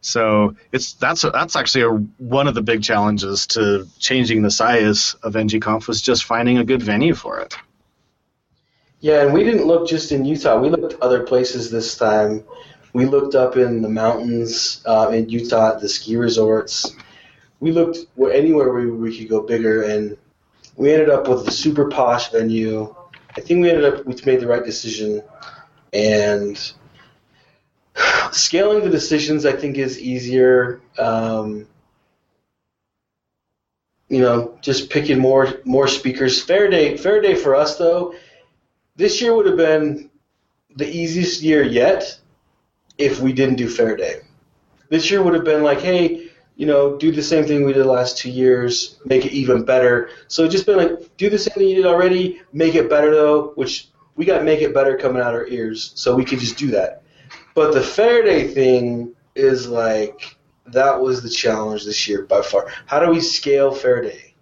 So 0.00 0.54
it's 0.72 0.92
that's 0.94 1.22
that's 1.22 1.56
actually 1.56 1.82
a, 1.82 1.90
one 2.18 2.46
of 2.46 2.54
the 2.54 2.62
big 2.62 2.82
challenges 2.82 3.46
to 3.48 3.86
changing 3.98 4.42
the 4.42 4.50
size 4.50 5.14
of 5.22 5.34
NGConf 5.34 5.88
was 5.88 6.00
just 6.00 6.24
finding 6.24 6.58
a 6.58 6.64
good 6.64 6.82
venue 6.82 7.14
for 7.14 7.40
it. 7.40 7.54
Yeah, 9.00 9.24
and 9.24 9.34
we 9.34 9.44
didn't 9.44 9.66
look 9.66 9.88
just 9.88 10.12
in 10.12 10.24
Utah. 10.24 10.60
We 10.60 10.70
looked 10.70 11.00
other 11.02 11.24
places 11.24 11.70
this 11.70 11.96
time. 11.96 12.44
We 12.92 13.06
looked 13.06 13.34
up 13.34 13.56
in 13.56 13.82
the 13.82 13.88
mountains 13.88 14.82
uh, 14.86 15.10
in 15.12 15.28
Utah 15.28 15.74
at 15.74 15.80
the 15.80 15.88
ski 15.88 16.16
resorts. 16.16 16.94
We 17.60 17.72
looked 17.72 17.98
anywhere 18.18 18.72
we, 18.72 18.90
we 18.90 19.16
could 19.16 19.28
go 19.28 19.42
bigger, 19.42 19.82
and 19.82 20.16
we 20.76 20.92
ended 20.92 21.10
up 21.10 21.28
with 21.28 21.48
a 21.48 21.50
super 21.50 21.88
posh 21.88 22.30
venue. 22.30 22.94
I 23.36 23.40
think 23.40 23.62
we 23.62 23.70
ended 23.70 23.84
up 23.84 24.06
we 24.06 24.14
made 24.24 24.40
the 24.40 24.46
right 24.46 24.64
decision, 24.64 25.22
and 25.92 26.56
scaling 28.32 28.84
the 28.84 28.90
decisions 28.90 29.44
I 29.44 29.52
think 29.52 29.78
is 29.78 29.98
easier. 29.98 30.80
Um, 30.98 31.66
you 34.08 34.20
know, 34.20 34.58
just 34.60 34.90
picking 34.90 35.18
more 35.18 35.60
more 35.64 35.88
speakers. 35.88 36.42
Fair 36.42 36.68
Day 36.68 36.96
Faraday 36.96 37.34
for 37.34 37.54
us 37.54 37.78
though, 37.78 38.14
this 38.96 39.20
year 39.20 39.34
would 39.34 39.46
have 39.46 39.56
been 39.56 40.10
the 40.76 40.88
easiest 40.88 41.42
year 41.42 41.62
yet 41.62 42.18
if 42.98 43.20
we 43.20 43.32
didn't 43.32 43.56
do 43.56 43.68
Fair 43.68 43.96
Day. 43.96 44.20
This 44.88 45.10
year 45.10 45.22
would 45.22 45.34
have 45.34 45.44
been 45.44 45.62
like, 45.62 45.80
hey, 45.80 46.30
you 46.56 46.66
know, 46.66 46.98
do 46.98 47.12
the 47.12 47.22
same 47.22 47.44
thing 47.44 47.64
we 47.64 47.72
did 47.72 47.84
the 47.84 47.90
last 47.90 48.18
two 48.18 48.30
years, 48.30 48.98
make 49.04 49.24
it 49.24 49.32
even 49.32 49.64
better. 49.64 50.10
So 50.28 50.46
just 50.48 50.66
been 50.66 50.76
like, 50.76 51.16
do 51.16 51.30
the 51.30 51.38
same 51.38 51.54
thing 51.54 51.68
you 51.68 51.76
did 51.76 51.86
already, 51.86 52.42
make 52.52 52.74
it 52.74 52.90
better 52.90 53.10
though, 53.10 53.52
which 53.54 53.88
we 54.16 54.24
got 54.24 54.44
make 54.44 54.60
it 54.60 54.74
better 54.74 54.98
coming 54.98 55.22
out 55.22 55.34
our 55.34 55.46
ears, 55.46 55.92
so 55.94 56.14
we 56.14 56.24
could 56.24 56.40
just 56.40 56.58
do 56.58 56.66
that. 56.72 57.04
But 57.54 57.74
the 57.74 57.82
Fair 57.82 58.22
Day 58.22 58.48
thing 58.48 59.14
is 59.34 59.68
like 59.68 60.36
that 60.66 61.00
was 61.00 61.22
the 61.22 61.28
challenge 61.30 61.84
this 61.84 62.06
year 62.06 62.22
by 62.22 62.42
far. 62.42 62.72
How 62.86 63.00
do 63.00 63.10
we 63.10 63.20
scale 63.20 63.72
Fair 63.72 64.02
Day? 64.02 64.34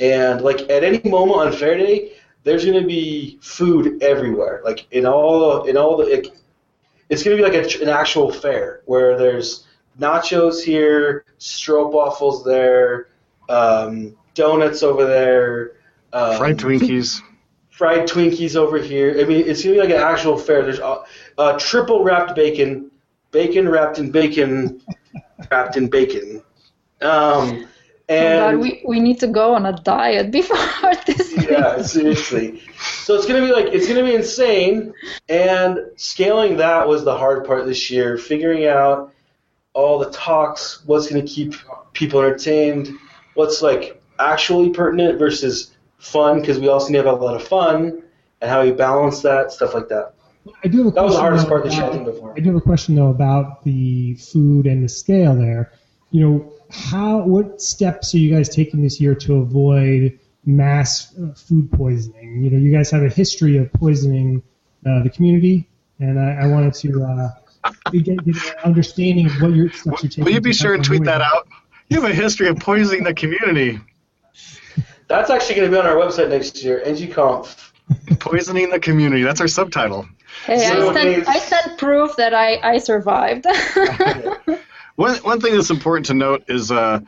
And 0.00 0.40
like 0.40 0.60
at 0.70 0.84
any 0.84 1.00
moment 1.08 1.40
on 1.40 1.52
Fair 1.52 1.76
Day, 1.76 2.12
there's 2.44 2.64
to 2.80 2.86
be 2.86 3.38
food 3.42 4.02
everywhere. 4.02 4.62
Like 4.64 4.86
in 4.92 5.06
all 5.06 5.64
in 5.64 5.76
all 5.76 5.96
the 5.96 6.04
it, 6.04 6.28
it's 7.08 7.22
to 7.36 7.42
be 7.42 7.48
like 7.48 7.54
a, 7.54 7.82
an 7.82 7.88
actual 7.88 8.32
fair 8.32 8.82
where 8.86 9.18
there's 9.18 9.66
nachos 9.98 10.62
here, 10.62 11.24
stroopwafels 11.38 12.44
there, 12.44 13.08
um, 13.48 14.16
donuts 14.34 14.82
over 14.82 15.06
there, 15.06 15.72
um, 16.12 16.36
Fried 16.36 16.58
Twinkies. 16.58 17.20
Fried 17.76 18.08
Twinkies 18.08 18.56
over 18.56 18.78
here. 18.78 19.20
I 19.20 19.24
mean, 19.24 19.46
it's 19.46 19.62
gonna 19.62 19.74
be 19.74 19.80
like 19.80 19.90
an 19.90 20.00
actual 20.00 20.38
fair. 20.38 20.62
There's 20.62 20.78
a, 20.78 21.02
uh, 21.36 21.58
triple 21.58 22.02
wrapped 22.02 22.34
bacon, 22.34 22.90
bacon 23.30 23.68
wrapped 23.68 23.98
in 23.98 24.10
bacon, 24.10 24.80
wrapped 25.50 25.76
in 25.76 25.88
bacon. 25.88 26.42
Um, 27.02 27.68
Oh 28.08 28.14
and 28.14 28.56
God, 28.56 28.62
we, 28.62 28.82
we 28.86 29.00
need 29.00 29.18
to 29.18 29.26
go 29.26 29.54
on 29.56 29.66
a 29.66 29.72
diet 29.72 30.30
before 30.30 30.56
this. 31.06 31.34
yeah, 31.50 31.82
seriously. 31.82 32.62
So 32.78 33.16
it's 33.16 33.26
gonna 33.26 33.44
be 33.44 33.52
like 33.52 33.66
it's 33.66 33.88
gonna 33.88 34.04
be 34.04 34.14
insane, 34.14 34.94
and 35.28 35.80
scaling 35.96 36.56
that 36.58 36.86
was 36.86 37.04
the 37.04 37.16
hard 37.16 37.44
part 37.44 37.66
this 37.66 37.90
year. 37.90 38.16
Figuring 38.16 38.66
out 38.66 39.12
all 39.72 39.98
the 39.98 40.10
talks, 40.10 40.86
what's 40.86 41.08
gonna 41.10 41.26
keep 41.26 41.54
people 41.94 42.20
entertained, 42.20 42.90
what's 43.34 43.60
like 43.60 44.00
actually 44.20 44.70
pertinent 44.70 45.18
versus 45.18 45.75
fun, 45.98 46.40
because 46.40 46.58
we 46.58 46.68
also 46.68 46.88
need 46.92 47.02
to 47.02 47.08
have 47.08 47.20
a 47.20 47.24
lot 47.24 47.36
of 47.36 47.46
fun, 47.46 48.02
and 48.40 48.50
how 48.50 48.62
you 48.62 48.74
balance 48.74 49.22
that, 49.22 49.52
stuff 49.52 49.74
like 49.74 49.88
that. 49.88 50.12
I 50.64 50.68
do 50.68 50.78
have 50.78 50.86
a 50.86 50.90
That 50.92 51.04
was 51.04 51.14
the 51.14 51.18
question, 51.18 51.20
hardest 51.20 51.44
though, 51.44 51.48
part 51.50 51.64
this 51.64 51.74
year, 51.74 51.84
I 51.84 51.88
about- 51.88 52.04
before. 52.04 52.34
I 52.36 52.40
do 52.40 52.46
have 52.50 52.56
a 52.56 52.60
question 52.60 52.94
though 52.94 53.08
about 53.08 53.64
the 53.64 54.14
food 54.14 54.66
and 54.66 54.84
the 54.84 54.88
scale 54.88 55.34
there. 55.34 55.72
You 56.12 56.20
know, 56.28 56.52
how 56.70 57.18
what 57.22 57.60
steps 57.60 58.14
are 58.14 58.18
you 58.18 58.30
guys 58.32 58.48
taking 58.48 58.80
this 58.82 59.00
year 59.00 59.14
to 59.16 59.36
avoid 59.36 60.18
mass 60.44 61.14
uh, 61.18 61.34
food 61.34 61.70
poisoning? 61.72 62.44
You 62.44 62.50
know, 62.50 62.58
you 62.58 62.70
guys 62.72 62.90
have 62.92 63.02
a 63.02 63.08
history 63.08 63.56
of 63.56 63.72
poisoning 63.72 64.42
uh, 64.86 65.02
the 65.02 65.10
community, 65.10 65.68
and 65.98 66.18
I, 66.20 66.42
I 66.42 66.46
wanted 66.46 66.74
to 66.74 67.02
uh, 67.02 67.28
get, 67.90 68.04
get 68.04 68.18
an 68.36 68.54
understanding 68.64 69.26
of 69.26 69.42
what 69.42 69.52
your 69.52 69.70
steps 69.72 70.02
you're 70.04 70.10
taking. 70.10 70.24
Will 70.24 70.32
you 70.32 70.40
be 70.40 70.52
sure 70.52 70.74
and 70.74 70.84
tweet 70.84 71.02
that 71.04 71.20
out? 71.22 71.48
You 71.88 72.00
have 72.00 72.08
a 72.10 72.14
history 72.14 72.46
of 72.48 72.58
poisoning 72.58 73.02
the 73.02 73.14
community. 73.14 73.80
That's 75.08 75.30
actually 75.30 75.54
going 75.56 75.70
to 75.70 75.76
be 75.76 75.78
on 75.80 75.86
our 75.86 75.96
website 75.96 76.28
next 76.30 76.62
year, 76.62 76.82
NGConf. 76.84 77.72
Poisoning 78.18 78.70
the 78.70 78.80
community. 78.80 79.22
That's 79.22 79.40
our 79.40 79.46
subtitle. 79.48 80.08
Hey, 80.44 80.58
So 80.58 80.90
I 80.90 80.94
sent 80.94 81.08
it's- 81.08 81.28
I 81.28 81.38
sent 81.38 81.78
proof 81.78 82.16
that 82.16 82.34
I, 82.34 82.58
I 82.74 82.78
survived. 82.78 83.46
One 84.96 85.14
one 85.18 85.40
thing 85.42 85.54
that's 85.54 85.68
important 85.68 86.06
to 86.06 86.14
note 86.14 86.44
is, 86.48 86.70
uh, 86.72 87.00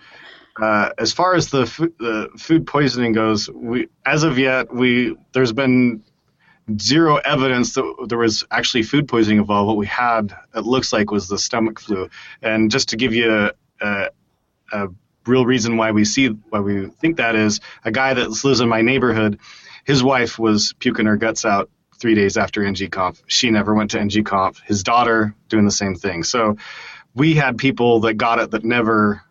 uh, 0.61 0.90
as 0.98 1.11
far 1.12 1.34
as 1.34 1.48
the 1.48 1.64
food, 1.64 1.94
the 1.98 2.28
food 2.37 2.66
poisoning 2.66 3.12
goes, 3.14 3.48
we 3.48 3.88
as 4.04 4.24
of 4.24 4.38
yet 4.38 4.72
we 4.74 5.16
there's 5.32 5.52
been 5.54 6.02
zero 6.78 7.16
evidence 7.16 7.72
that 7.74 8.06
there 8.08 8.18
was 8.18 8.44
actually 8.50 8.82
food 8.82 9.08
poisoning 9.08 9.38
involved. 9.38 9.68
What 9.68 9.78
we 9.78 9.87
had, 9.87 10.37
it 10.54 10.64
looks 10.66 10.92
like, 10.92 11.11
was 11.11 11.28
the 11.28 11.38
stomach 11.38 11.80
flu. 11.80 12.11
And 12.42 12.70
just 12.70 12.90
to 12.90 12.96
give 12.98 13.14
you 13.14 13.32
a, 13.34 13.52
a, 13.80 14.11
a 14.72 14.88
real 15.26 15.44
reason 15.44 15.76
why 15.76 15.90
we 15.90 16.04
see 16.04 16.28
why 16.28 16.61
we 16.61 16.87
think 16.87 17.16
that 17.16 17.35
is, 17.35 17.61
a 17.85 17.90
guy 17.90 18.14
that 18.14 18.44
lives 18.44 18.61
in 18.61 18.68
my 18.68 18.83
neighborhood, 18.83 19.38
his 19.85 20.02
wife 20.02 20.38
was 20.38 20.74
puking 20.78 21.07
her 21.07 21.16
guts 21.16 21.44
out 21.44 21.70
three 21.98 22.14
days 22.14 22.37
after 22.37 22.62
NGConf. 22.62 23.22
She 23.26 23.50
never 23.50 23.74
went 23.74 23.90
to 23.92 23.98
NGConf. 23.98 24.61
His 24.64 24.83
daughter 24.83 25.35
doing 25.48 25.64
the 25.64 25.70
same 25.70 25.94
thing. 25.94 26.22
So 26.24 26.57
we 27.14 27.35
had 27.35 27.59
people 27.59 28.00
that 28.00 28.14
got 28.14 28.38
it 28.38 28.52
that 28.52 28.64
never 28.64 29.22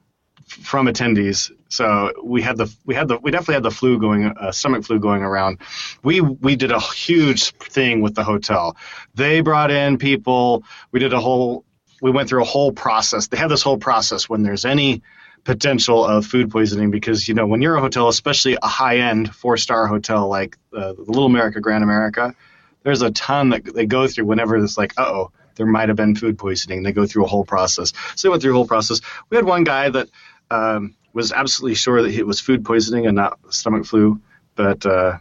from 0.47 0.87
attendees. 0.87 1.51
So 1.69 2.11
we 2.23 2.41
had 2.41 2.57
the 2.57 2.73
we 2.85 2.95
had 2.95 3.07
the 3.07 3.17
we 3.17 3.31
definitely 3.31 3.55
had 3.55 3.63
the 3.63 3.71
flu 3.71 3.99
going 3.99 4.25
uh, 4.25 4.51
stomach 4.51 4.85
flu 4.85 4.99
going 4.99 5.21
around. 5.21 5.59
We 6.03 6.21
we 6.21 6.55
did 6.55 6.71
a 6.71 6.79
huge 6.79 7.51
thing 7.53 8.01
with 8.01 8.15
the 8.15 8.23
hotel. 8.23 8.77
They 9.15 9.41
brought 9.41 9.71
in 9.71 9.97
people. 9.97 10.63
We 10.91 10.99
did 10.99 11.13
a 11.13 11.19
whole 11.19 11.65
we 12.01 12.11
went 12.11 12.29
through 12.29 12.43
a 12.43 12.45
whole 12.45 12.71
process. 12.71 13.27
They 13.27 13.37
have 13.37 13.49
this 13.49 13.63
whole 13.63 13.77
process 13.77 14.29
when 14.29 14.43
there's 14.43 14.65
any 14.65 15.01
potential 15.47 16.03
of 16.03 16.25
food 16.25 16.51
poisoning 16.51 16.91
because 16.91 17.25
you 17.25 17.33
know 17.33 17.47
when 17.47 17.61
you're 17.61 17.77
a 17.77 17.79
hotel, 17.79 18.09
especially 18.09 18.57
a 18.61 18.67
high 18.67 18.97
end 18.97 19.33
four 19.33 19.55
star 19.55 19.87
hotel 19.87 20.27
like 20.27 20.57
uh, 20.73 20.91
the 20.91 21.03
Little 21.07 21.25
America 21.25 21.61
Grand 21.61 21.85
America, 21.85 22.35
there's 22.83 23.01
a 23.01 23.11
ton 23.11 23.49
that 23.51 23.63
they 23.73 23.85
go 23.85 24.09
through 24.09 24.25
whenever 24.25 24.57
it's 24.57 24.77
like, 24.77 24.93
oh, 24.97 25.31
there 25.55 25.65
might 25.65 25.87
have 25.87 25.95
been 25.95 26.17
food 26.17 26.37
poisoning. 26.37 26.83
They 26.83 26.91
go 26.91 27.05
through 27.05 27.23
a 27.23 27.29
whole 27.29 27.45
process. 27.45 27.93
So 28.15 28.27
they 28.27 28.29
went 28.29 28.41
through 28.41 28.51
a 28.51 28.55
whole 28.55 28.67
process. 28.67 28.99
We 29.29 29.37
had 29.37 29.45
one 29.45 29.63
guy 29.63 29.89
that 29.89 30.09
um, 30.51 30.95
was 31.13 31.31
absolutely 31.31 31.75
sure 31.75 32.01
that 32.01 32.11
it 32.11 32.27
was 32.27 32.41
food 32.41 32.65
poisoning 32.65 33.07
and 33.07 33.15
not 33.15 33.39
stomach 33.49 33.85
flu, 33.85 34.19
but 34.55 34.85
uh, 34.85 35.17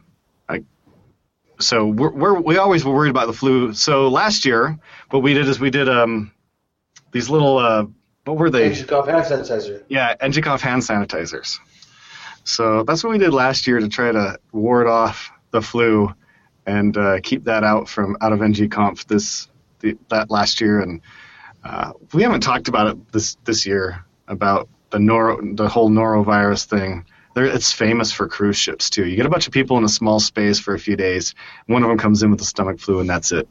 I. 0.49 0.65
So 1.61 1.87
we're, 1.87 2.11
we're 2.11 2.41
we 2.41 2.59
always 2.59 2.85
were 2.85 2.93
worried 2.93 3.11
about 3.11 3.29
the 3.29 3.33
flu. 3.33 3.75
So 3.75 4.09
last 4.09 4.45
year, 4.45 4.77
what 5.11 5.23
we 5.23 5.35
did 5.35 5.47
is 5.47 5.61
we 5.61 5.71
did 5.71 5.89
um 5.89 6.33
these 7.13 7.31
little 7.31 7.59
uh 7.59 7.87
what 8.27 8.37
were 8.37 8.51
they? 8.51 8.75
Hand 8.75 9.25
sanitizer. 9.25 9.83
Yeah, 9.89 10.15
NGConf 10.17 10.61
hand 10.61 10.83
sanitizers. 10.83 11.59
So 12.45 12.83
that's 12.83 13.03
what 13.03 13.11
we 13.11 13.19
did 13.19 13.33
last 13.33 13.67
year 13.67 13.81
to 13.81 13.89
try 13.89 14.13
to 14.13 14.39
ward 14.53 14.87
off 14.87 15.31
the 15.53 15.63
flu 15.63 16.13
and 16.67 16.97
uh, 16.97 17.21
keep 17.23 17.45
that 17.45 17.65
out 17.65 17.89
from 17.89 18.17
out 18.21 18.33
of 18.33 18.41
NGConf 18.41 19.07
this 19.07 19.49
the, 19.81 19.97
that 20.11 20.31
last 20.31 20.61
year. 20.61 20.81
And 20.81 21.01
uh, 21.65 21.93
we 22.13 22.23
haven't 22.23 22.41
talked 22.41 22.69
about 22.69 22.89
it 22.89 23.13
this 23.13 23.37
this 23.45 23.65
year 23.65 24.05
about 24.27 24.69
the 24.91 24.99
noro 24.99 25.57
the 25.57 25.69
whole 25.69 25.91
norovirus 25.91 26.65
thing. 26.65 27.05
There, 27.35 27.45
it's 27.45 27.71
famous 27.71 28.13
for 28.13 28.29
cruise 28.29 28.57
ships 28.57 28.91
too. 28.91 29.07
You 29.07 29.15
get 29.15 29.27
a 29.27 29.31
bunch 29.31 29.47
of 29.47 29.53
people 29.53 29.77
in 29.79 29.85
a 29.85 29.89
small 29.89 30.19
space 30.19 30.59
for 30.59 30.75
a 30.75 30.79
few 30.79 30.97
days. 30.97 31.35
One 31.67 31.83
of 31.83 31.89
them 31.89 31.99
comes 31.99 32.23
in 32.23 32.31
with 32.31 32.41
the 32.41 32.47
stomach 32.47 32.81
flu, 32.81 33.01
and 33.01 33.09
that's 33.09 33.31
it. 33.31 33.49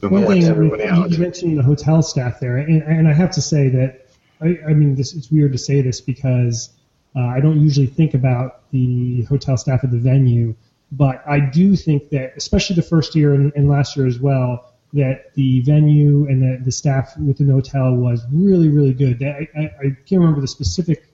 Boom, 0.00 0.12
One 0.12 0.26
thing 0.26 0.44
everybody 0.44 0.84
you, 0.84 0.90
out. 0.90 1.10
you 1.10 1.18
mentioned 1.18 1.58
the 1.58 1.62
hotel 1.62 2.02
staff 2.02 2.38
there, 2.38 2.58
and, 2.58 2.82
and 2.82 3.08
I 3.08 3.12
have 3.12 3.32
to 3.32 3.40
say 3.40 3.68
that 3.70 4.06
I, 4.40 4.58
I 4.68 4.74
mean, 4.74 4.94
this 4.94 5.14
it's 5.14 5.30
weird 5.30 5.52
to 5.52 5.58
say 5.58 5.80
this 5.80 6.00
because 6.00 6.70
uh, 7.16 7.20
I 7.20 7.40
don't 7.40 7.60
usually 7.60 7.86
think 7.86 8.14
about 8.14 8.70
the 8.70 9.22
hotel 9.24 9.56
staff 9.56 9.82
at 9.82 9.90
the 9.90 9.98
venue, 9.98 10.54
but 10.92 11.22
I 11.26 11.40
do 11.40 11.74
think 11.74 12.10
that, 12.10 12.34
especially 12.36 12.76
the 12.76 12.82
first 12.82 13.14
year 13.14 13.34
and, 13.34 13.52
and 13.56 13.68
last 13.68 13.96
year 13.96 14.06
as 14.06 14.20
well, 14.20 14.72
that 14.92 15.34
the 15.34 15.60
venue 15.60 16.26
and 16.28 16.42
the, 16.42 16.64
the 16.64 16.72
staff 16.72 17.16
within 17.18 17.46
the 17.46 17.52
hotel 17.52 17.94
was 17.94 18.24
really, 18.32 18.68
really 18.68 18.94
good. 18.94 19.22
I, 19.22 19.48
I, 19.56 19.62
I 19.62 19.90
can't 20.06 20.20
remember 20.20 20.40
the 20.40 20.48
specific 20.48 21.08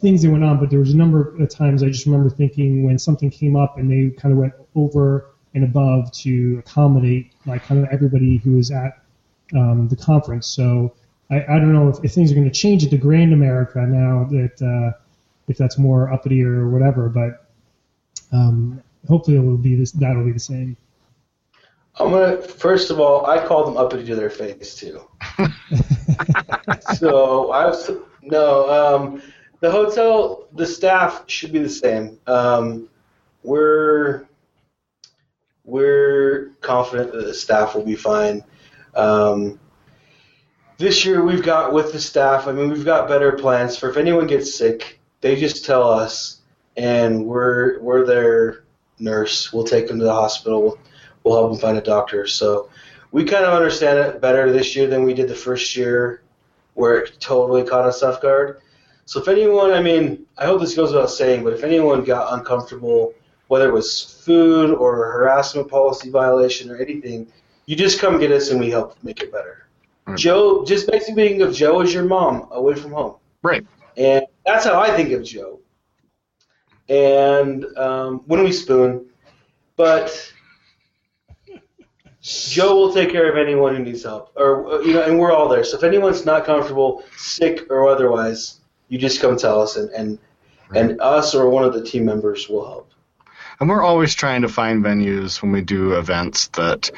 things 0.00 0.22
that 0.22 0.30
went 0.30 0.42
on, 0.42 0.58
but 0.58 0.70
there 0.70 0.80
was 0.80 0.92
a 0.92 0.96
number 0.96 1.36
of 1.36 1.48
times 1.48 1.82
I 1.82 1.88
just 1.88 2.06
remember 2.06 2.30
thinking 2.30 2.84
when 2.84 2.98
something 2.98 3.30
came 3.30 3.56
up 3.56 3.78
and 3.78 3.90
they 3.90 4.14
kind 4.16 4.32
of 4.32 4.38
went 4.38 4.54
over 4.74 5.35
and 5.56 5.64
above 5.64 6.12
to 6.12 6.58
accommodate 6.58 7.32
like 7.46 7.64
kind 7.64 7.82
of 7.82 7.90
everybody 7.90 8.36
who 8.36 8.58
is 8.58 8.70
at 8.70 9.02
um, 9.54 9.88
the 9.88 9.96
conference. 9.96 10.46
So 10.46 10.94
I, 11.30 11.42
I 11.44 11.58
don't 11.58 11.72
know 11.72 11.88
if, 11.88 12.04
if 12.04 12.12
things 12.12 12.30
are 12.30 12.34
going 12.34 12.48
to 12.48 12.54
change 12.54 12.84
at 12.84 12.90
the 12.90 12.98
Grand 12.98 13.32
America 13.32 13.80
now 13.80 14.24
that 14.30 14.62
uh, 14.62 14.96
if 15.48 15.56
that's 15.56 15.78
more 15.78 16.12
uppity 16.12 16.44
or 16.44 16.68
whatever, 16.68 17.08
but 17.08 17.46
um, 18.32 18.82
hopefully 19.08 19.38
it 19.38 19.40
will 19.40 19.56
be 19.56 19.74
this, 19.74 19.92
that'll 19.92 20.24
be 20.24 20.32
the 20.32 20.38
same. 20.38 20.76
I'm 21.98 22.10
gonna 22.10 22.42
first 22.42 22.90
of 22.90 23.00
all, 23.00 23.24
I 23.24 23.42
call 23.46 23.64
them 23.64 23.78
uppity 23.78 24.04
to 24.04 24.14
their 24.14 24.28
face 24.28 24.74
too. 24.74 25.00
so 26.96 27.50
I 27.50 27.64
was 27.64 27.90
no. 28.20 28.68
Um, 28.68 29.22
the 29.60 29.70
hotel, 29.70 30.46
the 30.52 30.66
staff 30.66 31.24
should 31.26 31.52
be 31.52 31.58
the 31.58 31.70
same. 31.70 32.18
Um, 32.26 32.90
we're 33.42 34.26
we're 35.66 36.52
confident 36.62 37.12
that 37.12 37.26
the 37.26 37.34
staff 37.34 37.74
will 37.74 37.84
be 37.84 37.96
fine. 37.96 38.42
Um, 38.94 39.60
this 40.78 41.04
year 41.04 41.24
we've 41.24 41.42
got 41.42 41.72
with 41.72 41.92
the 41.92 42.00
staff. 42.00 42.46
I 42.46 42.52
mean, 42.52 42.70
we've 42.70 42.84
got 42.84 43.08
better 43.08 43.32
plans 43.32 43.76
for 43.76 43.90
if 43.90 43.96
anyone 43.96 44.26
gets 44.26 44.54
sick, 44.54 45.00
they 45.20 45.36
just 45.36 45.64
tell 45.64 45.90
us, 45.90 46.40
and 46.76 47.26
we're 47.26 47.80
we're 47.80 48.06
their 48.06 48.64
nurse. 48.98 49.52
We'll 49.52 49.64
take 49.64 49.88
them 49.88 49.98
to 49.98 50.04
the 50.04 50.12
hospital. 50.12 50.78
We'll 51.24 51.34
help 51.34 51.50
them 51.50 51.60
find 51.60 51.76
a 51.76 51.82
doctor. 51.82 52.26
So 52.26 52.70
we 53.10 53.24
kind 53.24 53.44
of 53.44 53.54
understand 53.54 53.98
it 53.98 54.20
better 54.20 54.52
this 54.52 54.76
year 54.76 54.86
than 54.86 55.02
we 55.04 55.14
did 55.14 55.28
the 55.28 55.34
first 55.34 55.76
year, 55.76 56.22
where 56.74 56.98
it 56.98 57.18
totally 57.18 57.64
caught 57.64 57.86
us 57.86 58.02
off 58.02 58.20
guard. 58.20 58.60
So 59.06 59.20
if 59.20 59.28
anyone, 59.28 59.72
I 59.72 59.82
mean, 59.82 60.26
I 60.36 60.46
hope 60.46 60.60
this 60.60 60.76
goes 60.76 60.92
without 60.92 61.10
saying, 61.10 61.44
but 61.44 61.52
if 61.52 61.64
anyone 61.64 62.04
got 62.04 62.32
uncomfortable, 62.32 63.14
whether 63.48 63.68
it 63.68 63.72
was 63.72 64.22
food 64.24 64.74
or 64.74 64.96
harassment 65.12 65.68
policy 65.68 66.10
violation 66.10 66.70
or 66.70 66.76
anything, 66.76 67.26
you 67.66 67.76
just 67.76 68.00
come 68.00 68.18
get 68.18 68.30
us 68.30 68.50
and 68.50 68.58
we 68.58 68.70
help 68.70 68.96
make 69.02 69.20
it 69.20 69.30
better. 69.32 69.66
Right. 70.06 70.18
Joe, 70.18 70.64
just 70.64 70.90
basically 70.90 71.28
think 71.28 71.42
of 71.42 71.54
Joe 71.54 71.80
as 71.80 71.92
your 71.92 72.04
mom 72.04 72.48
away 72.50 72.74
from 72.74 72.92
home. 72.92 73.16
Right. 73.42 73.66
And 73.96 74.24
that's 74.44 74.64
how 74.64 74.80
I 74.80 74.94
think 74.96 75.12
of 75.12 75.24
Joe. 75.24 75.60
And 76.88 77.64
um, 77.76 78.22
when 78.26 78.44
we 78.44 78.52
spoon, 78.52 79.06
but 79.76 80.32
Joe 82.22 82.74
will 82.74 82.92
take 82.92 83.10
care 83.10 83.30
of 83.30 83.36
anyone 83.36 83.76
who 83.76 83.82
needs 83.82 84.02
help, 84.02 84.32
or 84.36 84.66
uh, 84.66 84.80
you 84.80 84.94
know, 84.94 85.02
and 85.02 85.18
we're 85.18 85.32
all 85.32 85.48
there. 85.48 85.64
So 85.64 85.76
if 85.76 85.84
anyone's 85.84 86.24
not 86.24 86.44
comfortable, 86.44 87.04
sick 87.16 87.70
or 87.70 87.88
otherwise, 87.88 88.60
you 88.88 88.98
just 88.98 89.20
come 89.20 89.36
tell 89.36 89.60
us, 89.60 89.76
and 89.76 89.90
and, 89.90 90.18
and 90.74 91.00
us 91.00 91.34
or 91.34 91.48
one 91.50 91.64
of 91.64 91.72
the 91.72 91.84
team 91.84 92.04
members 92.04 92.48
will 92.48 92.66
help. 92.66 92.90
And 93.60 93.68
we're 93.68 93.82
always 93.82 94.14
trying 94.14 94.42
to 94.42 94.48
find 94.48 94.84
venues 94.84 95.40
when 95.40 95.52
we 95.52 95.62
do 95.62 95.94
events 95.94 96.48
that 96.48 96.90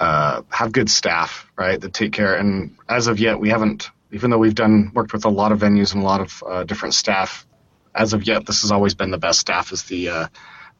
uh, 0.00 0.42
have 0.50 0.72
good 0.72 0.90
staff, 0.90 1.50
right? 1.56 1.80
That 1.80 1.92
take 1.92 2.12
care. 2.12 2.34
And 2.36 2.76
as 2.88 3.06
of 3.06 3.20
yet, 3.20 3.38
we 3.38 3.50
haven't, 3.50 3.90
even 4.12 4.30
though 4.30 4.38
we've 4.38 4.54
done 4.54 4.92
worked 4.94 5.12
with 5.12 5.24
a 5.24 5.30
lot 5.30 5.52
of 5.52 5.60
venues 5.60 5.94
and 5.94 6.02
a 6.02 6.06
lot 6.06 6.20
of 6.20 6.42
uh, 6.46 6.64
different 6.64 6.94
staff. 6.94 7.46
As 7.94 8.12
of 8.12 8.26
yet, 8.26 8.46
this 8.46 8.62
has 8.62 8.70
always 8.70 8.94
been 8.94 9.10
the 9.10 9.18
best 9.18 9.40
staff. 9.40 9.72
Is 9.72 9.84
the 9.84 10.08
uh, 10.08 10.26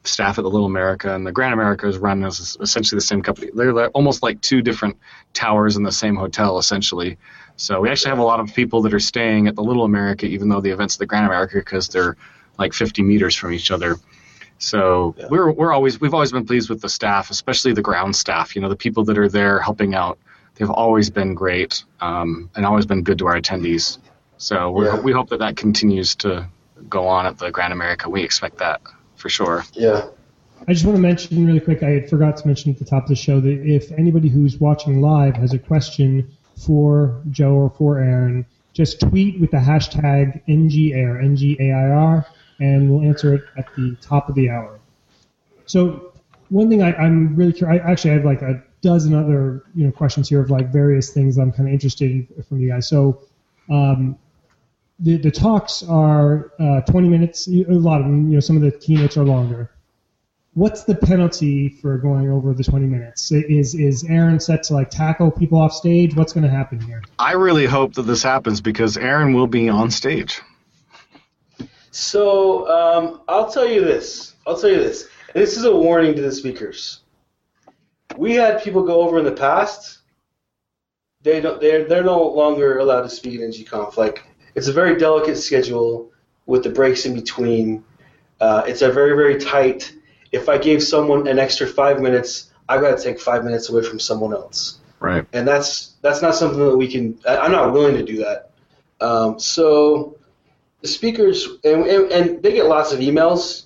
staff 0.03 0.37
at 0.37 0.41
the 0.43 0.49
Little 0.49 0.67
America 0.67 1.13
and 1.13 1.25
the 1.25 1.31
Grand 1.31 1.53
America 1.53 1.87
is 1.87 1.97
run 1.97 2.23
as 2.23 2.57
essentially 2.59 2.97
the 2.97 3.01
same 3.01 3.21
company. 3.21 3.49
They're 3.53 3.89
almost 3.89 4.23
like 4.23 4.41
two 4.41 4.61
different 4.61 4.97
towers 5.33 5.77
in 5.77 5.83
the 5.83 5.91
same 5.91 6.15
hotel, 6.15 6.57
essentially. 6.57 7.17
So 7.57 7.81
we 7.81 7.89
actually 7.89 8.09
have 8.09 8.19
a 8.19 8.23
lot 8.23 8.39
of 8.39 8.53
people 8.53 8.81
that 8.83 8.93
are 8.93 8.99
staying 8.99 9.47
at 9.47 9.55
the 9.55 9.63
Little 9.63 9.83
America, 9.83 10.25
even 10.25 10.49
though 10.49 10.61
the 10.61 10.69
events 10.71 10.95
at 10.95 10.99
the 10.99 11.05
Grand 11.05 11.25
America, 11.25 11.57
because 11.57 11.89
they're 11.89 12.15
like 12.57 12.73
50 12.73 13.03
meters 13.03 13.35
from 13.35 13.53
each 13.53 13.71
other. 13.71 13.97
So 14.59 15.15
Yeah. 15.17 15.27
we're 15.29 15.51
we're 15.51 15.71
always 15.73 16.01
we've 16.01 16.13
always 16.13 16.31
been 16.31 16.45
pleased 16.45 16.69
with 16.69 16.81
the 16.81 16.89
staff, 16.89 17.29
especially 17.29 17.73
the 17.73 17.81
ground 17.81 18.15
staff. 18.15 18.55
You 18.55 18.61
know, 18.61 18.69
the 18.69 18.75
people 18.75 19.03
that 19.05 19.17
are 19.17 19.29
there 19.29 19.59
helping 19.59 19.93
out. 19.95 20.17
They've 20.55 20.69
always 20.71 21.09
been 21.11 21.35
great 21.35 21.83
um, 22.01 22.49
and 22.55 22.65
always 22.65 22.87
been 22.87 23.03
good 23.03 23.19
to 23.19 23.27
our 23.27 23.39
attendees. 23.39 23.99
So 24.37 24.71
we 24.71 24.85
Yeah. 24.85 24.99
we 24.99 25.11
hope 25.11 25.29
that 25.29 25.39
that 25.39 25.55
continues 25.57 26.15
to 26.17 26.47
go 26.89 27.07
on 27.07 27.25
at 27.25 27.37
the 27.37 27.51
Grand 27.51 27.73
America. 27.73 28.09
We 28.09 28.23
expect 28.23 28.57
that 28.57 28.81
for 29.15 29.29
sure. 29.29 29.63
Yeah. 29.73 30.05
I 30.67 30.73
just 30.73 30.85
want 30.85 30.95
to 30.95 31.01
mention 31.01 31.45
really 31.45 31.59
quick, 31.59 31.83
I 31.83 31.89
had 31.91 32.09
forgot 32.09 32.37
to 32.37 32.47
mention 32.47 32.71
at 32.71 32.79
the 32.79 32.85
top 32.85 33.03
of 33.03 33.09
the 33.09 33.15
show 33.15 33.39
that 33.39 33.49
if 33.65 33.91
anybody 33.91 34.27
who's 34.27 34.59
watching 34.59 35.01
live 35.01 35.35
has 35.35 35.53
a 35.53 35.59
question 35.59 36.27
for 36.65 37.21
Joe 37.29 37.53
or 37.53 37.69
for 37.69 37.99
Aaron, 37.99 38.45
just 38.73 38.99
tweet 38.99 39.39
with 39.39 39.51
the 39.51 39.57
hashtag 39.57 40.41
NGAIR, 40.47 41.23
N-G-A-I-R, 41.23 42.25
and 42.59 42.89
we'll 42.89 43.07
answer 43.07 43.33
it 43.33 43.43
at 43.57 43.73
the 43.75 43.95
top 44.01 44.29
of 44.29 44.35
the 44.35 44.49
hour. 44.49 44.79
So 45.65 46.13
one 46.49 46.69
thing 46.69 46.81
I, 46.81 46.93
I'm 46.95 47.35
really 47.35 47.53
curious, 47.53 47.81
I 47.83 47.91
actually 47.91 48.11
have 48.11 48.25
like 48.25 48.41
a 48.41 48.63
dozen 48.81 49.13
other 49.13 49.63
you 49.73 49.85
know 49.85 49.91
questions 49.91 50.29
here 50.29 50.39
of 50.39 50.49
like 50.49 50.71
various 50.71 51.11
things 51.11 51.37
I'm 51.37 51.51
kind 51.51 51.67
of 51.67 51.73
interested 51.73 52.11
in 52.11 52.43
from 52.43 52.59
you 52.59 52.69
guys. 52.69 52.87
So 52.87 53.21
um, 53.69 54.17
the, 54.99 55.17
the 55.17 55.31
talks 55.31 55.83
are 55.83 56.51
uh, 56.59 56.81
20 56.81 57.09
minutes, 57.09 57.47
a 57.47 57.65
lot 57.69 58.01
of 58.01 58.07
them, 58.07 58.29
you 58.29 58.35
know, 58.35 58.39
some 58.39 58.55
of 58.55 58.61
the 58.61 58.71
keynotes 58.71 59.17
are 59.17 59.25
longer 59.25 59.71
what's 60.57 60.83
the 60.85 60.95
penalty 60.95 61.69
for 61.69 61.99
going 61.99 62.31
over 62.31 62.51
the 62.51 62.63
20 62.63 62.87
minutes? 62.87 63.31
Is 63.31 63.75
is 63.75 64.03
Aaron 64.05 64.39
set 64.39 64.63
to 64.63 64.73
like 64.73 64.89
tackle 64.89 65.29
people 65.29 65.59
off 65.59 65.71
stage? 65.71 66.15
What's 66.15 66.33
going 66.33 66.43
to 66.43 66.49
happen 66.49 66.81
here? 66.81 67.03
I 67.19 67.33
really 67.33 67.67
hope 67.67 67.93
that 67.93 68.03
this 68.03 68.23
happens 68.23 68.59
because 68.59 68.97
Aaron 68.97 69.33
will 69.33 69.47
be 69.47 69.69
on 69.69 69.91
stage. 69.91 70.41
So 71.97 72.67
um, 72.69 73.21
I'll 73.27 73.49
tell 73.51 73.67
you 73.67 73.81
this. 73.83 74.35
I'll 74.45 74.55
tell 74.57 74.69
you 74.69 74.77
this. 74.77 75.09
And 75.33 75.41
this 75.43 75.57
is 75.57 75.65
a 75.65 75.75
warning 75.75 76.13
to 76.15 76.21
the 76.21 76.31
speakers. 76.31 77.01
We 78.15 78.35
had 78.35 78.61
people 78.61 78.83
go 78.83 79.01
over 79.01 79.17
in 79.17 79.25
the 79.25 79.31
past. 79.31 79.99
They 81.23 81.41
don't. 81.41 81.59
They're 81.59 81.85
they're 81.85 82.03
no 82.03 82.21
longer 82.23 82.77
allowed 82.77 83.01
to 83.01 83.09
speak 83.09 83.39
at 83.41 83.49
NGConf. 83.49 83.97
Like 83.97 84.23
it's 84.53 84.67
a 84.67 84.73
very 84.73 84.97
delicate 84.97 85.37
schedule 85.37 86.11
with 86.45 86.63
the 86.63 86.69
breaks 86.69 87.05
in 87.07 87.15
between. 87.15 87.83
Uh, 88.39 88.61
it's 88.67 88.83
a 88.83 88.91
very 88.91 89.15
very 89.15 89.39
tight. 89.39 89.91
If 90.31 90.49
I 90.49 90.59
gave 90.59 90.83
someone 90.83 91.27
an 91.27 91.39
extra 91.39 91.65
five 91.65 91.99
minutes, 91.99 92.51
I've 92.69 92.81
got 92.81 92.95
to 92.95 93.03
take 93.03 93.19
five 93.19 93.43
minutes 93.43 93.69
away 93.69 93.81
from 93.81 93.99
someone 93.99 94.33
else 94.33 94.79
Right. 94.99 95.25
and 95.33 95.47
that's 95.47 95.93
that's 96.01 96.21
not 96.21 96.35
something 96.35 96.59
that 96.59 96.77
we 96.77 96.87
can. 96.87 97.17
I- 97.27 97.37
I'm 97.37 97.51
not 97.51 97.73
willing 97.73 97.95
to 97.95 98.03
do 98.03 98.17
that. 98.17 98.51
Um, 99.01 99.39
so 99.39 100.17
speakers 100.83 101.47
and, 101.63 101.85
and 101.85 102.11
and 102.11 102.43
they 102.43 102.53
get 102.53 102.65
lots 102.65 102.91
of 102.91 102.99
emails. 102.99 103.65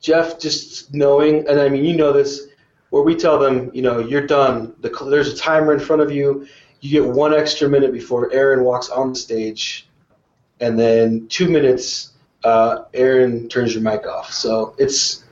Jeff, 0.00 0.38
just 0.38 0.94
knowing, 0.94 1.46
and 1.46 1.60
I 1.60 1.68
mean 1.68 1.84
you 1.84 1.94
know 1.94 2.12
this, 2.12 2.48
where 2.88 3.02
we 3.02 3.14
tell 3.14 3.38
them, 3.38 3.70
you 3.74 3.82
know, 3.82 3.98
you're 3.98 4.26
done. 4.26 4.74
The, 4.80 4.88
there's 5.10 5.32
a 5.32 5.36
timer 5.36 5.74
in 5.74 5.80
front 5.80 6.00
of 6.00 6.10
you. 6.10 6.46
You 6.80 6.90
get 6.90 7.06
one 7.06 7.34
extra 7.34 7.68
minute 7.68 7.92
before 7.92 8.32
Aaron 8.32 8.64
walks 8.64 8.88
on 8.88 9.10
the 9.10 9.14
stage, 9.14 9.86
and 10.60 10.78
then 10.78 11.26
two 11.28 11.48
minutes. 11.48 12.12
Uh, 12.42 12.84
Aaron 12.94 13.50
turns 13.50 13.74
your 13.74 13.82
mic 13.82 14.06
off. 14.06 14.32
So 14.32 14.74
it's. 14.78 15.24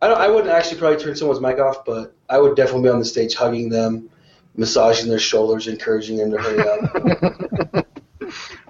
I. 0.00 0.06
I 0.06 0.28
wouldn't 0.28 0.52
actually 0.52 0.78
probably 0.78 1.02
turn 1.02 1.16
someone's 1.16 1.40
mic 1.40 1.58
off, 1.58 1.84
but 1.84 2.14
I 2.30 2.38
would 2.38 2.54
definitely 2.54 2.82
be 2.82 2.88
on 2.90 3.00
the 3.00 3.04
stage 3.04 3.34
hugging 3.34 3.68
them, 3.70 4.08
massaging 4.56 5.08
their 5.08 5.18
shoulders, 5.18 5.66
encouraging 5.66 6.18
them 6.18 6.30
to 6.30 6.38
hurry 6.38 7.74
up. 7.74 7.86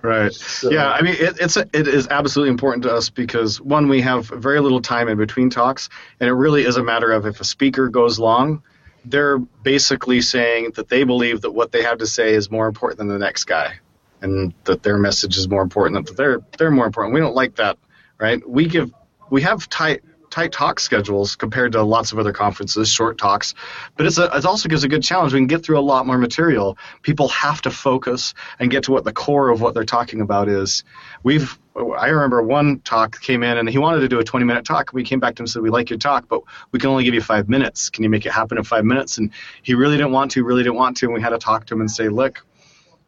Right. 0.04 0.32
So- 0.34 0.70
Yeah, 0.70 0.90
I 0.90 1.00
mean, 1.00 1.14
it, 1.18 1.38
it's 1.40 1.56
it 1.56 1.88
is 1.88 2.06
absolutely 2.08 2.50
important 2.50 2.82
to 2.82 2.92
us 2.92 3.08
because 3.08 3.58
one, 3.60 3.88
we 3.88 4.02
have 4.02 4.26
very 4.26 4.60
little 4.60 4.82
time 4.82 5.08
in 5.08 5.16
between 5.16 5.48
talks, 5.48 5.88
and 6.20 6.28
it 6.28 6.34
really 6.34 6.64
is 6.66 6.76
a 6.76 6.82
matter 6.84 7.10
of 7.10 7.24
if 7.24 7.40
a 7.40 7.44
speaker 7.44 7.88
goes 7.88 8.18
long, 8.18 8.62
they're 9.06 9.38
basically 9.38 10.20
saying 10.20 10.72
that 10.76 10.88
they 10.88 11.04
believe 11.04 11.40
that 11.40 11.52
what 11.52 11.72
they 11.72 11.82
have 11.82 11.98
to 11.98 12.06
say 12.06 12.34
is 12.34 12.50
more 12.50 12.66
important 12.68 12.98
than 12.98 13.08
the 13.08 13.18
next 13.18 13.44
guy, 13.44 13.78
and 14.20 14.52
that 14.64 14.82
their 14.82 14.98
message 14.98 15.38
is 15.38 15.48
more 15.48 15.62
important. 15.62 16.06
That 16.06 16.16
they're 16.18 16.40
they're 16.58 16.70
more 16.70 16.86
important. 16.86 17.14
We 17.14 17.20
don't 17.20 17.34
like 17.34 17.56
that, 17.56 17.78
right? 18.18 18.46
We 18.46 18.66
give 18.66 18.92
we 19.30 19.40
have 19.40 19.70
tight 19.70 20.02
tight 20.34 20.50
talk 20.50 20.80
schedules 20.80 21.36
compared 21.36 21.70
to 21.70 21.82
lots 21.84 22.10
of 22.10 22.18
other 22.18 22.32
conferences, 22.32 22.88
short 22.88 23.16
talks, 23.18 23.54
but 23.96 24.04
it's 24.04 24.18
a, 24.18 24.24
it 24.34 24.44
also 24.44 24.68
gives 24.68 24.82
a 24.82 24.88
good 24.88 25.02
challenge. 25.02 25.32
We 25.32 25.38
can 25.38 25.46
get 25.46 25.64
through 25.64 25.78
a 25.78 25.86
lot 25.92 26.08
more 26.08 26.18
material. 26.18 26.76
People 27.02 27.28
have 27.28 27.62
to 27.62 27.70
focus 27.70 28.34
and 28.58 28.68
get 28.68 28.82
to 28.84 28.90
what 28.90 29.04
the 29.04 29.12
core 29.12 29.50
of 29.50 29.60
what 29.60 29.74
they're 29.74 29.84
talking 29.84 30.20
about 30.20 30.48
is. 30.48 30.82
We've 31.22 31.56
I 31.76 32.08
remember 32.08 32.42
one 32.42 32.80
talk 32.80 33.20
came 33.20 33.44
in 33.44 33.58
and 33.58 33.68
he 33.68 33.78
wanted 33.78 34.00
to 34.00 34.08
do 34.08 34.18
a 34.18 34.24
20 34.24 34.44
minute 34.44 34.64
talk. 34.64 34.92
We 34.92 35.04
came 35.04 35.20
back 35.20 35.36
to 35.36 35.42
him 35.42 35.44
and 35.44 35.50
said, 35.50 35.62
"We 35.62 35.70
like 35.70 35.88
your 35.88 36.00
talk, 36.00 36.26
but 36.28 36.42
we 36.72 36.80
can 36.80 36.90
only 36.90 37.04
give 37.04 37.14
you 37.14 37.20
five 37.20 37.48
minutes. 37.48 37.88
Can 37.88 38.02
you 38.02 38.10
make 38.10 38.26
it 38.26 38.32
happen 38.32 38.58
in 38.58 38.64
five 38.64 38.84
minutes?" 38.84 39.18
And 39.18 39.30
he 39.62 39.74
really 39.74 39.96
didn't 39.96 40.12
want 40.12 40.32
to, 40.32 40.42
really 40.42 40.64
didn't 40.64 40.76
want 40.76 40.96
to. 40.96 41.06
And 41.06 41.14
we 41.14 41.20
had 41.20 41.30
to 41.30 41.38
talk 41.38 41.66
to 41.66 41.74
him 41.74 41.80
and 41.80 41.90
say, 41.90 42.08
"Look, 42.08 42.44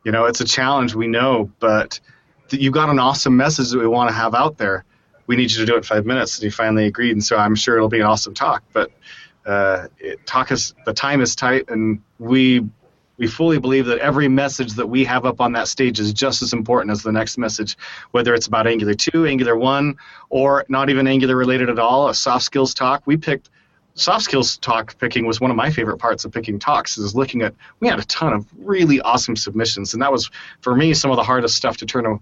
you 0.05 0.13
know, 0.13 0.27
it's 0.27 0.41
a 0.41 0.45
challenge. 0.45 0.95
We 0.95 1.09
know, 1.09 1.51
but." 1.59 1.99
you've 2.51 2.73
got 2.73 2.89
an 2.89 3.01
awesome 3.01 3.37
message 3.37 3.71
that 3.71 3.79
we 3.81 3.89
want 3.89 4.09
to 4.09 4.15
have 4.15 4.33
out 4.33 4.57
there. 4.57 4.85
We 5.27 5.37
need 5.37 5.51
you 5.51 5.59
to 5.59 5.67
do 5.67 5.75
it 5.75 5.79
in 5.79 5.83
five 5.83 6.07
minutes. 6.07 6.39
And 6.39 6.45
he 6.45 6.51
finally 6.51 6.87
agreed, 6.87 7.13
and 7.13 7.25
so 7.25 7.37
I'm 7.37 7.55
sure 7.55 7.77
it'll 7.77 7.89
be 7.89 8.01
an 8.01 8.07
awesome 8.07 8.35
talk. 8.35 8.63
But 8.73 8.91
uh, 9.45 9.89
it, 9.99 10.25
talk 10.27 10.51
is 10.51 10.75
the 10.85 10.93
time 10.93 11.21
is 11.21 11.37
tight, 11.37 11.69
and 11.69 12.03
we 12.19 12.67
we 13.19 13.27
fully 13.27 13.59
believe 13.59 13.87
that 13.87 13.99
every 13.99 14.29
message 14.29 14.75
that 14.75 14.87
we 14.87 15.05
have 15.05 15.25
up 15.25 15.41
on 15.41 15.53
that 15.53 15.69
stage 15.69 15.99
is 15.99 16.13
just 16.13 16.43
as 16.43 16.53
important 16.53 16.93
as 16.93 17.03
the 17.03 17.13
next 17.13 17.39
message, 17.39 17.77
whether 18.11 18.35
it's 18.35 18.47
about 18.47 18.67
Angular 18.67 18.93
2, 18.93 19.27
Angular 19.27 19.57
1, 19.57 19.97
or 20.29 20.67
not 20.69 20.91
even 20.91 21.07
Angular 21.07 21.35
related 21.35 21.71
at 21.71 21.79
all, 21.79 22.11
a 22.11 22.15
soft 22.15 22.45
skills 22.45 22.75
talk. 22.75 23.03
We 23.07 23.17
picked 23.17 23.49
soft 23.97 24.25
skills 24.25 24.59
talk 24.59 24.99
picking 24.99 25.27
was 25.27 25.41
one 25.41 25.51
of 25.51 25.57
my 25.57 25.71
favorite 25.71 25.97
parts 25.97 26.27
of 26.27 26.33
picking 26.33 26.59
talks 26.59 26.99
is 26.99 27.15
looking 27.15 27.41
at 27.41 27.55
we 27.81 27.89
had 27.89 27.99
a 27.99 28.05
ton 28.05 28.35
of 28.35 28.47
really 28.59 29.01
awesome 29.01 29.35
submissions 29.35 29.95
and 29.95 30.03
that 30.03 30.13
was 30.13 30.31
for 30.61 30.77
me 30.77 30.93
some 30.93 31.11
of 31.11 31.17
the 31.17 31.23
hardest 31.23 31.57
stuff 31.57 31.79
to 31.79 31.87
turn 31.87 32.05
to, 32.05 32.21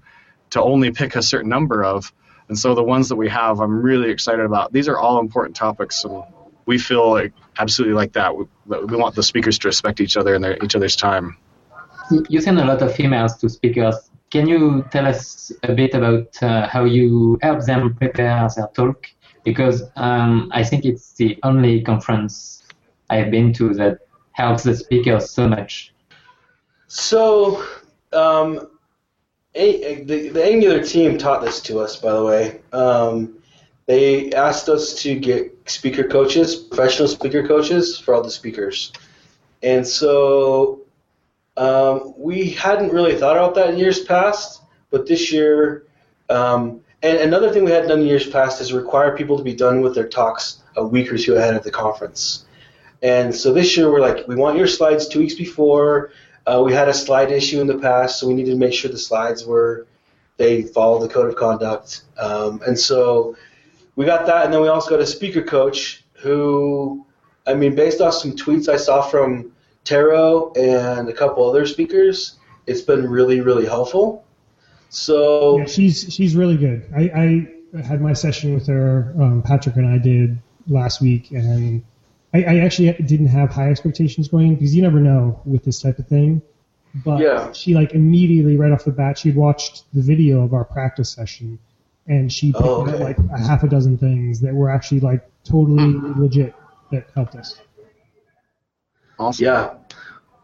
to 0.50 0.62
only 0.62 0.92
pick 0.92 1.16
a 1.16 1.22
certain 1.22 1.50
number 1.50 1.82
of 1.82 2.12
and 2.48 2.58
so 2.58 2.74
the 2.74 2.82
ones 2.82 3.08
that 3.08 3.16
we 3.16 3.28
have 3.28 3.60
i'm 3.60 3.80
really 3.82 4.10
excited 4.10 4.44
about 4.44 4.72
these 4.72 4.88
are 4.88 4.98
all 4.98 5.18
important 5.18 5.54
topics 5.56 6.04
and 6.04 6.22
we 6.66 6.78
feel 6.78 7.10
like 7.10 7.32
absolutely 7.58 7.94
like 7.94 8.12
that. 8.12 8.36
We, 8.36 8.46
we 8.66 8.96
want 8.96 9.14
the 9.14 9.22
speakers 9.22 9.58
to 9.60 9.68
respect 9.68 10.00
each 10.00 10.16
other 10.16 10.34
and 10.34 10.42
their, 10.42 10.62
each 10.62 10.74
other's 10.74 10.96
time. 10.96 11.36
You 12.28 12.40
send 12.40 12.58
a 12.58 12.64
lot 12.64 12.82
of 12.82 12.92
emails 12.94 13.38
to 13.40 13.48
speakers. 13.48 14.10
Can 14.30 14.46
you 14.46 14.84
tell 14.90 15.06
us 15.06 15.52
a 15.62 15.72
bit 15.74 15.94
about 15.94 16.42
uh, 16.42 16.66
how 16.66 16.84
you 16.84 17.38
help 17.42 17.64
them 17.64 17.94
prepare 17.94 18.48
their 18.54 18.68
talk? 18.74 19.06
Because 19.44 19.82
um, 19.96 20.50
I 20.52 20.64
think 20.64 20.84
it's 20.84 21.12
the 21.12 21.38
only 21.42 21.82
conference 21.82 22.62
I've 23.10 23.30
been 23.30 23.52
to 23.54 23.74
that 23.74 23.98
helps 24.32 24.64
the 24.64 24.74
speakers 24.74 25.30
so 25.30 25.48
much. 25.48 25.94
So, 26.88 27.64
um, 28.12 28.68
the, 29.54 30.30
the 30.30 30.44
Angular 30.44 30.82
team 30.82 31.16
taught 31.16 31.42
this 31.42 31.60
to 31.62 31.78
us, 31.78 31.96
by 31.96 32.12
the 32.12 32.24
way. 32.24 32.60
Um, 32.72 33.38
they 33.86 34.32
asked 34.32 34.68
us 34.68 34.94
to 35.02 35.14
get 35.14 35.52
speaker 35.66 36.04
coaches, 36.04 36.56
professional 36.56 37.08
speaker 37.08 37.46
coaches 37.46 37.98
for 37.98 38.14
all 38.14 38.22
the 38.22 38.30
speakers. 38.30 38.92
And 39.62 39.86
so 39.86 40.82
um, 41.56 42.14
we 42.16 42.50
hadn't 42.50 42.92
really 42.92 43.16
thought 43.16 43.36
about 43.36 43.54
that 43.56 43.70
in 43.70 43.78
years 43.78 44.04
past, 44.04 44.62
but 44.90 45.06
this 45.06 45.32
year, 45.32 45.86
um, 46.30 46.80
and 47.02 47.18
another 47.18 47.52
thing 47.52 47.64
we 47.64 47.70
hadn't 47.70 47.90
done 47.90 48.00
in 48.00 48.06
years 48.06 48.26
past 48.28 48.60
is 48.60 48.72
require 48.72 49.16
people 49.16 49.36
to 49.36 49.44
be 49.44 49.54
done 49.54 49.82
with 49.82 49.94
their 49.94 50.08
talks 50.08 50.62
a 50.76 50.84
week 50.84 51.12
or 51.12 51.18
two 51.18 51.36
ahead 51.36 51.54
of 51.54 51.62
the 51.62 51.70
conference. 51.70 52.46
And 53.02 53.34
so 53.34 53.52
this 53.52 53.76
year 53.76 53.92
we're 53.92 54.00
like, 54.00 54.26
we 54.26 54.34
want 54.34 54.56
your 54.56 54.66
slides 54.66 55.06
two 55.06 55.18
weeks 55.18 55.34
before. 55.34 56.10
Uh, 56.46 56.62
we 56.64 56.72
had 56.72 56.88
a 56.88 56.94
slide 56.94 57.30
issue 57.32 57.60
in 57.60 57.66
the 57.66 57.78
past, 57.78 58.20
so 58.20 58.26
we 58.26 58.34
needed 58.34 58.50
to 58.50 58.56
make 58.56 58.72
sure 58.74 58.90
the 58.90 58.98
slides 58.98 59.44
were 59.44 59.86
they 60.36 60.62
follow 60.62 60.98
the 60.98 61.08
code 61.08 61.28
of 61.28 61.36
conduct. 61.36 62.02
Um, 62.18 62.60
and 62.66 62.78
so 62.78 63.36
we 63.96 64.04
got 64.04 64.26
that, 64.26 64.44
and 64.44 64.52
then 64.52 64.60
we 64.60 64.68
also 64.68 64.90
got 64.90 65.00
a 65.00 65.06
speaker 65.06 65.42
coach 65.42 66.04
who, 66.14 67.06
I 67.46 67.54
mean, 67.54 67.74
based 67.74 68.00
off 68.00 68.14
some 68.14 68.32
tweets 68.32 68.68
I 68.68 68.76
saw 68.76 69.02
from 69.02 69.52
Tero 69.84 70.52
and 70.54 71.08
a 71.08 71.12
couple 71.12 71.48
other 71.48 71.66
speakers, 71.66 72.36
it's 72.66 72.80
been 72.80 73.08
really, 73.08 73.40
really 73.40 73.66
helpful. 73.66 74.24
So 74.88 75.58
yeah, 75.58 75.66
she's 75.66 76.14
she's 76.14 76.36
really 76.36 76.56
good. 76.56 76.88
I, 76.96 77.48
I 77.74 77.82
had 77.82 78.00
my 78.00 78.12
session 78.12 78.54
with 78.54 78.66
her. 78.68 79.14
Um, 79.20 79.42
Patrick 79.42 79.76
and 79.76 79.88
I 79.88 79.98
did 79.98 80.38
last 80.68 81.00
week, 81.00 81.30
and 81.32 81.84
I, 82.34 82.42
I, 82.42 82.58
actually 82.58 82.92
didn't 82.92 83.28
have 83.28 83.50
high 83.50 83.70
expectations 83.70 84.28
going 84.28 84.48
in 84.48 84.54
because 84.56 84.74
you 84.74 84.82
never 84.82 84.98
know 84.98 85.40
with 85.44 85.64
this 85.64 85.80
type 85.80 85.98
of 85.98 86.08
thing. 86.08 86.42
But 87.04 87.20
yeah. 87.20 87.52
she 87.52 87.74
like 87.74 87.92
immediately 87.92 88.56
right 88.56 88.72
off 88.72 88.84
the 88.84 88.92
bat, 88.92 89.18
she 89.18 89.28
had 89.28 89.36
watched 89.36 89.84
the 89.94 90.02
video 90.02 90.42
of 90.42 90.52
our 90.52 90.64
practice 90.64 91.10
session 91.10 91.58
and 92.06 92.32
she 92.32 92.52
picked 92.52 92.64
oh, 92.64 92.86
okay. 92.86 93.02
like 93.02 93.18
a 93.18 93.38
half 93.38 93.62
a 93.62 93.68
dozen 93.68 93.96
things 93.98 94.40
that 94.40 94.54
were 94.54 94.70
actually 94.70 95.00
like 95.00 95.26
totally 95.44 95.94
legit 96.16 96.54
that 96.90 97.08
helped 97.14 97.34
us. 97.34 97.60
Awesome. 99.18 99.44
Yeah, 99.44 99.74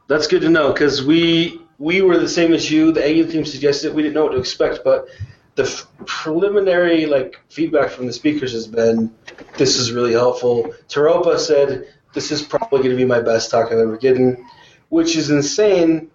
that's 0.09 0.27
good 0.27 0.43
to 0.43 0.49
know 0.49 0.73
because 0.73 1.05
we 1.05 1.61
we 1.79 2.03
were 2.03 2.19
the 2.19 2.29
same 2.29 2.53
as 2.53 2.71
you. 2.71 2.93
The 2.93 3.05
Angular 3.05 3.31
team 3.31 3.45
suggested 3.45 3.95
we 3.95 4.03
didn't 4.03 4.15
know 4.15 4.25
what 4.25 4.33
to 4.33 4.39
expect, 4.39 4.81
but 4.85 5.09
the 5.55 5.65
f- 5.65 5.87
preliminary 6.07 7.07
like 7.07 7.41
feedback 7.49 7.91
from 7.91 8.07
the 8.07 8.13
speakers 8.13 8.53
has 8.53 8.67
been 8.67 9.13
this 9.57 9.77
is 9.77 9.93
really 9.93 10.13
helpful. 10.13 10.75
Taropa 10.89 11.39
said 11.39 11.89
this 12.13 12.31
is 12.31 12.43
probably 12.43 12.79
going 12.79 12.91
to 12.91 12.97
be 12.97 13.05
my 13.05 13.21
best 13.21 13.51
talk 13.51 13.67
I've 13.67 13.79
ever 13.79 13.97
given, 13.97 14.47
which 14.89 15.17
is 15.17 15.31
insane 15.31 16.11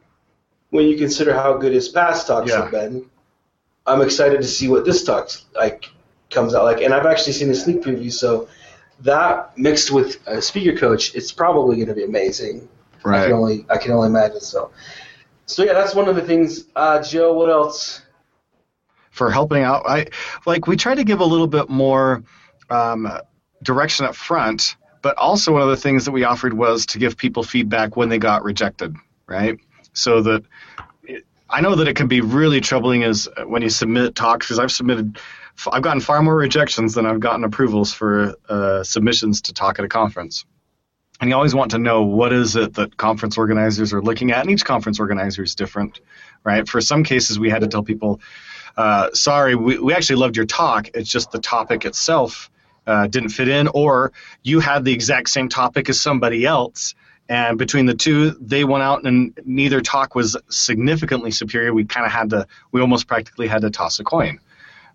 when 0.70 0.88
you 0.88 0.98
consider 0.98 1.34
how 1.34 1.58
good 1.58 1.74
his 1.74 1.90
past 1.90 2.28
talks 2.28 2.50
yeah. 2.50 2.64
have 2.64 2.72
been. 2.72 3.10
I'm 3.88 4.02
excited 4.02 4.42
to 4.42 4.48
see 4.48 4.68
what 4.68 4.84
this 4.84 5.04
talk 5.04 5.30
like 5.54 5.90
comes 6.32 6.56
out 6.56 6.66
like. 6.66 6.82
And 6.82 6.94
I've 6.94 7.06
actually 7.06 7.34
seen 7.34 7.50
the 7.50 7.56
sneak 7.56 7.82
preview, 7.82 8.12
so 8.12 8.48
that 9.02 9.58
mixed 9.58 9.92
with 9.92 10.18
a 10.28 10.42
speaker 10.42 10.78
coach, 10.78 11.14
it's 11.16 11.32
probably 11.32 11.76
going 11.76 11.88
to 11.88 11.94
be 11.94 12.04
amazing. 12.04 12.68
Right. 13.04 13.22
I 13.22 13.26
can 13.26 13.34
only 13.34 13.66
I 13.70 13.78
can 13.78 13.92
only 13.92 14.08
imagine. 14.08 14.42
So, 14.42 14.72
so 15.46 15.64
yeah, 15.64 15.74
that's 15.74 15.94
one 15.94 16.08
of 16.08 16.16
the 16.16 16.24
things. 16.24 16.66
Uh, 16.76 17.02
Joe, 17.02 17.34
what 17.34 17.50
else? 17.50 18.02
For 19.16 19.32
helping 19.32 19.64
out, 19.64 19.84
I 19.86 20.08
like 20.46 20.68
we 20.68 20.76
try 20.76 20.94
to 20.94 21.06
give 21.06 21.22
a 21.22 21.26
little 21.26 21.48
bit 21.48 21.70
more 21.70 22.22
um, 22.70 23.10
direction 23.64 24.06
up 24.06 24.14
front, 24.14 24.76
but 25.02 25.18
also 25.18 25.54
one 25.54 25.62
of 25.62 25.70
the 25.70 25.78
things 25.78 26.04
that 26.04 26.12
we 26.12 26.26
offered 26.26 26.54
was 26.54 26.86
to 26.88 27.00
give 27.00 27.16
people 27.16 27.42
feedback 27.42 27.96
when 27.96 28.10
they 28.10 28.18
got 28.18 28.44
rejected, 28.44 28.94
right? 29.26 29.58
So 29.94 30.22
that 30.24 30.44
I 31.50 31.62
know 31.62 31.76
that 31.76 31.88
it 31.88 31.96
can 31.96 32.10
be 32.10 32.20
really 32.20 32.60
troubling 32.60 33.04
as 33.04 33.30
uh, 33.38 33.44
when 33.44 33.62
you 33.62 33.70
submit 33.70 34.16
talks 34.16 34.48
because 34.48 34.60
I've 34.60 34.72
submitted, 34.72 35.18
I've 35.72 35.82
gotten 35.82 36.02
far 36.02 36.22
more 36.22 36.36
rejections 36.36 36.94
than 36.94 37.06
I've 37.06 37.22
gotten 37.22 37.46
approvals 37.46 37.94
for 37.94 38.36
uh, 38.50 38.84
submissions 38.84 39.42
to 39.44 39.54
talk 39.54 39.80
at 39.80 39.86
a 39.86 39.88
conference. 39.88 40.44
And 41.22 41.30
you 41.30 41.36
always 41.38 41.56
want 41.56 41.72
to 41.72 41.78
know 41.78 42.04
what 42.04 42.34
is 42.34 42.58
it 42.58 42.74
that 42.74 42.98
conference 42.98 43.38
organizers 43.38 43.94
are 43.94 44.02
looking 44.02 44.32
at, 44.32 44.42
and 44.42 44.52
each 44.52 44.66
conference 44.66 45.00
organizer 45.00 45.44
is 45.44 45.56
different, 45.56 46.02
right? 46.44 46.68
For 46.68 46.82
some 46.82 47.06
cases, 47.06 47.40
we 47.40 47.50
had 47.50 47.62
to 47.62 47.68
tell 47.68 47.84
people, 47.84 48.20
uh, 48.78 49.10
"Sorry, 49.14 49.56
we, 49.56 49.80
we 49.80 49.94
actually 49.94 50.18
loved 50.18 50.36
your 50.36 50.46
talk. 50.46 50.90
It's 50.94 51.10
just 51.10 51.32
the 51.32 51.40
topic 51.40 51.86
itself 51.86 52.50
uh, 52.88 53.08
didn't 53.08 53.30
fit 53.30 53.48
in, 53.48 53.68
or 53.68 54.12
you 54.44 54.60
had 54.60 54.86
the 54.86 54.94
exact 54.94 55.30
same 55.30 55.50
topic 55.50 55.90
as 55.90 56.02
somebody 56.02 56.46
else." 56.46 56.96
And 57.28 57.58
between 57.58 57.88
the 57.88 57.96
two, 57.96 58.32
they 58.40 58.64
went 58.64 58.84
out 58.84 59.04
and 59.04 59.36
neither 59.46 59.82
talk 59.82 60.14
was 60.14 60.38
significantly 60.50 61.32
superior. 61.32 61.74
We 61.74 61.84
kind 61.86 62.06
of 62.06 62.12
had 62.12 62.30
to, 62.30 62.46
we 62.72 62.82
almost 62.82 63.08
practically 63.08 63.48
had 63.48 63.62
to 63.62 63.72
toss 63.72 64.00
a 64.00 64.04
coin. 64.04 64.40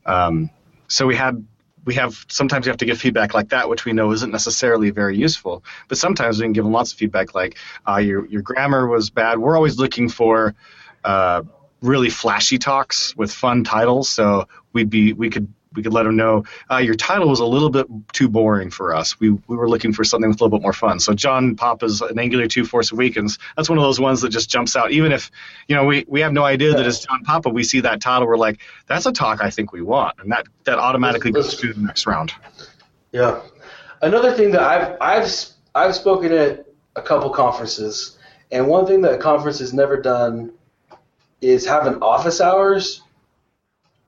Um, 0.07 0.49
so 0.87 1.09
we 1.09 1.17
had, 1.17 1.45
we 1.85 1.95
have, 1.95 2.25
sometimes 2.29 2.67
you 2.67 2.71
have 2.71 2.79
to 2.79 2.85
give 2.85 3.01
feedback 3.01 3.35
like 3.35 3.49
that, 3.49 3.69
which 3.69 3.85
we 3.85 3.93
know 3.93 4.13
isn't 4.13 4.31
necessarily 4.31 4.91
very 4.91 5.17
useful. 5.17 5.65
But 5.89 5.99
sometimes 5.99 6.39
we 6.39 6.45
can 6.45 6.53
give 6.53 6.63
them 6.63 6.73
lots 6.73 6.93
of 6.93 6.99
feedback 6.99 7.35
like, 7.35 7.59
uh, 7.89 7.97
your, 7.97 8.25
your 8.27 8.43
grammar 8.43 8.87
was 8.87 9.11
bad. 9.11 9.41
We're 9.41 9.57
always 9.57 9.77
looking 9.79 10.09
for, 10.09 10.55
uh, 11.03 11.43
really 11.83 12.11
flashy 12.11 12.59
talks 12.59 13.15
with 13.17 13.33
fun 13.33 13.65
titles. 13.65 14.09
So 14.09 14.49
we'd 14.73 14.91
be, 14.91 15.13
we 15.13 15.31
could 15.31 15.53
we 15.75 15.83
could 15.83 15.93
let 15.93 16.03
them 16.03 16.17
know 16.17 16.45
uh, 16.71 16.79
your 16.79 16.95
title 16.95 17.29
was 17.29 17.41
a 17.41 17.45
little 17.45 17.71
bit 17.71 17.87
too 18.13 18.29
boring 18.29 18.71
for 18.71 18.95
us. 18.95 19.19
We 19.21 19.31
we 19.31 19.57
were 19.57 19.69
looking 19.69 19.93
for 19.93 20.05
something 20.05 20.29
with 20.29 20.41
a 20.41 20.45
little 20.45 20.59
bit 20.59 20.63
more 20.63 20.73
fun. 20.73 20.99
So 20.99 21.15
John 21.15 21.55
Papa's 21.55 22.01
an 22.01 22.19
Angular 22.19 22.47
2 22.47 22.65
Force 22.65 22.93
Awakens. 22.93 23.39
That's 23.57 23.69
one 23.69 23.79
of 23.79 23.83
those 23.83 24.01
ones 24.01 24.21
that 24.23 24.31
just 24.31 24.51
jumps 24.51 24.75
out. 24.75 24.91
Even 24.91 25.13
if 25.13 25.31
you 25.69 25.77
know 25.77 25.85
we, 25.85 26.05
we 26.09 26.21
have 26.21 26.33
no 26.33 26.45
idea 26.45 26.73
that 26.73 26.87
it's 26.87 27.01
John 27.01 27.23
Papa, 27.25 27.49
we 27.49 27.63
see 27.63 27.81
that 27.81 28.01
title, 28.01 28.27
we're 28.27 28.37
like, 28.37 28.61
that's 28.87 29.07
a 29.07 29.13
talk 29.13 29.43
I 29.43 29.51
think 29.51 29.73
we 29.73 29.83
want, 29.83 30.17
and 30.19 30.31
that 30.33 30.47
that 30.65 30.79
automatically 30.79 31.31
goes 31.31 31.57
to 31.57 31.73
the 31.73 31.81
next 31.81 32.07
round. 32.07 32.33
Yeah. 33.13 33.41
Another 34.03 34.35
thing 34.35 34.51
that 34.53 34.63
I've 34.63 34.97
I've 35.01 35.33
I've 35.75 35.95
spoken 35.95 36.33
at 36.33 36.67
a 36.97 37.03
couple 37.03 37.31
conferences, 37.31 38.19
and 38.51 38.67
one 38.67 38.87
thing 38.87 39.03
that 39.03 39.15
a 39.15 39.19
conference 39.19 39.61
has 39.61 39.73
never 39.73 40.01
done 40.01 40.53
is 41.41 41.67
have 41.67 41.87
an 41.87 42.03
office 42.03 42.41
hours 42.41 43.03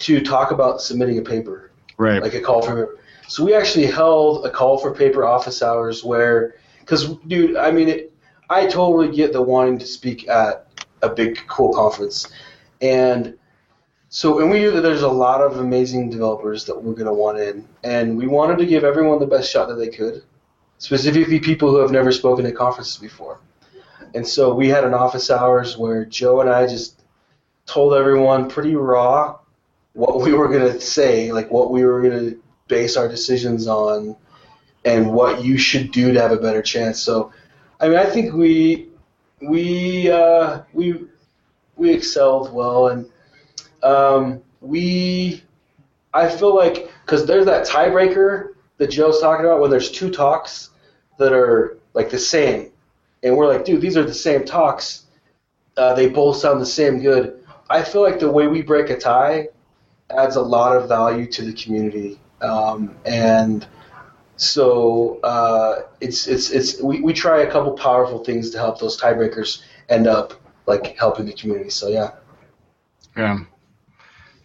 to 0.00 0.20
talk 0.20 0.50
about 0.50 0.80
submitting 0.80 1.18
a 1.18 1.22
paper, 1.22 1.70
right? 1.96 2.22
Like 2.22 2.34
a 2.34 2.40
call 2.40 2.62
for. 2.62 2.98
So 3.28 3.44
we 3.44 3.54
actually 3.54 3.86
held 3.86 4.44
a 4.44 4.50
call 4.50 4.78
for 4.78 4.94
paper 4.94 5.24
office 5.24 5.62
hours 5.62 6.04
where, 6.04 6.56
because 6.80 7.14
dude, 7.28 7.56
I 7.56 7.70
mean, 7.70 7.88
it, 7.88 8.12
I 8.50 8.66
totally 8.66 9.14
get 9.14 9.32
the 9.32 9.40
wanting 9.40 9.78
to 9.78 9.86
speak 9.86 10.28
at 10.28 10.66
a 11.02 11.08
big 11.08 11.38
cool 11.48 11.72
conference, 11.72 12.26
and 12.80 13.34
so 14.08 14.40
and 14.40 14.50
we 14.50 14.58
knew 14.58 14.72
that 14.72 14.82
there's 14.82 15.02
a 15.02 15.08
lot 15.08 15.40
of 15.40 15.58
amazing 15.58 16.10
developers 16.10 16.64
that 16.66 16.82
we're 16.82 16.94
gonna 16.94 17.14
want 17.14 17.38
in, 17.38 17.66
and 17.84 18.16
we 18.16 18.26
wanted 18.26 18.58
to 18.58 18.66
give 18.66 18.84
everyone 18.84 19.18
the 19.20 19.26
best 19.26 19.50
shot 19.50 19.68
that 19.68 19.76
they 19.76 19.88
could, 19.88 20.22
specifically 20.78 21.40
people 21.40 21.70
who 21.70 21.76
have 21.76 21.92
never 21.92 22.12
spoken 22.12 22.44
at 22.44 22.56
conferences 22.56 22.98
before. 22.98 23.40
And 24.14 24.26
so 24.26 24.52
we 24.52 24.68
had 24.68 24.84
an 24.84 24.92
office 24.92 25.30
hours 25.30 25.78
where 25.78 26.04
Joe 26.04 26.40
and 26.42 26.50
I 26.50 26.66
just 26.66 27.01
told 27.66 27.94
everyone 27.94 28.48
pretty 28.48 28.74
raw 28.74 29.38
what 29.94 30.20
we 30.20 30.32
were 30.32 30.48
going 30.48 30.72
to 30.72 30.80
say, 30.80 31.32
like 31.32 31.50
what 31.50 31.70
we 31.70 31.84
were 31.84 32.00
going 32.00 32.18
to 32.18 32.42
base 32.68 32.96
our 32.96 33.08
decisions 33.08 33.66
on, 33.66 34.16
and 34.84 35.12
what 35.12 35.44
you 35.44 35.58
should 35.58 35.92
do 35.92 36.12
to 36.12 36.20
have 36.20 36.32
a 36.32 36.36
better 36.36 36.62
chance. 36.62 37.00
So, 37.00 37.32
I 37.80 37.88
mean, 37.88 37.98
I 37.98 38.06
think 38.06 38.32
we 38.34 38.88
we 39.40 40.10
uh, 40.10 40.62
we 40.72 41.04
we 41.76 41.92
excelled 41.92 42.52
well, 42.52 42.88
and 42.88 43.10
um, 43.82 44.42
we, 44.60 45.42
I 46.14 46.28
feel 46.28 46.54
like, 46.54 46.90
because 47.04 47.26
there's 47.26 47.46
that 47.46 47.66
tiebreaker 47.66 48.54
that 48.78 48.90
Joe's 48.90 49.20
talking 49.20 49.44
about 49.44 49.60
when 49.60 49.70
there's 49.70 49.90
two 49.90 50.10
talks 50.10 50.70
that 51.18 51.32
are 51.32 51.78
like 51.94 52.10
the 52.10 52.18
same, 52.18 52.70
and 53.22 53.36
we're 53.36 53.48
like, 53.48 53.64
dude, 53.64 53.80
these 53.80 53.96
are 53.96 54.04
the 54.04 54.14
same 54.14 54.44
talks. 54.44 55.04
Uh, 55.76 55.94
they 55.94 56.08
both 56.08 56.36
sound 56.36 56.60
the 56.60 56.66
same 56.66 57.00
good. 57.00 57.41
I 57.70 57.82
feel 57.82 58.02
like 58.02 58.18
the 58.18 58.30
way 58.30 58.46
we 58.46 58.62
break 58.62 58.90
a 58.90 58.98
tie 58.98 59.48
adds 60.10 60.36
a 60.36 60.42
lot 60.42 60.76
of 60.76 60.88
value 60.88 61.26
to 61.32 61.42
the 61.42 61.52
community, 61.52 62.18
um, 62.40 62.94
and 63.04 63.66
so 64.36 65.20
uh, 65.22 65.82
it's 66.00 66.26
it's 66.26 66.50
it's 66.50 66.82
we, 66.82 67.00
we 67.00 67.12
try 67.12 67.42
a 67.42 67.50
couple 67.50 67.72
powerful 67.72 68.24
things 68.24 68.50
to 68.50 68.58
help 68.58 68.80
those 68.80 69.00
tiebreakers 69.00 69.62
end 69.88 70.06
up 70.06 70.34
like 70.66 70.96
helping 70.98 71.26
the 71.26 71.32
community. 71.32 71.70
So 71.70 71.88
yeah. 71.88 72.12
Yeah. 73.16 73.40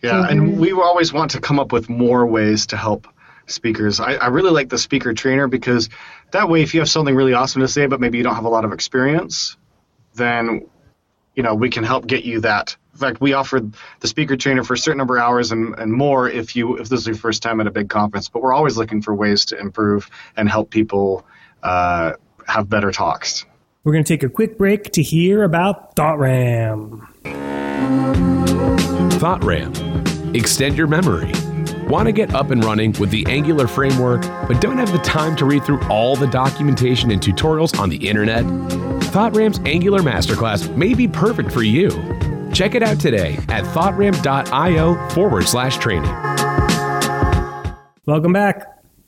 Yeah, 0.02 0.28
and 0.30 0.60
we 0.60 0.72
always 0.72 1.12
want 1.12 1.32
to 1.32 1.42
come 1.42 1.60
up 1.60 1.72
with 1.72 1.90
more 1.90 2.26
ways 2.26 2.68
to 2.68 2.78
help 2.78 3.08
speakers. 3.48 4.00
I, 4.00 4.14
I 4.14 4.28
really 4.28 4.52
like 4.52 4.70
the 4.70 4.78
speaker 4.78 5.14
trainer 5.14 5.48
because 5.48 5.90
that 6.32 6.50
way, 6.50 6.62
if 6.62 6.74
you 6.74 6.82
have 6.82 6.90
something 6.90 7.16
really 7.16 7.34
awesome 7.34 7.62
to 7.62 7.68
say, 7.68 7.88
but 7.88 8.00
maybe 8.00 8.18
you 8.18 8.24
don't 8.24 8.36
have 8.36 8.46
a 8.46 8.50
lot 8.50 8.64
of 8.64 8.74
experience, 8.74 9.58
then 10.14 10.68
you 11.36 11.44
know 11.44 11.56
we 11.56 11.70
can 11.70 11.84
help 11.84 12.06
get 12.06 12.26
you 12.26 12.42
that. 12.42 12.78
In 12.98 13.00
fact, 13.00 13.22
we 13.22 13.34
offered 13.34 13.76
the 14.00 14.08
speaker 14.08 14.36
trainer 14.36 14.64
for 14.64 14.74
a 14.74 14.78
certain 14.78 14.98
number 14.98 15.18
of 15.18 15.24
hours 15.24 15.52
and, 15.52 15.78
and 15.78 15.94
more 15.94 16.28
if 16.28 16.56
you 16.56 16.78
if 16.78 16.90
this 16.90 17.02
is 17.02 17.06
your 17.06 17.16
first 17.16 17.44
time 17.44 17.62
at 17.62 17.68
a 17.68 17.72
big 17.72 17.90
conference. 17.90 18.28
But 18.28 18.42
we're 18.42 18.56
always 18.56 18.76
looking 18.76 19.04
for 19.04 19.14
ways 19.14 19.46
to 19.46 19.60
improve 19.60 20.10
and 20.36 20.50
help 20.50 20.72
people 20.72 21.24
uh, 21.62 22.14
have 22.48 22.68
better 22.68 22.92
talks. 22.92 23.46
We're 23.84 23.94
going 23.94 24.04
to 24.04 24.08
take 24.12 24.24
a 24.24 24.30
quick 24.30 24.58
break 24.58 24.94
to 24.94 25.04
hear 25.04 25.44
about 25.44 25.96
ThoughtRam. 25.96 27.08
ThoughtRam. 29.20 30.36
Extend 30.36 30.76
your 30.76 30.88
memory. 30.88 31.32
Want 31.88 32.08
to 32.08 32.12
get 32.12 32.34
up 32.34 32.50
and 32.50 32.64
running 32.66 32.94
with 32.94 33.12
the 33.12 33.28
Angular 33.28 33.68
framework, 33.68 34.24
but 34.48 34.60
don't 34.60 34.80
have 34.80 34.92
the 34.92 34.98
time 34.98 35.36
to 35.36 35.46
read 35.46 35.64
through 35.64 35.82
all 35.88 36.16
the 36.16 36.28
documentation 36.28 37.12
and 37.12 37.22
tutorials 37.22 37.80
on 37.80 37.90
the 37.90 38.10
internet? 38.10 38.44
ThoughtRam's 38.44 39.60
Angular 39.66 40.00
Masterclass 40.00 40.76
may 40.76 40.96
be 40.96 41.08
perfect 41.08 41.52
for 41.52 41.62
you. 41.62 41.92
Check 42.54 42.76
it 42.76 42.84
out 42.84 43.00
today 43.00 43.36
at 43.50 43.64
thoughtram.io 43.66 45.10
forward 45.10 45.48
slash 45.48 45.78
training. 45.78 46.12
Welcome 48.06 48.34
back. 48.34 48.66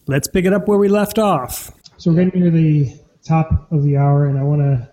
Let's 0.07 0.27
pick 0.27 0.45
it 0.45 0.53
up 0.53 0.67
where 0.67 0.77
we 0.77 0.89
left 0.89 1.17
off. 1.17 1.71
So 1.97 2.11
we're 2.11 2.25
getting 2.25 2.41
near 2.41 2.51
the 2.51 2.93
top 3.23 3.71
of 3.71 3.83
the 3.83 3.97
hour, 3.97 4.25
and 4.27 4.37
I 4.37 4.43
want 4.43 4.61
to 4.61 4.89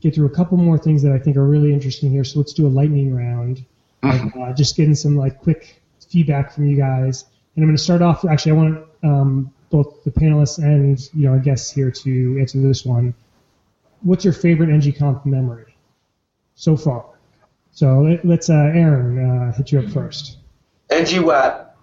get 0.00 0.14
through 0.14 0.26
a 0.26 0.30
couple 0.30 0.56
more 0.58 0.78
things 0.78 1.02
that 1.02 1.12
I 1.12 1.18
think 1.18 1.36
are 1.36 1.46
really 1.46 1.72
interesting 1.72 2.10
here. 2.10 2.24
So 2.24 2.38
let's 2.38 2.52
do 2.52 2.66
a 2.66 2.68
lightning 2.68 3.14
round, 3.14 3.64
like, 4.02 4.36
uh, 4.36 4.52
just 4.52 4.76
getting 4.76 4.94
some 4.94 5.16
like 5.16 5.38
quick 5.38 5.80
feedback 6.08 6.52
from 6.52 6.66
you 6.66 6.76
guys. 6.76 7.24
And 7.54 7.64
I'm 7.64 7.68
going 7.68 7.76
to 7.76 7.82
start 7.82 8.02
off. 8.02 8.24
Actually, 8.24 8.52
I 8.52 8.54
want 8.54 8.86
um, 9.02 9.52
both 9.70 10.04
the 10.04 10.10
panelists 10.10 10.58
and 10.58 10.98
you 11.14 11.26
know 11.26 11.32
our 11.32 11.38
guests 11.38 11.70
here 11.70 11.90
to 11.90 12.38
answer 12.40 12.60
this 12.60 12.84
one. 12.84 13.14
What's 14.02 14.24
your 14.24 14.34
favorite 14.34 14.68
ngconf 14.68 15.24
memory 15.26 15.76
so 16.54 16.76
far? 16.76 17.17
So 17.78 18.00
let, 18.00 18.24
let's 18.24 18.50
uh, 18.50 18.72
Aaron 18.74 19.24
uh, 19.24 19.52
hit 19.52 19.70
you 19.70 19.78
up 19.78 19.88
first. 19.90 20.38
NG 20.90 21.24
Wat. 21.24 21.76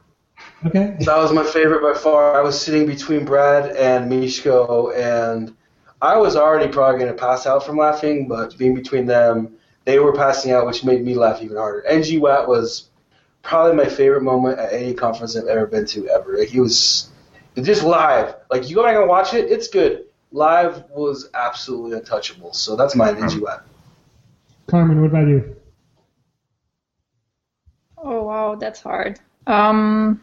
Okay. 0.65 0.97
That 0.99 1.15
was 1.15 1.31
my 1.31 1.45
favorite 1.45 1.81
by 1.81 1.97
far. 1.97 2.37
I 2.37 2.41
was 2.41 2.59
sitting 2.59 2.85
between 2.85 3.23
Brad 3.23 3.73
and 3.77 4.11
Misko, 4.11 4.93
and 4.93 5.55
I 6.01 6.17
was 6.17 6.35
already 6.35 6.69
probably 6.69 6.99
going 6.99 7.13
to 7.13 7.17
pass 7.17 7.47
out 7.47 7.65
from 7.65 7.77
laughing, 7.77 8.27
but 8.27 8.57
being 8.57 8.75
between 8.75 9.05
them, 9.05 9.55
they 9.85 9.99
were 9.99 10.11
passing 10.11 10.51
out, 10.51 10.65
which 10.65 10.83
made 10.83 11.01
me 11.01 11.15
laugh 11.15 11.41
even 11.41 11.55
harder. 11.55 11.87
NG 11.87 12.19
Wat 12.19 12.45
was 12.45 12.89
probably 13.41 13.77
my 13.77 13.87
favorite 13.87 14.23
moment 14.23 14.59
at 14.59 14.73
any 14.73 14.93
conference 14.93 15.37
I've 15.37 15.47
ever 15.47 15.65
been 15.65 15.85
to 15.85 16.09
ever. 16.09 16.37
Like, 16.37 16.49
he 16.49 16.59
was 16.59 17.09
just 17.55 17.83
live. 17.83 18.35
Like 18.51 18.69
you 18.69 18.75
go 18.75 18.83
back 18.83 18.97
and 18.97 19.07
watch 19.07 19.33
it, 19.33 19.49
it's 19.49 19.69
good. 19.69 20.07
Live 20.33 20.83
was 20.89 21.29
absolutely 21.33 21.97
untouchable. 21.97 22.51
So 22.51 22.75
that's 22.75 22.97
my 22.97 23.11
NG 23.11 23.39
Wat. 23.39 23.65
Carmen, 24.67 24.99
what 24.99 25.07
about 25.07 25.29
you? 25.29 25.55
Wow, 28.25 28.55
that's 28.55 28.81
hard. 28.81 29.19
Um, 29.45 30.19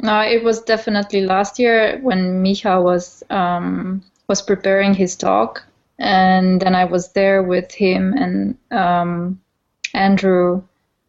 no, 0.00 0.18
it 0.22 0.42
was 0.42 0.62
definitely 0.62 1.24
last 1.24 1.60
year 1.60 2.00
when 2.02 2.42
Micha 2.42 2.82
was 2.82 3.22
um, 3.30 4.02
was 4.26 4.42
preparing 4.42 4.94
his 4.94 5.14
talk, 5.14 5.64
and 6.00 6.60
then 6.60 6.74
I 6.74 6.86
was 6.86 7.12
there 7.12 7.44
with 7.44 7.72
him 7.72 8.14
and 8.14 8.58
um, 8.72 9.40
Andrew 9.94 10.64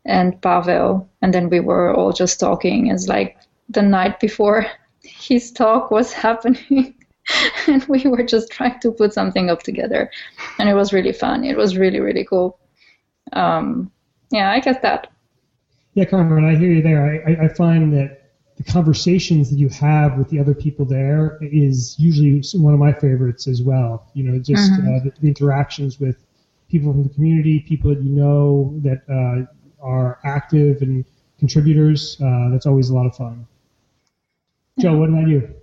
and 0.06 0.40
Pavel, 0.44 1.10
and 1.24 1.34
then 1.34 1.50
we 1.50 1.60
were 1.60 1.92
all 1.96 2.14
just 2.14 2.40
talking. 2.40 2.86
It's 2.86 3.08
like 3.08 3.38
the 3.70 3.82
night 3.82 4.20
before 4.20 4.68
his 5.02 5.52
talk 5.52 5.90
was 5.90 6.14
happening. 6.26 6.94
and 7.66 7.84
we 7.86 8.04
were 8.04 8.22
just 8.22 8.52
trying 8.52 8.80
to 8.82 8.92
put 8.92 9.12
something 9.12 9.50
up 9.50 9.64
together, 9.64 10.12
and 10.60 10.70
it 10.70 10.76
was 10.76 10.94
really 10.94 11.14
fun. 11.14 11.44
It 11.44 11.58
was 11.58 11.80
really 11.80 12.00
really 12.00 12.26
cool. 12.26 12.60
Um, 13.32 13.90
yeah, 14.34 14.52
I 14.52 14.60
guess 14.60 14.78
that. 14.82 15.08
Yeah, 15.94 16.06
Carmen, 16.06 16.44
I 16.44 16.56
hear 16.56 16.72
you 16.72 16.82
there. 16.82 17.24
I, 17.26 17.32
I, 17.32 17.46
I 17.46 17.48
find 17.50 17.94
that 17.94 18.32
the 18.58 18.64
conversations 18.64 19.50
that 19.52 19.58
you 19.58 19.70
have 19.70 20.18
with 20.18 20.30
the 20.30 20.40
other 20.40 20.54
people 20.56 20.86
there 20.86 21.38
is 21.42 21.96
usually 22.00 22.44
one 22.60 22.74
of 22.74 22.80
my 22.80 22.92
favorites 22.92 23.48
as 23.48 23.62
well. 23.62 24.10
You 24.14 24.24
know, 24.24 24.40
just 24.40 24.72
Mhm. 24.74 24.80
uh, 24.80 25.04
the, 25.04 25.14
the 25.22 25.28
interactions 25.28 26.00
with 26.00 26.18
people 26.70 26.92
from 26.92 27.04
the 27.04 27.10
community, 27.10 27.60
people 27.60 27.94
that 27.94 28.02
you 28.02 28.10
know 28.12 28.74
that 28.82 29.04
uh, 29.08 29.86
are 29.86 30.20
active 30.24 30.82
and 30.82 31.06
contributors. 31.40 32.18
Uh, 32.20 32.50
that's 32.50 32.66
always 32.66 32.90
a 32.90 32.96
lot 32.96 33.06
of 33.06 33.16
fun. 33.16 33.46
Joe, 34.80 34.98
what 34.98 35.10
about 35.10 35.28
you? 35.28 35.54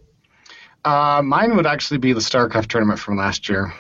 Uh, 0.85 1.21
mine 1.25 1.57
would 1.57 1.67
actually 1.67 1.99
be 1.99 2.13
the 2.13 2.21
StarCraft 2.21 2.69
tournament 2.69 3.01
from 3.01 3.17
last 3.17 3.49
year. 3.49 3.73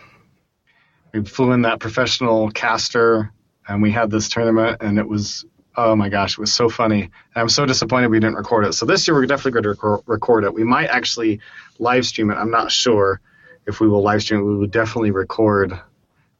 We 1.12 1.24
flew 1.24 1.52
in 1.52 1.62
that 1.62 1.78
professional 1.80 2.50
caster, 2.50 3.32
and 3.70 3.80
we 3.80 3.92
had 3.92 4.10
this 4.10 4.28
tournament, 4.28 4.78
and 4.80 4.98
it 4.98 5.08
was 5.08 5.46
oh 5.76 5.94
my 5.94 6.08
gosh, 6.08 6.32
it 6.32 6.38
was 6.40 6.52
so 6.52 6.68
funny. 6.68 7.02
And 7.02 7.12
I'm 7.36 7.48
so 7.48 7.64
disappointed 7.64 8.10
we 8.10 8.18
didn't 8.18 8.34
record 8.34 8.66
it. 8.66 8.72
So 8.74 8.84
this 8.84 9.06
year 9.06 9.14
we're 9.14 9.24
definitely 9.24 9.52
going 9.52 9.62
to 9.62 9.68
record, 9.70 10.00
record 10.06 10.44
it. 10.44 10.52
We 10.52 10.64
might 10.64 10.88
actually 10.88 11.40
live 11.78 12.04
stream 12.04 12.30
it. 12.30 12.34
I'm 12.34 12.50
not 12.50 12.72
sure 12.72 13.20
if 13.66 13.80
we 13.80 13.88
will 13.88 14.02
live 14.02 14.22
stream 14.22 14.40
it. 14.40 14.44
We 14.44 14.56
will 14.56 14.66
definitely 14.66 15.12
record 15.12 15.80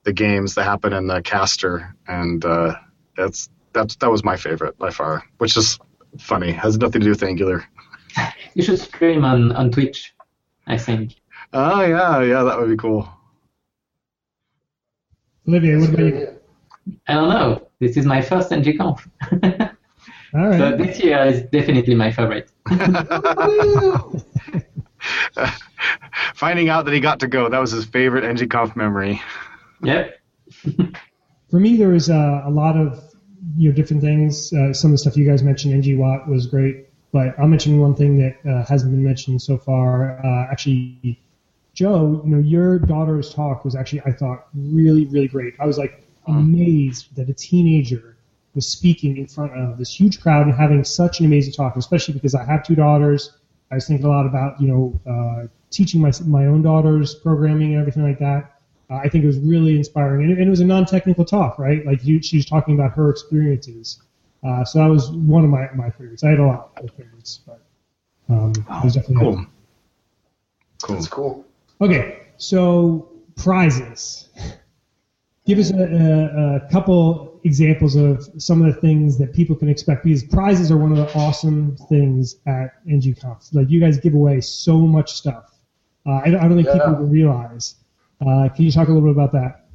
the 0.03 0.13
games 0.13 0.57
that 0.57 0.65
happen 0.65 0.93
in 0.93 1.07
the 1.07 1.23
caster, 1.23 1.95
and 2.09 2.45
uh, 2.45 2.75
that's 3.17 3.49
that's 3.73 3.95
that 3.97 4.11
was 4.11 4.25
my 4.25 4.37
favorite 4.37 4.77
by 4.77 4.91
far, 4.91 5.23
which 5.39 5.57
is 5.57 5.79
funny. 6.19 6.51
Has 6.51 6.77
nothing 6.79 7.01
to 7.01 7.05
do 7.05 7.11
with 7.11 7.23
Angular. 7.23 7.65
You 8.55 8.65
should 8.65 8.81
stream 8.81 9.25
on, 9.25 9.53
on 9.53 9.71
Twitch, 9.71 10.13
I 10.67 10.77
think. 10.77 11.15
Oh 11.53 11.83
yeah, 11.83 12.21
yeah, 12.23 12.43
that 12.43 12.59
would 12.59 12.69
be 12.69 12.77
cool. 12.77 13.09
Olivier, 15.47 15.77
what 15.77 15.91
about 15.91 16.07
you? 16.07 16.40
I 17.07 17.15
don't 17.15 17.29
know. 17.29 17.69
This 17.81 17.97
is 17.97 18.07
my 18.07 18.23
first 18.23 18.51
NGConf. 18.51 19.07
All 20.33 20.49
right. 20.49 20.59
so 20.59 20.77
this 20.77 21.01
year 21.01 21.25
is 21.25 21.43
definitely 21.51 21.95
my 21.95 22.13
favorite. 22.13 22.51
Finding 26.35 26.69
out 26.69 26.85
that 26.85 26.95
he 26.95 27.01
got 27.01 27.21
to 27.21 27.27
go, 27.27 27.49
that 27.49 27.59
was 27.59 27.73
his 27.73 27.85
favorite 27.85 28.25
NGConf 28.25 28.77
memory. 28.77 29.21
Yep. 29.83 30.21
For 31.51 31.59
me, 31.59 31.77
there 31.77 31.89
was 31.89 32.11
uh, 32.11 32.43
a 32.45 32.51
lot 32.51 32.77
of 32.77 33.03
you 33.57 33.71
know 33.71 33.75
different 33.75 34.03
things. 34.03 34.53
Uh, 34.53 34.73
some 34.73 34.91
of 34.91 34.93
the 34.95 34.99
stuff 34.99 35.17
you 35.17 35.27
guys 35.29 35.43
mentioned, 35.43 35.75
NG 35.75 35.99
Wat 35.99 36.29
was 36.29 36.47
great, 36.47 36.87
but 37.13 37.37
I'll 37.39 37.49
mention 37.49 37.81
one 37.81 37.95
thing 37.95 38.19
that 38.19 38.37
uh, 38.49 38.65
hasn't 38.67 38.93
been 38.93 39.03
mentioned 39.03 39.43
so 39.43 39.59
far. 39.59 40.25
Uh, 40.25 40.47
actually, 40.51 41.19
Joe, 41.75 42.23
you 42.25 42.31
know, 42.31 42.39
your 42.39 42.79
daughter's 42.79 43.35
talk 43.35 43.65
was 43.65 43.75
actually 43.75 44.03
I 44.03 44.13
thought 44.13 44.47
really, 44.55 45.07
really 45.07 45.29
great. 45.29 45.55
I 45.59 45.67
was 45.67 45.79
like 45.79 46.05
amazed 46.27 47.15
that 47.17 47.29
a 47.29 47.35
teenager 47.35 48.17
was 48.55 48.67
speaking 48.67 49.17
in 49.17 49.27
front 49.27 49.53
of 49.53 49.79
this 49.79 49.99
huge 49.99 50.21
crowd 50.21 50.47
and 50.47 50.55
having 50.55 50.83
such 50.85 51.21
an 51.21 51.27
amazing 51.27 51.53
talk, 51.53 51.77
especially 51.77 52.15
because 52.15 52.35
I 52.35 52.45
have 52.45 52.65
two 52.65 52.75
daughters. 52.75 53.39
I 53.71 53.77
was 53.77 53.87
thinking 53.87 54.07
a 54.07 54.09
lot 54.09 54.27
about 54.27 54.61
you 54.61 54.69
know 54.69 55.01
uh, 55.11 55.47
teaching 55.71 56.01
my 56.01 56.13
my 56.27 56.47
own 56.47 56.63
daughters 56.63 57.15
programming 57.15 57.73
and 57.73 57.81
everything 57.81 58.03
like 58.03 58.19
that. 58.19 58.61
Uh, 58.91 58.97
I 58.97 59.09
think 59.09 59.23
it 59.23 59.29
was 59.29 59.39
really 59.39 59.77
inspiring, 59.77 60.25
and 60.25 60.33
it, 60.33 60.39
and 60.39 60.49
it 60.49 60.51
was 60.51 60.61
a 60.61 60.65
non-technical 60.65 61.25
talk, 61.25 61.59
right? 61.59 61.87
Like 61.87 62.05
you, 62.05 62.21
she 62.21 62.37
was 62.37 62.47
talking 62.47 62.75
about 62.75 62.93
her 62.93 63.09
experiences. 63.09 64.03
Uh, 64.43 64.65
so 64.65 64.79
that 64.81 64.87
was 64.87 65.11
one 65.11 65.45
of 65.45 65.51
my, 65.51 65.69
my 65.75 65.91
favorites. 65.91 66.25
I 66.25 66.31
had 66.31 66.41
a 66.41 66.47
lot 66.47 66.73
of 66.77 66.91
favorites, 66.95 67.41
but 67.47 67.63
um, 68.29 68.53
it 68.57 68.85
was 68.85 68.95
definitely 68.95 69.25
Cool. 69.25 69.47
Cool. 70.83 70.97
That's 70.97 71.09
cool. 71.09 71.45
Okay, 71.81 72.27
so 72.37 73.11
prizes. 73.37 74.29
Give 75.51 75.59
us 75.59 75.73
a, 75.73 75.83
a, 75.83 76.57
a 76.65 76.71
couple 76.71 77.41
examples 77.43 77.97
of 77.97 78.25
some 78.39 78.63
of 78.63 78.73
the 78.73 78.81
things 78.81 79.19
that 79.19 79.33
people 79.33 79.57
can 79.57 79.69
expect 79.69 80.05
because 80.05 80.23
prizes 80.23 80.71
are 80.71 80.77
one 80.77 80.93
of 80.93 80.99
the 80.99 81.13
awesome 81.19 81.77
things 81.89 82.37
at 82.47 82.85
NGConf. 82.87 83.53
Like 83.53 83.69
you 83.69 83.81
guys 83.81 83.99
give 83.99 84.15
away 84.15 84.41
so 84.43 84.79
much 84.79 85.13
stuff. 85.13 85.51
Uh, 86.07 86.21
I, 86.25 86.31
don't- 86.31 86.41
I 86.41 86.47
don't 86.47 86.55
think 86.55 86.69
Yeah. 86.69 86.75
people 86.75 87.07
realize. 87.07 87.75
Uh, 88.25 88.49
can 88.55 88.65
you 88.65 88.71
talk 88.71 88.87
a 88.87 88.93
little 88.93 89.09
bit 89.09 89.11
about 89.21 89.33
that? 89.33 89.67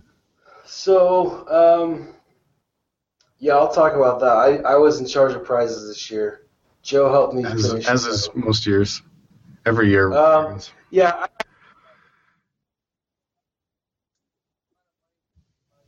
So, 0.66 1.46
um, 1.50 2.14
Yeah, 3.40 3.56
I'll 3.58 3.74
talk 3.74 3.96
about 3.96 4.22
that. 4.22 4.32
I, 4.32 4.58
I 4.60 4.76
was 4.78 5.02
in 5.02 5.06
charge 5.08 5.34
of 5.34 5.44
prizes 5.44 5.90
this 5.90 6.10
year. 6.10 6.44
Joe 6.84 7.12
helped 7.12 7.34
me 7.34 7.44
As, 7.44 7.68
finish. 7.70 7.86
as 7.86 8.06
it. 8.06 8.12
is 8.12 8.30
most 8.34 8.66
years. 8.66 9.02
Every 9.66 9.90
year. 9.90 10.14
Um, 10.14 10.58
yeah, 10.90 11.26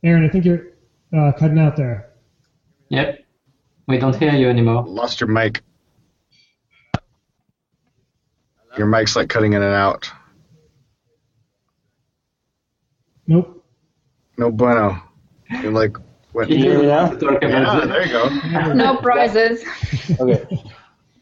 Aaron, 0.02 0.24
I 0.24 0.28
think 0.28 0.44
you're 0.44 0.68
uh, 1.16 1.32
cutting 1.32 1.58
out 1.58 1.76
there. 1.76 2.10
Yep. 2.88 3.24
We 3.86 3.98
don't 3.98 4.14
hear 4.14 4.34
you 4.34 4.48
anymore. 4.48 4.84
Lost 4.86 5.20
your 5.20 5.28
mic. 5.28 5.62
Your 8.76 8.86
mic's 8.86 9.16
like 9.16 9.28
cutting 9.28 9.54
in 9.54 9.62
and 9.62 9.74
out. 9.74 10.10
Nope. 13.26 13.64
No 14.36 14.50
bueno. 14.50 15.02
You're 15.50 15.72
like, 15.72 15.96
what? 16.32 16.50
If 16.50 16.58
you 16.58 16.70
hear 16.70 16.82
now? 16.82 17.08
want 17.08 17.20
to 17.20 17.26
talk 17.26 17.42
Yeah, 17.42 17.86
there 17.86 18.06
you 18.06 18.12
go. 18.12 18.28
No 18.74 18.96
prizes. 18.96 19.64
okay. 20.20 20.62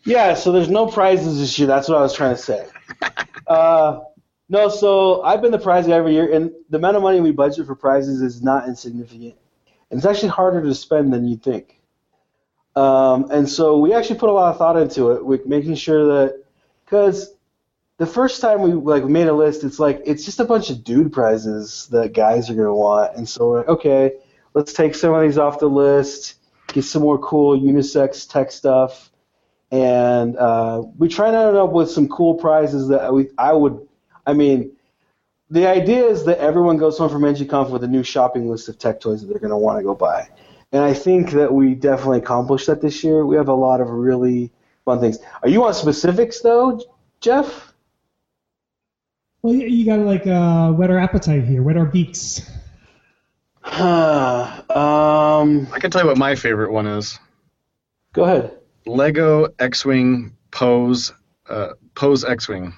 Yeah, 0.04 0.34
so 0.34 0.52
there's 0.52 0.68
no 0.68 0.86
prizes 0.86 1.38
this 1.38 1.58
year. 1.58 1.66
That's 1.66 1.88
what 1.88 1.98
I 1.98 2.02
was 2.02 2.14
trying 2.14 2.36
to 2.36 2.40
say. 2.42 2.66
Uh, 3.46 4.00
no, 4.48 4.68
so 4.68 5.22
I've 5.22 5.42
been 5.42 5.52
the 5.52 5.58
prize 5.58 5.86
guy 5.86 5.94
every 5.94 6.12
year, 6.12 6.32
and 6.32 6.52
the 6.70 6.78
amount 6.78 6.96
of 6.96 7.02
money 7.02 7.20
we 7.20 7.32
budget 7.32 7.66
for 7.66 7.74
prizes 7.74 8.22
is 8.22 8.42
not 8.42 8.68
insignificant. 8.68 9.34
And 9.90 9.98
it's 9.98 10.06
actually 10.06 10.30
harder 10.30 10.62
to 10.62 10.74
spend 10.74 11.12
than 11.12 11.26
you 11.26 11.36
think. 11.36 11.80
Um, 12.74 13.30
and 13.30 13.48
so 13.48 13.78
we 13.78 13.94
actually 13.94 14.18
put 14.18 14.28
a 14.28 14.32
lot 14.32 14.50
of 14.50 14.58
thought 14.58 14.76
into 14.76 15.12
it, 15.12 15.46
making 15.46 15.76
sure 15.76 16.04
that 16.06 16.44
because 16.84 17.34
the 17.98 18.06
first 18.06 18.40
time 18.40 18.60
we 18.60 18.72
like 18.72 19.04
made 19.04 19.28
a 19.28 19.32
list, 19.32 19.64
it's 19.64 19.78
like 19.78 20.02
it's 20.04 20.24
just 20.24 20.40
a 20.40 20.44
bunch 20.44 20.70
of 20.70 20.84
dude 20.84 21.12
prizes 21.12 21.88
that 21.90 22.12
guys 22.12 22.50
are 22.50 22.54
gonna 22.54 22.74
want, 22.74 23.16
and 23.16 23.28
so 23.28 23.48
we're 23.48 23.58
like, 23.58 23.68
okay, 23.68 24.12
let's 24.54 24.72
take 24.72 24.94
some 24.94 25.14
of 25.14 25.22
these 25.22 25.38
off 25.38 25.58
the 25.58 25.68
list, 25.68 26.34
get 26.68 26.84
some 26.84 27.02
more 27.02 27.18
cool 27.18 27.58
unisex 27.58 28.28
tech 28.28 28.52
stuff, 28.52 29.10
and 29.70 30.36
uh, 30.36 30.82
we 30.98 31.08
try 31.08 31.30
to 31.30 31.36
end 31.36 31.56
up 31.56 31.72
with 31.72 31.90
some 31.90 32.08
cool 32.08 32.34
prizes 32.34 32.88
that 32.88 33.12
we 33.14 33.28
I 33.38 33.54
would, 33.54 33.85
I 34.26 34.32
mean, 34.32 34.72
the 35.50 35.66
idea 35.66 36.04
is 36.04 36.24
that 36.24 36.38
everyone 36.38 36.76
goes 36.76 36.98
home 36.98 37.08
from 37.08 37.22
NGConf 37.22 37.70
with 37.70 37.84
a 37.84 37.88
new 37.88 38.02
shopping 38.02 38.50
list 38.50 38.68
of 38.68 38.78
tech 38.78 39.00
toys 39.00 39.22
that 39.22 39.28
they're 39.28 39.38
gonna 39.38 39.58
want 39.58 39.78
to 39.78 39.84
go 39.84 39.94
buy, 39.94 40.28
and 40.72 40.82
I 40.82 40.92
think 40.92 41.30
that 41.30 41.52
we 41.52 41.74
definitely 41.74 42.18
accomplished 42.18 42.66
that 42.66 42.80
this 42.80 43.04
year. 43.04 43.24
We 43.24 43.36
have 43.36 43.48
a 43.48 43.54
lot 43.54 43.80
of 43.80 43.88
really 43.88 44.50
fun 44.84 45.00
things. 45.00 45.18
Are 45.42 45.48
you 45.48 45.64
on 45.64 45.74
specifics 45.74 46.40
though, 46.40 46.80
Jeff? 47.20 47.72
Well, 49.42 49.54
you, 49.54 49.68
you 49.68 49.86
got 49.86 49.96
to 49.96 50.02
like 50.02 50.26
uh, 50.26 50.72
whet 50.72 50.90
our 50.90 50.98
appetite 50.98 51.44
here, 51.44 51.62
whet 51.62 51.76
our 51.76 51.84
beaks. 51.84 52.42
um, 53.64 55.68
I 55.72 55.78
can 55.78 55.90
tell 55.90 56.02
you 56.02 56.08
what 56.08 56.18
my 56.18 56.34
favorite 56.34 56.72
one 56.72 56.86
is. 56.86 57.18
go 58.12 58.24
ahead. 58.24 58.58
Lego 58.86 59.48
X-wing 59.58 60.36
Poe's 60.50 61.12
uh, 61.48 61.70
Poe's 61.94 62.24
X-wing. 62.24 62.74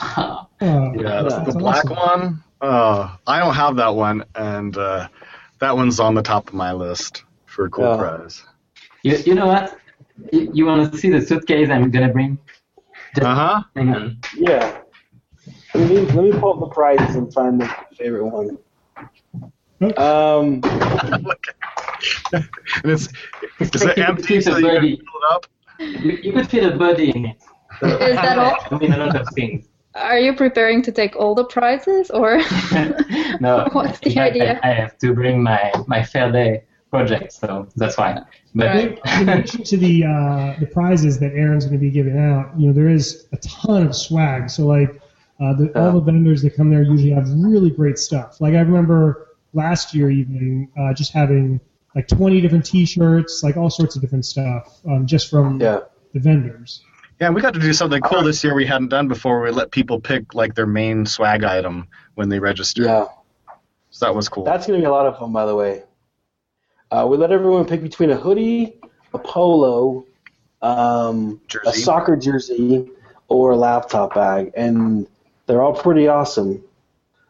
Uh, 0.60 0.90
Yeah, 0.92 1.22
Yeah. 1.22 1.44
the 1.44 1.52
black 1.58 1.84
one. 1.88 2.42
Uh, 2.60 3.16
I 3.26 3.38
don't 3.38 3.54
have 3.54 3.76
that 3.76 3.94
one, 3.94 4.24
and 4.34 4.76
uh, 4.76 5.06
that 5.60 5.76
one's 5.76 6.00
on 6.00 6.14
the 6.14 6.22
top 6.22 6.48
of 6.48 6.54
my 6.54 6.72
list 6.72 7.22
for 7.46 7.66
a 7.66 7.70
cool 7.70 7.84
Yeah. 7.84 7.96
prize. 7.96 8.44
You, 9.04 9.16
you 9.18 9.34
know 9.34 9.46
what? 9.46 9.78
You, 10.32 10.50
you 10.52 10.66
want 10.66 10.90
to 10.92 10.98
see 10.98 11.10
the 11.10 11.20
suitcase 11.20 11.70
I'm 11.70 11.90
gonna 11.92 12.08
bring? 12.12 12.38
Uh 13.20 13.34
huh. 13.34 13.62
hang 13.76 13.94
on. 13.94 14.18
Yeah. 14.36 14.80
Let 15.74 15.88
me 15.88 16.00
let 16.00 16.24
me 16.24 16.32
pull 16.32 16.54
up 16.54 16.60
the 16.60 16.74
prizes 16.74 17.14
and 17.14 17.32
find 17.32 17.60
the 17.60 17.68
favorite 17.96 18.26
one. 18.26 18.58
Um, 19.96 20.60
And 22.32 22.92
it's 22.92 23.08
is 23.60 23.82
it 23.82 23.84
like 23.86 23.98
empty 23.98 24.36
it's 24.36 24.46
so 24.46 24.56
you 24.58 24.66
can 24.68 24.80
fill 24.82 24.98
it 24.98 25.32
up? 25.32 25.46
You, 25.78 26.18
you 26.22 26.32
could 26.32 26.50
fit 26.50 26.64
a 26.72 26.76
body 26.76 27.10
in 27.10 27.26
it. 27.26 27.36
Is 27.82 28.16
that 28.16 28.38
all? 28.44 28.56
I 28.70 28.78
mean, 28.78 28.92
a 28.92 28.98
lot 28.98 29.16
of 29.16 29.28
things. 29.34 29.67
Are 29.98 30.18
you 30.18 30.34
preparing 30.34 30.82
to 30.82 30.92
take 30.92 31.16
all 31.16 31.34
the 31.34 31.44
prizes, 31.44 32.10
or 32.10 32.38
no, 33.40 33.68
What's 33.72 34.00
the 34.00 34.08
in 34.08 34.14
fact, 34.14 34.32
idea? 34.32 34.60
I, 34.62 34.70
I 34.70 34.74
have 34.74 34.98
to 34.98 35.12
bring 35.12 35.42
my 35.42 35.72
my 35.86 36.02
fair 36.02 36.30
day 36.30 36.64
project, 36.90 37.32
so 37.32 37.68
that's 37.76 37.96
why. 37.98 38.22
But 38.54 38.66
Right. 38.66 39.00
in 39.20 39.28
addition 39.28 39.64
to 39.64 39.76
the 39.76 40.04
uh, 40.04 40.60
the 40.60 40.66
prizes 40.66 41.18
that 41.20 41.32
Aaron's 41.32 41.64
going 41.64 41.78
to 41.78 41.80
be 41.80 41.90
giving 41.90 42.18
out, 42.18 42.58
you 42.58 42.68
know, 42.68 42.72
there 42.72 42.88
is 42.88 43.26
a 43.32 43.36
ton 43.38 43.86
of 43.86 43.94
swag. 43.94 44.50
So 44.50 44.66
like, 44.66 45.00
uh, 45.40 45.54
the, 45.54 45.72
all 45.78 45.92
the 45.92 46.00
vendors 46.00 46.42
that 46.42 46.56
come 46.56 46.70
there 46.70 46.82
usually 46.82 47.10
have 47.10 47.28
really 47.30 47.70
great 47.70 47.98
stuff. 47.98 48.40
Like 48.40 48.54
I 48.54 48.60
remember 48.60 49.28
last 49.52 49.94
year 49.94 50.10
even 50.10 50.68
uh, 50.78 50.92
just 50.94 51.12
having 51.12 51.60
like 51.94 52.08
20 52.08 52.40
different 52.40 52.64
T-shirts, 52.64 53.42
like 53.42 53.56
all 53.56 53.70
sorts 53.70 53.96
of 53.96 54.02
different 54.02 54.24
stuff, 54.24 54.80
um, 54.86 55.06
just 55.06 55.30
from 55.30 55.60
yeah. 55.60 55.80
the 56.12 56.20
vendors. 56.20 56.82
Yeah, 57.20 57.30
we 57.30 57.40
got 57.40 57.54
to 57.54 57.60
do 57.60 57.72
something 57.72 58.00
cool 58.00 58.22
this 58.22 58.44
year 58.44 58.54
we 58.54 58.66
hadn't 58.66 58.88
done 58.88 59.08
before. 59.08 59.40
We 59.40 59.50
let 59.50 59.72
people 59.72 60.00
pick 60.00 60.34
like 60.34 60.54
their 60.54 60.66
main 60.66 61.04
swag 61.04 61.42
item 61.42 61.88
when 62.14 62.28
they 62.28 62.38
register. 62.38 62.84
Yeah. 62.84 63.06
So 63.90 64.06
that 64.06 64.14
was 64.14 64.28
cool. 64.28 64.44
That's 64.44 64.66
going 64.66 64.78
to 64.78 64.84
be 64.84 64.86
a 64.86 64.90
lot 64.90 65.06
of 65.06 65.18
fun, 65.18 65.32
by 65.32 65.44
the 65.46 65.54
way. 65.54 65.82
Uh, 66.90 67.06
we 67.10 67.16
let 67.16 67.32
everyone 67.32 67.66
pick 67.66 67.82
between 67.82 68.10
a 68.10 68.16
hoodie, 68.16 68.78
a 69.12 69.18
polo, 69.18 70.06
um, 70.62 71.40
a 71.66 71.72
soccer 71.72 72.16
jersey, 72.16 72.88
or 73.28 73.52
a 73.52 73.56
laptop 73.56 74.14
bag, 74.14 74.52
and 74.56 75.06
they're 75.46 75.60
all 75.60 75.74
pretty 75.74 76.08
awesome. 76.08 76.62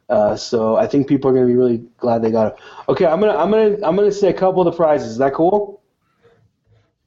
Uh, 0.08 0.36
so 0.36 0.76
I 0.76 0.86
think 0.86 1.06
people 1.06 1.30
are 1.30 1.34
going 1.34 1.46
to 1.46 1.52
be 1.52 1.56
really 1.56 1.82
glad 1.98 2.22
they 2.22 2.30
got 2.30 2.52
it. 2.52 2.58
Okay, 2.88 3.04
I'm 3.04 3.20
gonna 3.20 3.36
I'm 3.36 3.50
gonna 3.50 3.76
I'm 3.82 3.96
gonna 3.96 4.12
say 4.12 4.28
a 4.28 4.32
couple 4.32 4.66
of 4.66 4.72
the 4.72 4.76
prizes. 4.76 5.12
Is 5.12 5.18
that 5.18 5.34
cool? 5.34 5.77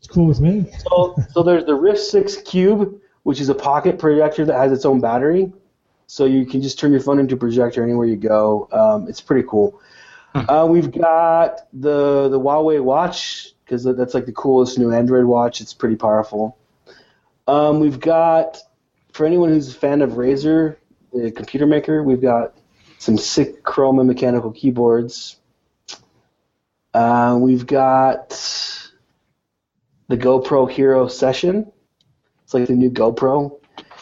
It's 0.02 0.08
cool 0.08 0.26
with 0.26 0.39
me. 0.39 0.66
So, 0.89 1.16
so 1.32 1.43
there's 1.43 1.66
the 1.66 1.78
RIF6 1.78 2.43
Cube, 2.43 2.99
which 3.22 3.39
is 3.39 3.49
a 3.49 3.56
pocket 3.56 3.99
projector 3.99 4.45
that 4.45 4.58
has 4.58 4.72
its 4.72 4.84
own 4.84 4.99
battery. 4.99 5.54
So 6.08 6.26
you 6.26 6.43
can 6.47 6.64
just 6.64 6.80
turn 6.80 6.91
your 6.91 7.02
phone 7.02 7.20
into 7.20 7.36
a 7.36 7.38
projector 7.38 7.84
anywhere 7.84 8.08
you 8.08 8.16
go. 8.16 8.68
Um, 8.72 9.08
it's 9.08 9.22
pretty 9.22 9.47
cool. 9.47 9.80
Uh, 10.34 10.66
we've 10.68 10.91
got 10.91 11.68
the 11.72 12.30
the 12.30 12.39
Huawei 12.39 12.82
watch 12.82 13.54
because 13.64 13.84
that's 13.84 14.14
like 14.14 14.26
the 14.26 14.32
coolest 14.32 14.80
new 14.80 14.91
Android 14.91 15.26
watch. 15.26 15.62
It's 15.62 15.74
pretty 15.74 15.97
powerful. 15.97 16.58
Um, 17.47 17.80
we've 17.80 17.99
got 17.99 18.58
for 19.14 19.26
anyone 19.26 19.49
who's 19.49 19.70
a 19.70 19.78
fan 19.78 20.02
of 20.02 20.12
Razer, 20.12 20.78
the 21.14 21.32
computer 21.32 21.68
maker, 21.68 22.02
we've 22.02 22.22
got 22.22 22.58
some 22.97 23.18
sick 23.18 23.64
Chroma 23.64 24.06
mechanical 24.06 24.52
keyboards. 24.52 25.38
Uh, 26.93 27.38
we've 27.39 27.68
got 27.68 28.32
the 30.12 30.18
GoPro 30.18 30.70
Hero 30.70 31.07
Session. 31.07 31.72
It's 32.43 32.53
like 32.53 32.68
the 32.68 32.74
new 32.74 32.91
GoPro. 32.91 33.57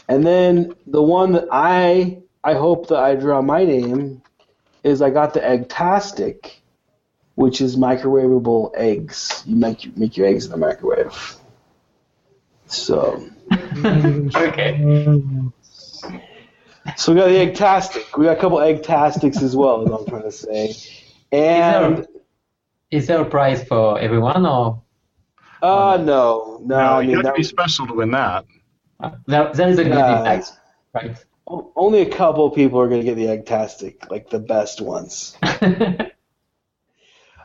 And 0.07 0.26
then 0.26 0.74
the 0.88 1.03
one 1.03 1.34
that 1.34 1.47
I 1.51 2.24
I 2.43 2.55
hope 2.55 2.88
that 2.88 2.97
I 2.97 3.14
draw 3.14 3.43
my 3.43 3.64
name 3.64 4.24
is 4.84 5.03
I 5.03 5.12
got 5.12 5.36
the 5.36 5.39
Eggtastic, 5.39 6.55
which 7.36 7.62
is 7.62 7.78
microwavable 7.78 8.72
eggs. 8.76 9.43
You 9.45 9.55
make 9.55 9.86
you 9.86 9.91
make 9.95 10.18
your 10.18 10.26
eggs 10.26 10.45
in 10.45 10.51
the 10.51 10.57
microwave. 10.57 11.36
So 12.66 13.24
Okay. 13.86 14.82
So 16.97 17.14
we 17.14 17.20
got 17.20 17.28
the 17.28 17.45
Eggtastic. 17.45 18.18
We 18.18 18.26
got 18.26 18.38
a 18.38 18.41
couple 18.41 18.57
Eggtastics 18.57 19.43
as 19.43 19.55
well, 19.55 19.84
is 19.84 19.89
what 19.89 20.01
I'm 20.01 20.07
trying 20.07 20.24
to 20.24 20.32
say. 20.32 20.76
And 21.32 22.07
Is 22.89 23.05
there 23.05 23.22
a 23.22 23.26
prize 23.26 23.64
for 23.64 23.99
everyone, 23.99 24.47
or 24.47 24.82
uh 25.62 25.97
no, 25.97 26.60
no, 26.64 26.76
no, 26.78 26.99
I 26.99 27.01
you 27.01 27.07
mean 27.07 27.18
have 27.18 27.26
to 27.26 27.32
be 27.34 27.39
was, 27.39 27.49
special 27.49 27.88
to 27.88 27.93
win 27.93 28.12
that. 28.12 28.45
uh, 28.99 29.12
there, 29.28 29.51
there 29.53 29.70
is 29.70 29.78
a 29.80 29.84
goodie 29.86 29.97
Yeah. 29.97 30.24
bag, 30.24 30.43
right? 30.93 31.18
only 31.76 32.01
a 32.01 32.10
couple 32.10 32.45
of 32.45 32.53
people 32.55 32.80
are 32.80 32.88
gonna 32.88 33.03
get 33.03 33.16
the 33.16 33.26
Eggtastic, 33.28 34.10
like 34.12 34.30
the 34.30 34.39
best 34.39 34.82
ones. 34.82 35.38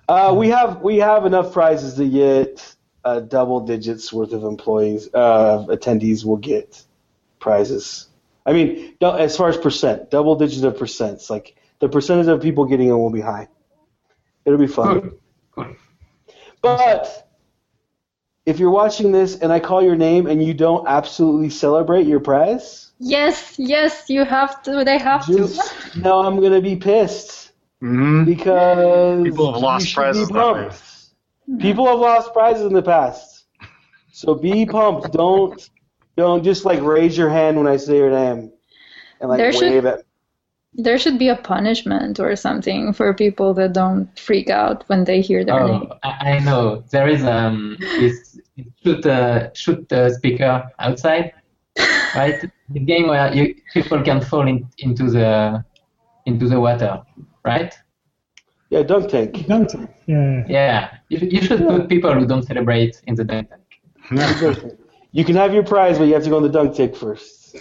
Uh, 0.09 0.35
we 0.37 0.49
have 0.49 0.83
we 0.83 0.99
have 0.99 1.25
enough 1.25 1.53
prizes 1.53 1.95
to 1.95 2.09
get 2.09 2.77
uh, 3.05 3.21
double 3.21 3.61
digits 3.61 4.13
worth 4.13 4.33
of 4.33 4.45
employees 4.45 5.09
uh, 5.15 5.65
attendees 5.69 6.25
will 6.25 6.37
get 6.37 6.83
prizes. 7.41 8.09
I 8.45 8.53
mean, 8.53 8.97
as 9.01 9.37
far 9.37 9.49
as 9.49 9.57
percent, 9.57 10.11
double 10.11 10.37
digits 10.37 10.63
of 10.63 10.77
percents. 10.77 11.31
Like 11.31 11.57
the 11.81 11.89
percentage 11.89 12.27
of 12.27 12.43
people 12.43 12.67
getting 12.67 12.89
it 12.89 12.93
will 12.93 13.11
be 13.11 13.23
high. 13.23 13.49
It'll 14.45 14.59
be 14.59 14.67
fun. 14.67 15.01
Good. 15.01 15.19
Good. 15.53 15.77
But 16.61 17.29
if 18.47 18.59
you're 18.59 18.71
watching 18.71 19.13
this 19.13 19.39
and 19.39 19.53
I 19.53 19.61
call 19.61 19.83
your 19.83 19.97
name 19.97 20.27
and 20.27 20.43
you 20.43 20.55
don't 20.55 20.87
absolutely 20.87 21.51
celebrate 21.51 22.07
your 22.07 22.21
prize, 22.21 22.93
yes, 22.99 23.55
yes, 23.59 24.05
you 24.09 24.25
have 24.25 24.63
to. 24.65 24.85
They 24.85 24.99
have 24.99 25.27
to. 25.27 25.37
just 25.37 25.97
know 25.97 26.21
I'm 26.21 26.41
gonna 26.41 26.61
be 26.61 26.77
pissed 26.77 27.53
hmm 27.81 28.25
because 28.25 29.25
People 29.25 29.53
have 29.53 29.63
lost 29.63 29.85
you 29.85 29.89
should 29.91 29.97
be 30.01 30.03
prizes 30.03 30.29
that 30.29 30.35
way. 30.55 30.63
pumped. 30.65 31.61
People 31.61 31.87
have 31.87 31.99
lost 31.99 32.33
prizes 32.33 32.65
in 32.67 32.73
the 32.73 32.83
past, 32.83 33.47
so 34.13 34.35
be 34.35 34.65
pumped. 34.67 35.13
Don't 35.13 35.71
don't 36.17 36.43
just 36.45 36.65
like 36.65 36.81
raise 36.83 37.17
your 37.19 37.29
hand 37.31 37.57
when 37.59 37.67
I 37.67 37.77
say 37.77 37.97
your 37.97 38.11
name 38.11 38.53
and 39.21 39.29
like 39.31 39.39
There 39.39 39.53
should- 39.53 39.63
wave 39.73 39.87
at. 39.87 40.01
There 40.77 40.99
should 40.99 41.19
be 41.19 41.29
a 41.29 41.37
punishment 41.37 42.19
or 42.19 42.35
something 42.37 42.93
for 42.93 43.15
people 43.15 43.55
that 43.55 43.73
don't 43.73 44.09
freak 44.19 44.51
out 44.51 44.85
when 44.89 45.05
they 45.05 45.21
hear 45.21 45.45
their 45.45 45.65
name. 45.65 45.89
Oh, 45.91 45.99
I, 46.03 46.33
I 46.33 46.39
know. 46.41 46.83
There 46.91 47.09
is 47.09 47.25
um 47.25 47.77
this 47.79 48.39
shoot 48.83 49.07
uh, 49.07 49.53
shoot 49.55 49.89
the 49.89 50.11
speaker 50.11 50.65
outside, 50.79 51.33
right? 52.15 52.41
The 52.71 52.81
game 52.81 53.09
where 53.09 53.33
you, 53.35 53.55
people 53.73 54.03
can 54.03 54.21
fall 54.21 54.47
in, 54.49 54.69
into 54.79 55.11
the 55.11 55.65
into 56.27 56.49
the 56.49 56.59
water, 56.59 57.03
right? 57.45 57.75
Yeah, 58.71 58.83
dunk 58.83 59.09
tank. 59.11 59.47
Dunk 59.47 59.69
tank. 59.69 59.91
Yeah. 60.07 60.45
Yeah. 60.49 60.97
You, 61.09 61.19
you 61.31 61.43
should 61.43 61.61
put 61.61 61.89
people 61.89 62.13
who 62.13 62.27
don't 62.27 62.43
celebrate 62.43 63.01
in 63.07 63.15
the 63.15 63.25
dunk 63.25 63.49
tank. 64.09 64.79
You 65.13 65.25
can 65.25 65.37
have 65.37 65.55
your 65.55 65.63
prize, 65.63 65.99
but 65.99 66.09
you 66.09 66.15
have 66.15 66.25
to 66.25 66.31
go 66.31 66.39
in 66.39 66.43
the 66.43 66.49
dunk 66.49 66.75
tank 66.75 66.97
first. 66.97 67.57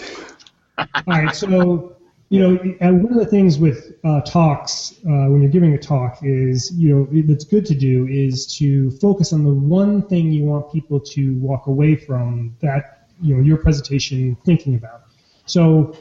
All 0.77 0.87
right. 1.05 1.35
So, 1.35 1.92
you 2.33 2.39
know, 2.39 2.75
and 2.81 3.03
one 3.03 3.13
of 3.13 3.19
the 3.19 3.27
things 3.27 3.59
with 3.59 3.93
uh, 4.03 4.19
talks 4.21 4.93
uh, 5.05 5.29
when 5.29 5.43
you're 5.43 5.51
giving 5.51 5.75
a 5.75 5.77
talk 5.77 6.17
is, 6.23 6.71
you 6.71 6.89
know, 6.89 7.21
that's 7.27 7.45
good 7.45 7.63
to 7.67 7.75
do 7.75 8.07
is 8.07 8.47
to 8.57 8.89
focus 8.89 9.33
on 9.33 9.43
the 9.43 9.53
one 9.53 10.01
thing 10.07 10.31
you 10.31 10.43
want 10.43 10.71
people 10.71 10.99
to 10.99 11.35
walk 11.35 11.67
away 11.67 11.95
from 11.95 12.57
that, 12.59 13.07
you 13.21 13.35
know, 13.35 13.43
your 13.43 13.57
presentation 13.57 14.35
thinking 14.45 14.73
about. 14.73 15.03
So, 15.45 15.95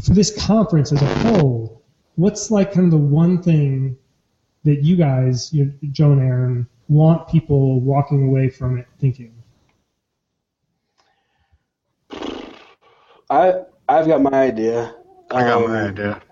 for 0.00 0.14
this 0.14 0.46
conference 0.46 0.92
as 0.92 1.02
a 1.02 1.14
whole, 1.18 1.82
what's 2.14 2.48
like 2.52 2.72
kind 2.72 2.84
of 2.84 2.92
the 2.92 3.04
one 3.04 3.42
thing 3.42 3.96
that 4.62 4.84
you 4.84 4.94
guys, 4.94 5.52
you 5.52 5.64
know, 5.64 5.72
Joe 5.90 6.12
and 6.12 6.22
Aaron, 6.22 6.68
want 6.86 7.26
people 7.26 7.80
walking 7.80 8.28
away 8.28 8.50
from 8.50 8.78
it 8.78 8.86
thinking? 9.00 9.34
I 13.28 13.62
I've 13.88 14.06
got 14.06 14.22
my 14.22 14.30
idea. 14.30 14.94
I 15.32 15.42
got 15.42 15.62
Um, 15.62 15.70
my 15.70 15.88
idea. 15.88 16.22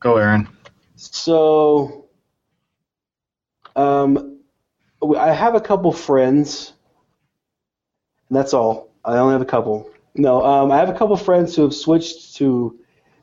Go, 0.00 0.16
Aaron. 0.16 0.48
So, 0.96 2.06
um, 3.76 4.40
I 5.16 5.32
have 5.32 5.54
a 5.54 5.60
couple 5.60 5.92
friends. 5.92 6.72
And 8.28 8.36
that's 8.36 8.54
all. 8.54 8.88
I 9.04 9.18
only 9.18 9.32
have 9.32 9.42
a 9.42 9.46
couple. 9.46 9.90
No, 10.14 10.44
um, 10.44 10.72
I 10.72 10.76
have 10.76 10.88
a 10.88 10.94
couple 10.94 11.16
friends 11.16 11.54
who 11.54 11.62
have 11.62 11.74
switched 11.74 12.36
to. 12.36 12.78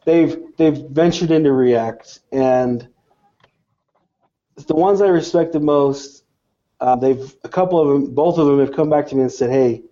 They've 0.06 0.38
they've 0.58 0.78
ventured 0.78 1.32
into 1.32 1.52
React, 1.52 2.20
and 2.32 2.88
the 4.68 4.76
ones 4.76 5.02
I 5.02 5.08
respect 5.08 5.52
the 5.54 5.60
most. 5.60 6.24
Uh, 6.80 6.96
they've 6.96 7.36
a 7.44 7.50
couple 7.50 7.80
of 7.80 7.88
them, 7.88 8.14
both 8.14 8.38
of 8.38 8.48
them 8.48 8.60
have 8.60 8.74
come 8.74 8.90
back 8.90 9.08
to 9.08 9.16
me 9.16 9.22
and 9.24 9.32
said, 9.32 9.50
"Hey, 9.50 9.84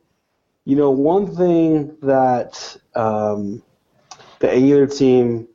you 0.65 0.75
know, 0.75 0.91
one 0.91 1.35
thing 1.35 1.97
that 2.01 2.77
um, 2.95 3.61
the 4.43 4.51
Angular 4.51 4.87
team 4.87 5.47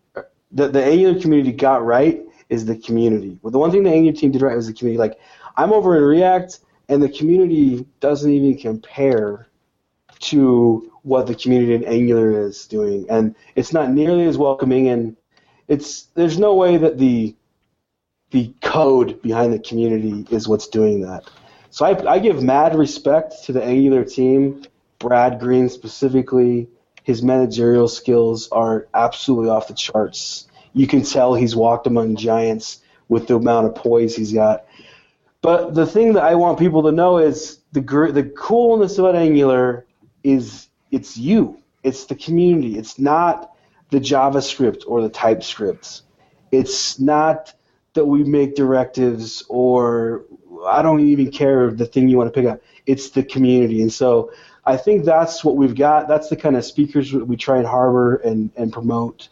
the, 0.50 0.68
the 0.68 0.82
Angular 0.82 1.20
community 1.20 1.52
got 1.52 1.84
right 1.84 2.22
is 2.48 2.64
the 2.64 2.74
community. 2.76 3.38
Well, 3.42 3.50
the 3.50 3.58
one 3.58 3.70
thing 3.70 3.82
the 3.82 3.90
Angular 3.90 4.16
team 4.16 4.30
did 4.30 4.40
right 4.40 4.56
was 4.56 4.66
the 4.66 4.72
community. 4.72 4.98
Like, 4.98 5.18
I'm 5.58 5.74
over 5.74 5.94
in 5.98 6.02
React, 6.04 6.60
and 6.88 7.02
the 7.02 7.08
community 7.10 7.86
doesn't 8.00 8.30
even 8.30 8.56
compare 8.56 9.48
to 10.20 10.90
what 11.02 11.26
the 11.26 11.34
community 11.34 11.74
in 11.74 11.84
Angular 11.84 12.40
is 12.46 12.66
doing, 12.66 13.04
and 13.10 13.34
it's 13.56 13.74
not 13.74 13.90
nearly 13.90 14.24
as 14.24 14.38
welcoming. 14.38 14.88
And 14.88 15.18
it's 15.68 16.04
there's 16.14 16.38
no 16.38 16.54
way 16.54 16.78
that 16.78 16.96
the 16.96 17.36
the 18.30 18.54
code 18.62 19.20
behind 19.20 19.52
the 19.52 19.58
community 19.58 20.26
is 20.30 20.48
what's 20.48 20.66
doing 20.66 21.02
that. 21.02 21.24
So 21.70 21.84
I, 21.84 22.14
I 22.14 22.18
give 22.18 22.42
mad 22.42 22.74
respect 22.74 23.44
to 23.44 23.52
the 23.52 23.62
Angular 23.62 24.04
team, 24.04 24.64
Brad 24.98 25.38
Green 25.38 25.68
specifically. 25.68 26.68
His 27.08 27.22
managerial 27.22 27.88
skills 27.88 28.50
are 28.52 28.86
absolutely 28.92 29.48
off 29.48 29.68
the 29.68 29.72
charts. 29.72 30.46
You 30.74 30.86
can 30.86 31.02
tell 31.02 31.32
he's 31.32 31.56
walked 31.56 31.86
among 31.86 32.16
giants 32.16 32.82
with 33.08 33.28
the 33.28 33.36
amount 33.36 33.66
of 33.66 33.74
poise 33.76 34.14
he's 34.14 34.34
got. 34.34 34.66
But 35.40 35.74
the 35.74 35.86
thing 35.86 36.12
that 36.12 36.22
I 36.22 36.34
want 36.34 36.58
people 36.58 36.82
to 36.82 36.92
know 36.92 37.16
is 37.16 37.60
the 37.72 37.80
gr- 37.80 38.10
the 38.10 38.24
coolness 38.24 38.98
about 38.98 39.16
Angular 39.16 39.86
is 40.22 40.68
it's 40.90 41.16
you. 41.16 41.62
It's 41.82 42.04
the 42.04 42.14
community. 42.14 42.76
It's 42.76 42.98
not 42.98 43.56
the 43.88 44.00
JavaScript 44.00 44.82
or 44.86 45.00
the 45.00 45.08
TypeScript. 45.08 46.02
It's 46.52 47.00
not 47.00 47.54
that 47.94 48.04
we 48.04 48.22
make 48.22 48.54
directives 48.54 49.42
or 49.48 50.26
I 50.66 50.82
don't 50.82 51.00
even 51.00 51.30
care 51.30 51.70
the 51.70 51.86
thing 51.86 52.10
you 52.10 52.18
want 52.18 52.34
to 52.34 52.38
pick 52.38 52.50
up. 52.50 52.60
It's 52.84 53.08
the 53.08 53.22
community. 53.22 53.80
And 53.80 53.90
so 53.90 54.30
I 54.68 54.76
think 54.76 55.06
that's 55.06 55.42
what 55.42 55.56
we've 55.56 55.74
got. 55.74 56.08
That's 56.08 56.28
the 56.28 56.36
kind 56.36 56.54
of 56.54 56.62
speakers 56.62 57.10
we 57.10 57.38
try 57.38 57.56
and 57.56 57.66
harbor 57.66 58.16
and, 58.16 58.50
and 58.54 58.70
promote. 58.70 59.30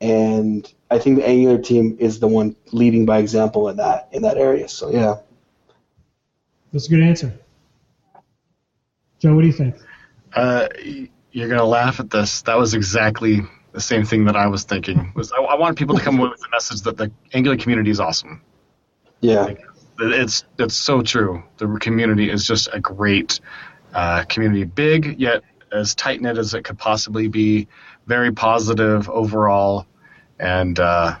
And 0.00 0.70
I 0.90 0.98
think 0.98 1.18
the 1.18 1.28
Angular 1.28 1.58
team 1.58 1.96
is 2.00 2.18
the 2.18 2.26
one 2.26 2.56
leading 2.72 3.06
by 3.06 3.18
example 3.18 3.68
in 3.68 3.76
that 3.76 4.08
in 4.10 4.22
that 4.22 4.38
area. 4.38 4.68
So 4.68 4.90
yeah. 4.90 5.18
That's 6.72 6.88
a 6.88 6.90
good 6.90 7.02
answer. 7.04 7.32
Joe, 9.20 9.36
what 9.36 9.42
do 9.42 9.46
you 9.46 9.52
think? 9.52 9.76
Uh, 10.34 10.66
you're 11.30 11.48
gonna 11.48 11.64
laugh 11.64 12.00
at 12.00 12.10
this. 12.10 12.42
That 12.42 12.58
was 12.58 12.74
exactly 12.74 13.42
the 13.70 13.80
same 13.80 14.04
thing 14.04 14.24
that 14.24 14.34
I 14.34 14.48
was 14.48 14.64
thinking. 14.64 15.12
Was 15.14 15.30
I, 15.30 15.40
I 15.40 15.54
want 15.54 15.78
people 15.78 15.96
to 15.96 16.02
come 16.02 16.18
away 16.18 16.30
with 16.30 16.40
the 16.40 16.48
message 16.50 16.80
that 16.82 16.96
the 16.96 17.12
Angular 17.32 17.56
community 17.56 17.90
is 17.90 18.00
awesome. 18.00 18.42
Yeah. 19.20 19.54
It's 20.00 20.44
it's 20.58 20.74
so 20.74 21.02
true. 21.02 21.44
The 21.58 21.68
community 21.80 22.28
is 22.28 22.44
just 22.44 22.68
a 22.72 22.80
great 22.80 23.38
uh, 23.92 24.24
community, 24.24 24.64
big 24.64 25.20
yet 25.20 25.42
as 25.70 25.94
tight 25.94 26.20
knit 26.20 26.38
as 26.38 26.54
it 26.54 26.64
could 26.64 26.78
possibly 26.78 27.28
be. 27.28 27.68
Very 28.06 28.32
positive 28.32 29.08
overall, 29.08 29.86
and 30.38 30.78
uh, 30.80 31.16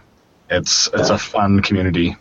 it's 0.50 0.88
it's 0.92 1.10
a 1.10 1.18
fun 1.18 1.62
community. 1.62 2.16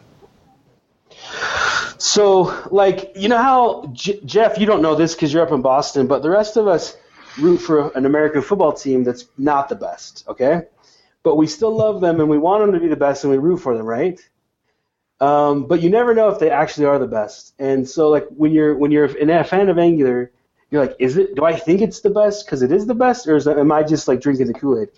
So, 1.97 2.67
like, 2.71 3.11
you 3.15 3.29
know 3.29 3.37
how 3.37 3.87
J- 3.93 4.21
Jeff, 4.25 4.57
you 4.57 4.65
don't 4.65 4.81
know 4.81 4.95
this 4.95 5.13
because 5.13 5.31
you're 5.31 5.43
up 5.43 5.51
in 5.51 5.61
Boston, 5.61 6.07
but 6.07 6.23
the 6.23 6.29
rest 6.29 6.57
of 6.57 6.67
us 6.67 6.97
root 7.39 7.57
for 7.57 7.89
an 7.89 8.05
American 8.05 8.41
football 8.41 8.73
team 8.73 9.03
that's 9.03 9.25
not 9.37 9.69
the 9.69 9.75
best, 9.75 10.25
okay? 10.27 10.63
But 11.23 11.35
we 11.35 11.47
still 11.47 11.75
love 11.75 12.01
them 12.01 12.19
and 12.19 12.29
we 12.29 12.37
want 12.37 12.63
them 12.63 12.73
to 12.73 12.79
be 12.79 12.87
the 12.87 12.95
best 12.95 13.23
and 13.23 13.31
we 13.31 13.37
root 13.37 13.57
for 13.57 13.77
them, 13.77 13.85
right? 13.85 14.19
Um, 15.19 15.67
but 15.67 15.81
you 15.81 15.91
never 15.91 16.15
know 16.15 16.29
if 16.29 16.39
they 16.39 16.49
actually 16.49 16.87
are 16.87 16.97
the 16.97 17.07
best. 17.07 17.53
And 17.59 17.87
so, 17.87 18.09
like, 18.09 18.27
when 18.29 18.51
you're 18.51 18.75
when 18.75 18.91
you're 18.91 19.05
a 19.05 19.43
fan 19.43 19.69
of 19.69 19.77
Angular, 19.77 20.31
you're 20.71 20.85
like, 20.85 20.95
is 20.99 21.17
it? 21.17 21.35
Do 21.35 21.43
I 21.43 21.55
think 21.55 21.81
it's 21.81 21.99
the 21.99 22.09
best 22.09 22.45
because 22.45 22.61
it 22.61 22.71
is 22.71 22.87
the 22.87 22.95
best, 22.95 23.27
or 23.27 23.35
is 23.35 23.47
am 23.47 23.71
I 23.71 23.83
just 23.83 24.07
like 24.07 24.21
drinking 24.21 24.47
the 24.47 24.53
Kool 24.53 24.81
Aid? 24.81 24.89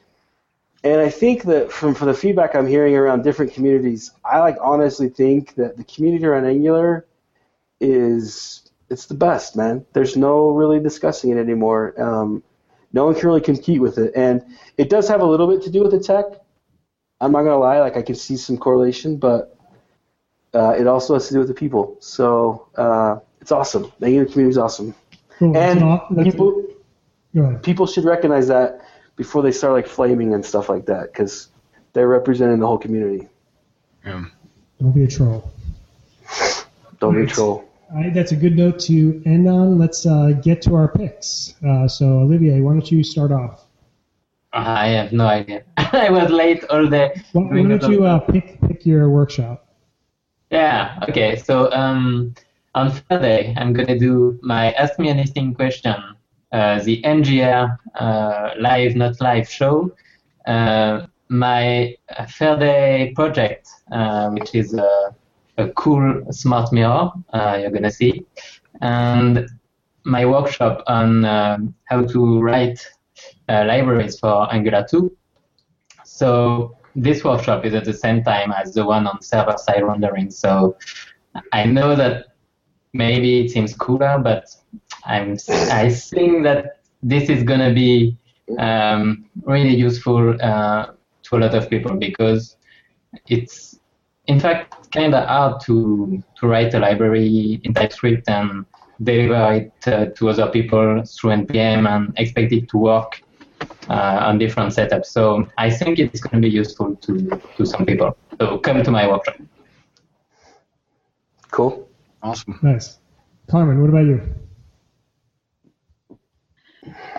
And 0.83 1.01
I 1.01 1.09
think 1.09 1.43
that 1.43 1.71
from, 1.71 1.95
from 1.95 2.09
the 2.09 2.13
feedback 2.13 2.55
I'm 2.55 2.67
hearing 2.67 2.95
around 2.95 3.23
different 3.23 3.53
communities, 3.53 4.11
I 4.23 4.39
like 4.39 4.57
honestly 4.61 5.09
think 5.09 5.55
that 5.55 5.77
the 5.77 5.83
community 5.85 6.25
around 6.25 6.45
Angular 6.45 7.07
is 7.79 8.69
it's 8.89 9.07
the 9.07 9.15
best, 9.15 9.55
man. 9.55 9.85
There's 9.93 10.15
no 10.15 10.49
really 10.49 10.79
discussing 10.79 11.31
it 11.31 11.37
anymore. 11.37 11.99
Um, 12.01 12.43
no 12.91 13.05
one 13.05 13.15
can 13.15 13.27
really 13.27 13.41
compete 13.41 13.81
with 13.81 13.97
it, 13.97 14.13
and 14.15 14.43
it 14.77 14.89
does 14.89 15.07
have 15.07 15.21
a 15.21 15.25
little 15.25 15.47
bit 15.47 15.63
to 15.63 15.71
do 15.71 15.81
with 15.81 15.91
the 15.91 15.99
tech. 15.99 16.25
I'm 17.19 17.31
not 17.31 17.43
gonna 17.43 17.57
lie, 17.57 17.79
like 17.79 17.97
I 17.97 18.03
can 18.03 18.15
see 18.15 18.37
some 18.37 18.57
correlation, 18.57 19.17
but 19.17 19.57
uh, 20.53 20.75
it 20.77 20.85
also 20.85 21.15
has 21.15 21.27
to 21.29 21.33
do 21.33 21.39
with 21.39 21.47
the 21.47 21.53
people. 21.53 21.97
So 21.99 22.67
uh, 22.75 23.17
it's 23.41 23.51
awesome. 23.51 23.91
The 23.99 24.05
Angular 24.05 24.25
community 24.25 24.51
is 24.51 24.57
awesome, 24.57 24.93
Cool. 25.43 25.57
And 25.57 25.81
an 25.81 25.87
aw- 25.87 26.07
that's 26.09 26.29
a- 26.29 26.31
people 26.31 26.63
people 27.63 27.87
should 27.87 28.05
recognize 28.05 28.47
that 28.47 28.81
before 29.15 29.41
they 29.41 29.51
start 29.51 29.73
like 29.73 29.87
flaming 29.87 30.33
and 30.33 30.45
stuff 30.45 30.69
like 30.69 30.85
that 30.85 31.11
because 31.11 31.49
they're 31.93 32.07
representing 32.07 32.59
the 32.59 32.67
whole 32.67 32.77
community. 32.77 33.27
Yeah. 34.05 34.25
Don't 34.79 34.91
be 34.91 35.03
a 35.03 35.07
troll. 35.07 35.51
Don't 36.99 37.15
be 37.15 37.23
a 37.23 37.27
troll. 37.27 37.69
All 37.91 37.99
right, 37.99 38.13
that's 38.13 38.31
a 38.31 38.35
good 38.35 38.55
note 38.57 38.79
to 38.81 39.21
end 39.25 39.47
on. 39.47 39.77
Let's 39.77 40.05
uh, 40.05 40.31
get 40.41 40.61
to 40.63 40.75
our 40.75 40.87
picks. 40.87 41.53
Uh, 41.65 41.87
so, 41.87 42.19
Olivier, 42.19 42.59
why 42.61 42.71
don't 42.73 42.91
you 42.91 43.03
start 43.03 43.31
off? 43.31 43.65
I 44.51 44.87
have 44.87 45.11
no 45.13 45.27
idea. 45.27 45.63
I 45.77 46.09
was 46.09 46.31
late 46.31 46.63
all 46.65 46.87
day. 46.87 47.21
Why, 47.33 47.43
why 47.43 47.63
don't 47.63 47.91
you 47.91 48.05
uh, 48.05 48.19
pick 48.19 48.59
pick 48.61 48.85
your 48.85 49.09
workshop? 49.09 49.67
Yeah. 50.51 50.99
Okay. 51.09 51.35
So 51.37 51.71
um, 51.71 52.35
on 52.75 52.91
Friday, 52.91 53.53
I'm 53.57 53.73
gonna 53.73 53.97
do 53.97 54.39
my 54.41 54.71
Ask 54.73 54.97
Me 54.99 55.09
Anything 55.09 55.53
question, 55.53 55.95
uh, 56.51 56.79
the 56.81 57.01
NGAIR 57.03 57.77
uh, 57.95 58.49
live 58.59 58.95
not 58.95 59.19
live 59.21 59.47
show, 59.47 59.91
uh, 60.47 61.05
my 61.29 61.95
Fair 62.27 62.57
Day 62.57 63.13
project, 63.15 63.69
uh, 63.91 64.29
which 64.31 64.55
is 64.55 64.73
a, 64.73 65.15
a 65.57 65.69
cool 65.69 66.23
smart 66.31 66.73
mirror 66.73 67.11
uh, 67.33 67.57
you're 67.61 67.71
gonna 67.71 67.91
see, 67.91 68.25
and 68.81 69.47
my 70.03 70.25
workshop 70.25 70.83
on 70.87 71.25
um, 71.25 71.75
how 71.85 72.03
to 72.03 72.41
write 72.41 72.79
uh, 73.49 73.63
libraries 73.65 74.19
for 74.19 74.51
Angular 74.53 74.85
2. 74.89 75.15
So 76.05 76.75
this 76.95 77.23
workshop 77.23 77.65
is 77.65 77.73
at 77.73 77.85
the 77.85 77.93
same 77.93 78.23
time 78.23 78.51
as 78.51 78.73
the 78.73 78.85
one 78.85 79.07
on 79.07 79.21
server-side 79.21 79.83
rendering. 79.83 80.29
So 80.29 80.77
I 81.51 81.65
know 81.65 81.95
that 81.95 82.32
maybe 82.93 83.45
it 83.45 83.51
seems 83.51 83.75
cooler, 83.75 84.17
but 84.19 84.45
I'm 85.05 85.37
I 85.49 85.89
think 85.89 86.43
that 86.43 86.79
this 87.01 87.29
is 87.29 87.43
gonna 87.43 87.73
be 87.73 88.17
um, 88.57 89.25
really 89.43 89.75
useful 89.75 90.37
uh, 90.41 90.87
to 91.23 91.35
a 91.35 91.39
lot 91.39 91.53
of 91.55 91.69
people 91.69 91.95
because 91.95 92.55
it's 93.27 93.79
in 94.27 94.39
fact 94.39 94.91
kind 94.91 95.13
of 95.13 95.27
hard 95.27 95.61
to 95.61 96.23
to 96.37 96.47
write 96.47 96.73
a 96.73 96.79
library 96.79 97.59
in 97.63 97.73
TypeScript 97.73 98.29
and 98.29 98.65
deliver 99.01 99.53
it 99.53 99.87
uh, 99.87 100.05
to 100.15 100.29
other 100.29 100.47
people 100.47 101.03
through 101.03 101.31
npm 101.31 101.89
and 101.89 102.13
expect 102.17 102.53
it 102.53 102.69
to 102.69 102.77
work 102.77 103.21
uh, 103.89 104.19
on 104.27 104.37
different 104.37 104.73
setups. 104.73 105.07
So 105.07 105.47
I 105.57 105.69
think 105.69 105.99
it's 105.99 106.21
going 106.21 106.41
to 106.41 106.47
be 106.47 106.53
useful 106.53 106.95
to 106.95 107.41
to 107.57 107.65
some 107.65 107.85
people. 107.85 108.17
So 108.39 108.57
come 108.59 108.83
to 108.83 108.91
my 108.91 109.07
workshop. 109.07 109.37
Cool. 111.51 111.87
Awesome. 112.23 112.57
Nice. 112.61 112.99
Carmen, 113.49 113.81
what 113.81 113.89
about 113.89 114.05
you? 114.05 114.21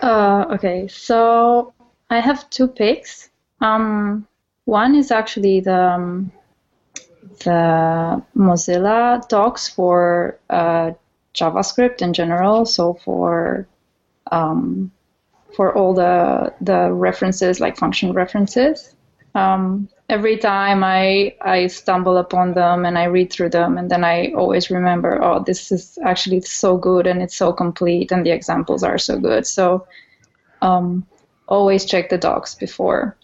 Uh, 0.01 0.45
okay, 0.55 0.87
so 0.87 1.73
I 2.09 2.19
have 2.19 2.49
two 2.49 2.67
picks. 2.67 3.29
Um, 3.61 4.27
one 4.65 4.95
is 4.95 5.11
actually 5.11 5.59
the 5.59 5.79
um, 5.79 6.31
the 7.43 8.23
Mozilla 8.35 9.27
docs 9.27 9.67
for 9.67 10.39
uh, 10.49 10.91
JavaScript 11.35 12.01
in 12.01 12.13
general. 12.13 12.65
So 12.65 12.95
for 12.95 13.67
um, 14.31 14.91
for 15.55 15.75
all 15.77 15.93
the 15.93 16.53
the 16.61 16.91
references, 16.91 17.59
like 17.59 17.77
function 17.77 18.11
references. 18.13 18.95
Um, 19.35 19.89
every 20.09 20.37
time 20.37 20.83
I 20.83 21.35
I 21.41 21.67
stumble 21.67 22.17
upon 22.17 22.53
them 22.53 22.85
and 22.85 22.97
I 22.97 23.05
read 23.05 23.31
through 23.31 23.49
them, 23.49 23.77
and 23.77 23.89
then 23.89 24.03
I 24.03 24.33
always 24.33 24.69
remember, 24.69 25.21
oh, 25.23 25.43
this 25.43 25.71
is 25.71 25.97
actually 26.03 26.41
so 26.41 26.77
good 26.77 27.07
and 27.07 27.21
it's 27.21 27.35
so 27.35 27.53
complete, 27.53 28.11
and 28.11 28.25
the 28.25 28.31
examples 28.31 28.83
are 28.83 28.97
so 28.97 29.19
good. 29.19 29.45
So 29.47 29.87
um, 30.61 31.05
always 31.47 31.85
check 31.85 32.09
the 32.09 32.17
docs 32.17 32.55
before. 32.55 33.17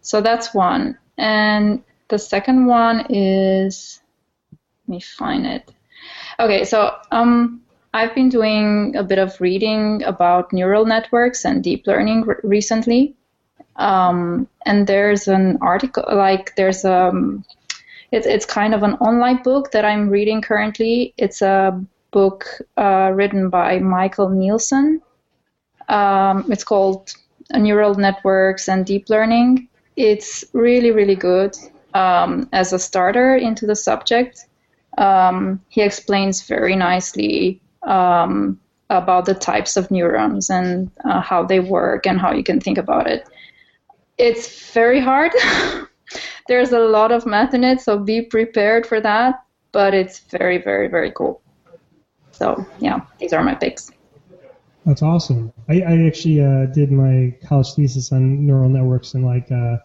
So 0.00 0.20
that's 0.20 0.54
one, 0.54 0.98
and 1.18 1.82
the 2.08 2.18
second 2.18 2.66
one 2.66 3.06
is 3.10 4.00
let 4.86 4.94
me 4.94 5.00
find 5.00 5.46
it. 5.46 5.70
Okay, 6.40 6.64
so 6.64 6.96
um, 7.10 7.62
I've 7.94 8.14
been 8.14 8.30
doing 8.30 8.96
a 8.96 9.02
bit 9.02 9.18
of 9.18 9.40
reading 9.40 10.02
about 10.02 10.52
neural 10.52 10.86
networks 10.86 11.44
and 11.44 11.62
deep 11.62 11.86
learning 11.86 12.22
re- 12.22 12.36
recently. 12.42 13.14
Um, 13.76 14.48
and 14.66 14.86
there's 14.86 15.28
an 15.28 15.58
article, 15.60 16.04
like 16.12 16.54
there's 16.56 16.84
a, 16.84 17.08
um, 17.08 17.44
it's 18.10 18.26
it's 18.26 18.44
kind 18.44 18.74
of 18.74 18.82
an 18.82 18.94
online 18.94 19.42
book 19.42 19.70
that 19.72 19.84
I'm 19.84 20.10
reading 20.10 20.42
currently. 20.42 21.14
It's 21.16 21.40
a 21.40 21.82
book 22.10 22.44
uh, 22.76 23.10
written 23.14 23.48
by 23.48 23.78
Michael 23.78 24.28
Nielsen. 24.28 25.00
Um, 25.88 26.44
it's 26.50 26.64
called 26.64 27.14
Neural 27.54 27.94
Networks 27.94 28.68
and 28.68 28.84
Deep 28.84 29.08
Learning. 29.08 29.68
It's 29.96 30.44
really 30.52 30.90
really 30.90 31.16
good 31.16 31.56
um, 31.94 32.48
as 32.52 32.72
a 32.72 32.78
starter 32.78 33.34
into 33.36 33.66
the 33.66 33.76
subject. 33.76 34.46
Um, 34.98 35.60
he 35.70 35.80
explains 35.80 36.42
very 36.42 36.76
nicely 36.76 37.62
about 37.82 39.24
the 39.24 39.34
types 39.34 39.76
of 39.76 39.90
neurons 39.90 40.50
and 40.50 40.90
uh, 41.04 41.20
how 41.20 41.42
they 41.44 41.60
work 41.60 42.06
and 42.06 42.20
how 42.20 42.32
you 42.32 42.44
can 42.44 42.60
think 42.60 42.78
about 42.78 43.06
it. 43.06 43.26
It's 44.22 44.70
very 44.72 45.00
hard. 45.00 45.32
There's 46.48 46.72
a 46.72 46.78
lot 46.78 47.10
of 47.12 47.26
math 47.26 47.54
in 47.54 47.64
it, 47.64 47.80
so 47.80 47.98
be 47.98 48.22
prepared 48.22 48.86
for 48.86 49.00
that. 49.00 49.44
But 49.72 49.94
it's 49.94 50.20
very, 50.20 50.58
very, 50.58 50.88
very 50.88 51.10
cool. 51.10 51.42
So 52.32 52.64
yeah, 52.78 53.00
these 53.18 53.32
are 53.32 53.42
my 53.42 53.54
picks. 53.54 53.90
That's 54.84 55.02
awesome. 55.02 55.52
I, 55.68 55.80
I 55.82 56.06
actually 56.06 56.40
uh, 56.40 56.66
did 56.66 56.90
my 56.92 57.34
college 57.46 57.72
thesis 57.74 58.12
on 58.12 58.46
neural 58.46 58.68
networks 58.68 59.14
and 59.14 59.24
like 59.24 59.50
uh, 59.50 59.78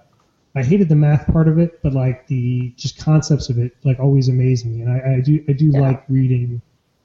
I 0.55 0.63
hated 0.63 0.89
the 0.89 0.95
math 0.95 1.27
part 1.31 1.47
of 1.47 1.59
it, 1.59 1.81
but 1.83 1.93
like 1.93 2.27
the 2.27 2.73
just 2.77 2.97
concepts 2.99 3.49
of 3.49 3.59
it 3.59 3.75
like 3.83 3.99
always 3.99 4.27
amazed 4.27 4.65
me, 4.65 4.81
and 4.81 4.91
I, 4.91 5.17
I 5.17 5.21
do 5.21 5.43
I 5.47 5.53
do 5.53 5.71
Yeah. 5.71 5.81
like 5.81 6.03
reading 6.09 6.61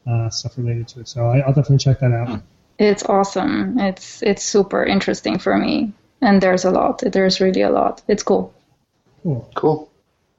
uh, 0.06 0.30
stuff 0.30 0.56
related 0.58 0.88
to 0.88 1.00
it. 1.00 1.08
So 1.08 1.26
I, 1.26 1.38
I'll 1.40 1.52
definitely 1.52 1.78
check 1.78 2.00
that 2.00 2.12
out. 2.12 2.42
It's 2.78 3.04
awesome. 3.04 3.78
It's 3.78 4.22
it's 4.22 4.42
super 4.42 4.84
interesting 4.84 5.38
for 5.38 5.56
me, 5.56 5.92
and 6.22 6.40
there's 6.40 6.64
a 6.64 6.70
lot. 6.70 7.02
There's 7.04 7.40
really 7.40 7.62
a 7.62 7.70
lot. 7.70 8.02
It's 8.08 8.22
cool. 8.22 8.54
Cool. 9.22 9.50
Cool. 9.54 9.92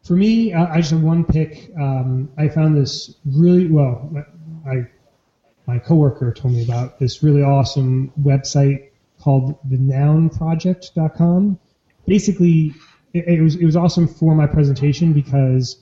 For 0.04 0.14
me, 0.14 0.52
uh, 0.54 0.68
I 0.68 0.78
just 0.78 0.92
have 0.92 1.04
one 1.04 1.24
pick. 1.24 1.72
Um, 1.80 2.30
I 2.38 2.48
found 2.48 2.76
this 2.76 3.16
really 3.26 3.68
well. 3.68 4.12
I 4.66 4.88
my 5.66 5.80
coworker 5.80 6.34
told 6.34 6.54
me 6.54 6.64
about 6.64 7.00
this 7.00 7.24
really 7.24 7.42
awesome 7.42 8.12
website 8.22 8.90
called 9.22 9.58
the 9.70 9.78
nounproject.com. 9.78 11.58
Basically, 12.06 12.74
it, 13.14 13.28
it 13.28 13.42
was 13.42 13.56
it 13.56 13.66
was 13.66 13.78
awesome 13.78 14.08
for 14.08 14.36
my 14.36 14.48
presentation 14.48 15.14
because 15.14 15.78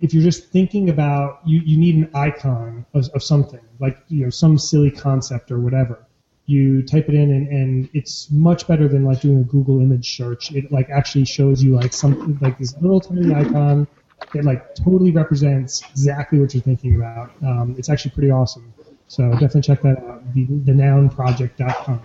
if 0.00 0.14
you're 0.14 0.22
just 0.22 0.50
thinking 0.50 0.90
about 0.90 1.40
you, 1.44 1.60
you 1.64 1.76
need 1.76 1.96
an 1.96 2.10
icon 2.14 2.86
of, 2.94 3.08
of 3.14 3.22
something 3.22 3.60
like 3.80 3.98
you 4.08 4.24
know 4.24 4.30
some 4.30 4.56
silly 4.58 4.90
concept 4.90 5.50
or 5.50 5.58
whatever 5.58 6.06
you 6.48 6.82
type 6.82 7.08
it 7.08 7.14
in 7.14 7.30
and, 7.30 7.48
and 7.48 7.88
it's 7.92 8.30
much 8.30 8.66
better 8.66 8.88
than 8.88 9.04
like 9.04 9.20
doing 9.20 9.38
a 9.38 9.44
google 9.44 9.80
image 9.80 10.16
search 10.16 10.50
it 10.52 10.70
like 10.72 10.88
actually 10.90 11.24
shows 11.24 11.62
you 11.62 11.74
like 11.74 11.92
something 11.92 12.38
like 12.40 12.58
this 12.58 12.74
little 12.80 13.00
tiny 13.00 13.34
icon 13.34 13.86
that 14.32 14.44
like 14.44 14.74
totally 14.74 15.10
represents 15.10 15.82
exactly 15.90 16.38
what 16.38 16.52
you're 16.54 16.62
thinking 16.62 16.96
about 16.96 17.30
um, 17.42 17.74
it's 17.78 17.88
actually 17.88 18.10
pretty 18.10 18.30
awesome 18.30 18.72
so 19.06 19.30
definitely 19.32 19.62
check 19.62 19.82
that 19.82 19.98
out 19.98 20.34
the, 20.34 20.44
the 20.44 20.72
nounproject.com 20.72 22.00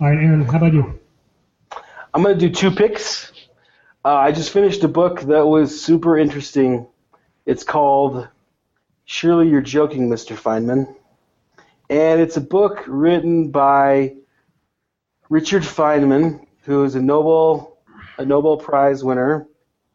all 0.00 0.08
right 0.08 0.18
aaron 0.18 0.44
how 0.44 0.58
about 0.58 0.72
you 0.72 0.98
I'm 2.16 2.22
going 2.22 2.38
to 2.38 2.48
do 2.48 2.50
two 2.50 2.70
picks. 2.70 3.30
Uh, 4.02 4.14
I 4.14 4.32
just 4.32 4.50
finished 4.50 4.82
a 4.84 4.88
book 4.88 5.20
that 5.20 5.46
was 5.46 5.84
super 5.84 6.16
interesting. 6.16 6.86
It's 7.44 7.62
called 7.62 8.26
Surely 9.04 9.50
You're 9.50 9.60
Joking, 9.60 10.08
Mr. 10.08 10.34
Feynman. 10.34 10.96
And 11.88 12.20
it's 12.20 12.36
a 12.36 12.40
book 12.40 12.84
written 12.86 13.50
by 13.50 14.14
Richard 15.28 15.62
Feynman, 15.62 16.46
who 16.62 16.84
is 16.84 16.94
a 16.94 17.00
Nobel, 17.00 17.78
a 18.18 18.24
Nobel 18.24 18.56
Prize 18.56 19.04
winner. 19.04 19.46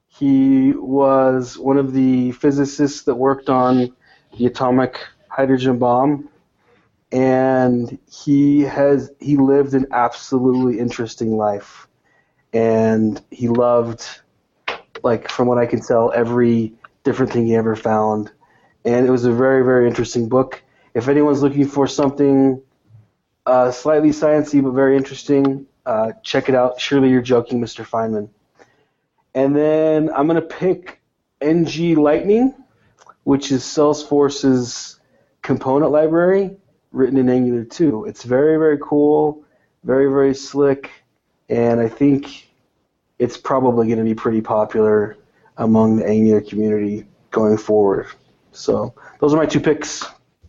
He 0.07 0.73
was 0.73 1.57
one 1.57 1.77
of 1.77 1.93
the 1.93 2.31
physicists 2.33 3.03
that 3.03 3.15
worked 3.15 3.49
on 3.49 3.95
the 4.37 4.45
atomic 4.45 4.99
hydrogen 5.29 5.79
bomb. 5.79 6.29
And 7.11 7.97
he 8.09 8.61
has 8.61 9.11
he 9.19 9.35
lived 9.35 9.73
an 9.73 9.87
absolutely 9.91 10.79
interesting 10.79 11.35
life 11.35 11.87
and 12.53 13.21
he 13.31 13.47
loved 13.47 14.05
like 15.03 15.29
from 15.29 15.47
what 15.47 15.57
I 15.57 15.65
can 15.65 15.81
tell 15.81 16.11
every 16.13 16.73
different 17.03 17.31
thing 17.31 17.45
he 17.47 17.55
ever 17.55 17.75
found 17.75 18.31
and 18.85 19.05
it 19.05 19.09
was 19.09 19.25
a 19.25 19.31
very 19.31 19.63
very 19.63 19.87
interesting 19.87 20.29
book 20.29 20.61
if 20.93 21.07
anyone's 21.07 21.41
looking 21.41 21.65
for 21.65 21.87
something 21.87 22.61
uh, 23.45 23.71
slightly 23.71 24.09
sciencey 24.09 24.63
but 24.63 24.71
very 24.71 24.95
interesting 24.95 25.65
uh, 25.85 26.11
check 26.23 26.49
it 26.49 26.55
out 26.55 26.79
surely 26.79 27.09
you're 27.09 27.21
joking 27.21 27.59
Mr. 27.59 27.85
Feynman 27.85 28.29
and 29.33 29.55
then 29.55 30.09
I'm 30.15 30.27
gonna 30.27 30.41
pick 30.41 31.01
NG 31.41 31.95
Lightning 31.95 32.53
which 33.23 33.51
is 33.51 33.63
Salesforce's 33.63 34.99
component 35.41 35.91
library 35.91 36.57
written 36.91 37.17
in 37.17 37.29
Angular 37.29 37.63
2 37.63 38.05
it's 38.05 38.23
very 38.23 38.57
very 38.57 38.77
cool 38.81 39.43
very 39.83 40.07
very 40.07 40.35
slick 40.35 40.91
and 41.49 41.81
I 41.81 41.89
think 41.89 42.47
it's 43.19 43.37
probably 43.37 43.85
going 43.85 43.99
to 43.99 44.03
be 44.03 44.15
pretty 44.15 44.41
popular 44.41 45.17
among 45.57 45.97
the 45.97 46.07
Angular 46.07 46.41
community 46.41 47.05
going 47.29 47.57
forward. 47.57 48.07
So 48.51 48.95
those 49.19 49.33
are 49.33 49.37
my 49.37 49.45
two 49.45 49.59
picks. 49.59 50.03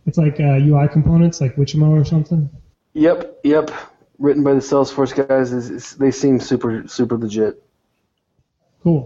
It's 0.05 0.17
like 0.17 0.39
uh, 0.39 0.59
ui 0.59 0.87
components 0.89 1.39
like 1.41 1.55
Wijmo 1.55 1.89
or 1.99 2.05
something 2.05 2.49
Yep, 2.93 3.39
yep. 3.43 3.71
Written 4.19 4.43
by 4.43 4.53
the 4.53 4.59
Salesforce 4.59 5.27
guys, 5.27 5.51
is, 5.51 5.69
is 5.71 5.95
they 5.95 6.11
seem 6.11 6.39
super 6.39 6.87
super 6.87 7.17
legit. 7.17 7.61
cool 8.83 9.03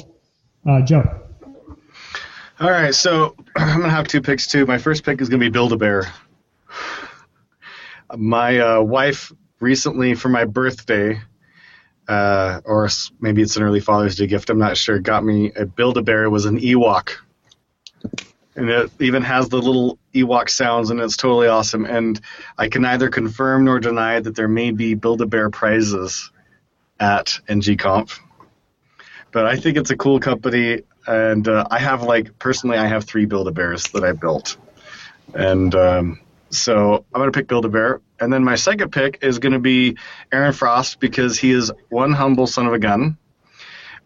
uh, 0.67 0.81
joe 0.81 1.21
All 2.59 2.69
right, 2.71 2.93
so 2.93 3.35
I'm 3.55 3.79
gonna 3.81 3.89
have 3.89 4.07
two 4.07 4.21
picks 4.21 4.47
too. 4.47 4.65
My 4.65 4.77
first 4.77 5.03
pick 5.03 5.21
is 5.21 5.29
gonna 5.29 5.39
be 5.39 5.49
Build 5.49 5.73
a 5.73 5.77
Bear. 5.77 6.11
My 8.15 8.59
uh, 8.59 8.81
wife 8.81 9.31
recently, 9.59 10.15
for 10.15 10.29
my 10.29 10.45
birthday, 10.45 11.19
uh, 12.07 12.61
or 12.63 12.87
maybe 13.19 13.41
it's 13.41 13.57
an 13.57 13.63
early 13.63 13.79
Father's 13.81 14.15
Day 14.15 14.27
gift, 14.27 14.49
I'm 14.49 14.59
not 14.59 14.77
sure, 14.77 14.97
got 14.99 15.23
me 15.25 15.51
a 15.55 15.65
Build 15.65 15.97
a 15.97 16.01
Bear. 16.01 16.23
It 16.23 16.29
was 16.29 16.45
an 16.45 16.59
Ewok, 16.59 17.11
and 18.57 18.69
it 18.69 18.91
even 18.99 19.21
has 19.23 19.47
the 19.47 19.57
little 19.57 19.97
Ewok 20.13 20.49
sounds, 20.49 20.89
and 20.89 20.99
it's 20.99 21.15
totally 21.15 21.47
awesome. 21.47 21.85
And 21.85 22.19
I 22.57 22.67
can 22.67 22.81
neither 22.81 23.09
confirm 23.09 23.63
nor 23.63 23.79
deny 23.79 24.19
that 24.19 24.35
there 24.35 24.49
may 24.49 24.71
be 24.71 24.95
Build 24.95 25.21
a 25.21 25.25
Bear 25.25 25.49
prizes 25.49 26.31
at 26.99 27.39
NGConf 27.47 28.19
but 29.31 29.45
I 29.45 29.55
think 29.55 29.77
it's 29.77 29.91
a 29.91 29.97
cool 29.97 30.19
company, 30.19 30.81
and 31.05 31.47
uh, 31.47 31.65
I 31.69 31.79
have 31.79 32.03
like 32.03 32.39
personally, 32.39 32.77
I 32.77 32.87
have 32.87 33.05
three 33.05 33.25
Build 33.25 33.47
a 33.47 33.51
Bears 33.51 33.83
that 33.89 34.03
I 34.03 34.13
built, 34.13 34.57
and 35.33 35.73
um, 35.75 36.19
so 36.49 37.05
I'm 37.13 37.21
gonna 37.21 37.31
pick 37.31 37.47
Build 37.47 37.65
a 37.65 37.69
Bear, 37.69 38.01
and 38.19 38.31
then 38.31 38.43
my 38.43 38.55
second 38.55 38.91
pick 38.91 39.19
is 39.21 39.39
gonna 39.39 39.59
be 39.59 39.97
Aaron 40.31 40.53
Frost 40.53 40.99
because 40.99 41.37
he 41.37 41.51
is 41.51 41.71
one 41.89 42.13
humble 42.13 42.47
son 42.47 42.67
of 42.67 42.73
a 42.73 42.79
gun, 42.79 43.17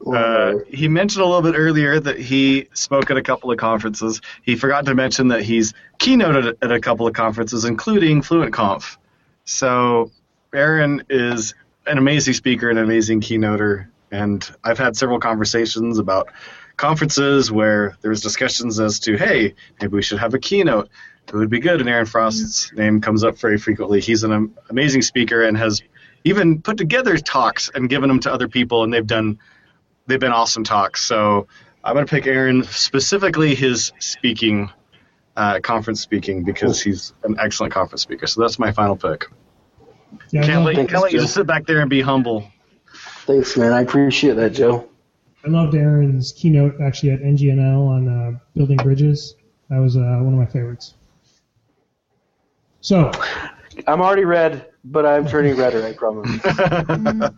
Uh, 0.06 0.60
he 0.68 0.88
mentioned 0.88 1.24
a 1.24 1.26
little 1.26 1.42
bit 1.42 1.58
earlier 1.58 2.00
that 2.00 2.18
he 2.18 2.68
spoke 2.74 3.12
at 3.12 3.18
a 3.18 3.22
couple 3.22 3.52
of 3.52 3.58
conferences. 3.58 4.22
He 4.42 4.56
forgot 4.56 4.86
to 4.86 4.96
mention 4.96 5.28
that 5.30 5.44
he's 5.44 5.74
keynoted 6.00 6.58
at 6.62 6.72
a 6.72 6.80
couple 6.80 7.08
of 7.08 7.14
conferences, 7.14 7.66
including 7.66 8.22
FluentConf. 8.22 8.98
So 9.46 10.12
Aaron 10.54 11.04
is 11.10 11.54
an 11.86 11.98
amazing 11.98 12.34
speaker 12.34 12.70
and 12.70 12.80
an 12.80 12.86
amazing 12.86 13.22
keynoter, 13.22 13.88
and 14.12 14.50
I've 14.64 14.78
had 14.78 14.96
several 14.96 15.20
conversations 15.20 16.00
about 16.00 16.30
conferences 16.78 17.52
where 17.52 17.98
there's 18.02 18.22
discussions 18.22 18.80
as 18.80 19.00
to, 19.02 19.18
hey, 19.18 19.54
maybe 19.80 19.94
we 19.94 20.02
should 20.02 20.20
have 20.20 20.34
a 20.34 20.40
keynote. 20.40 20.90
It 21.28 21.36
would 21.36 21.50
be 21.50 21.60
good? 21.60 21.80
And 21.80 21.88
Aaron 21.88 22.06
Frost's 22.06 22.74
name 22.74 23.00
comes 23.02 23.24
up 23.24 23.38
very 23.38 23.58
frequently. 23.58 24.02
He's 24.02 24.24
an 24.24 24.54
amazing 24.70 25.04
speaker 25.04 25.44
and 25.44 25.56
has 25.58 25.82
even 26.24 26.62
put 26.62 26.78
together 26.78 27.18
talks 27.18 27.70
and 27.74 27.90
given 27.90 28.10
them 28.10 28.20
to 28.22 28.34
other 28.34 28.48
people, 28.48 28.84
and 28.84 28.94
they've 28.94 29.06
done 29.06 29.40
they've 30.08 30.20
been 30.20 30.32
awesome 30.32 30.64
talks. 30.64 31.04
So 31.04 31.48
I'm 31.84 31.94
going 31.94 32.06
to 32.06 32.10
pick 32.10 32.28
Aaron 32.28 32.64
specifically 32.64 33.56
his 33.56 33.92
speaking, 34.00 34.70
uh, 35.36 35.60
conference 35.62 36.02
speaking, 36.02 36.44
because 36.44 36.82
he's 36.82 37.14
an 37.24 37.38
excellent 37.40 37.74
conference 37.74 38.02
speaker. 38.02 38.28
So 38.28 38.42
that's 38.42 38.60
my 38.60 38.72
final 38.72 38.96
pick. 38.96 39.28
Yeah, 40.32 40.42
I 40.42 40.46
Can't 40.46 40.66
love, 40.66 40.76
let, 40.76 40.90
can't 40.90 41.04
let 41.04 41.14
you 41.14 41.20
just 41.20 41.34
sit 41.34 41.48
back 41.48 41.66
there 41.66 41.80
and 41.80 41.90
be 41.90 42.02
humble. 42.02 42.52
Thanks, 43.26 43.56
man. 43.56 43.72
I 43.72 43.82
appreciate 43.82 44.36
that, 44.36 44.52
Joe. 44.52 44.88
I 45.46 45.50
loved 45.50 45.74
Aaron's 45.74 46.34
keynote 46.34 46.76
actually 46.82 47.12
at 47.12 47.22
NGNL 47.22 47.88
on 47.88 48.08
uh, 48.08 48.40
building 48.56 48.78
bridges. 48.78 49.36
That 49.70 49.80
was 49.80 49.96
uh, 49.96 50.20
one 50.20 50.34
of 50.34 50.40
my 50.40 50.46
favorites. 50.46 50.96
So, 52.82 53.12
I'm 53.88 54.02
already 54.02 54.26
red, 54.26 54.68
but 54.84 55.06
I'm 55.06 55.26
turning 55.28 55.56
redder, 55.56 55.84
I 55.86 55.94
promise. 55.94 56.30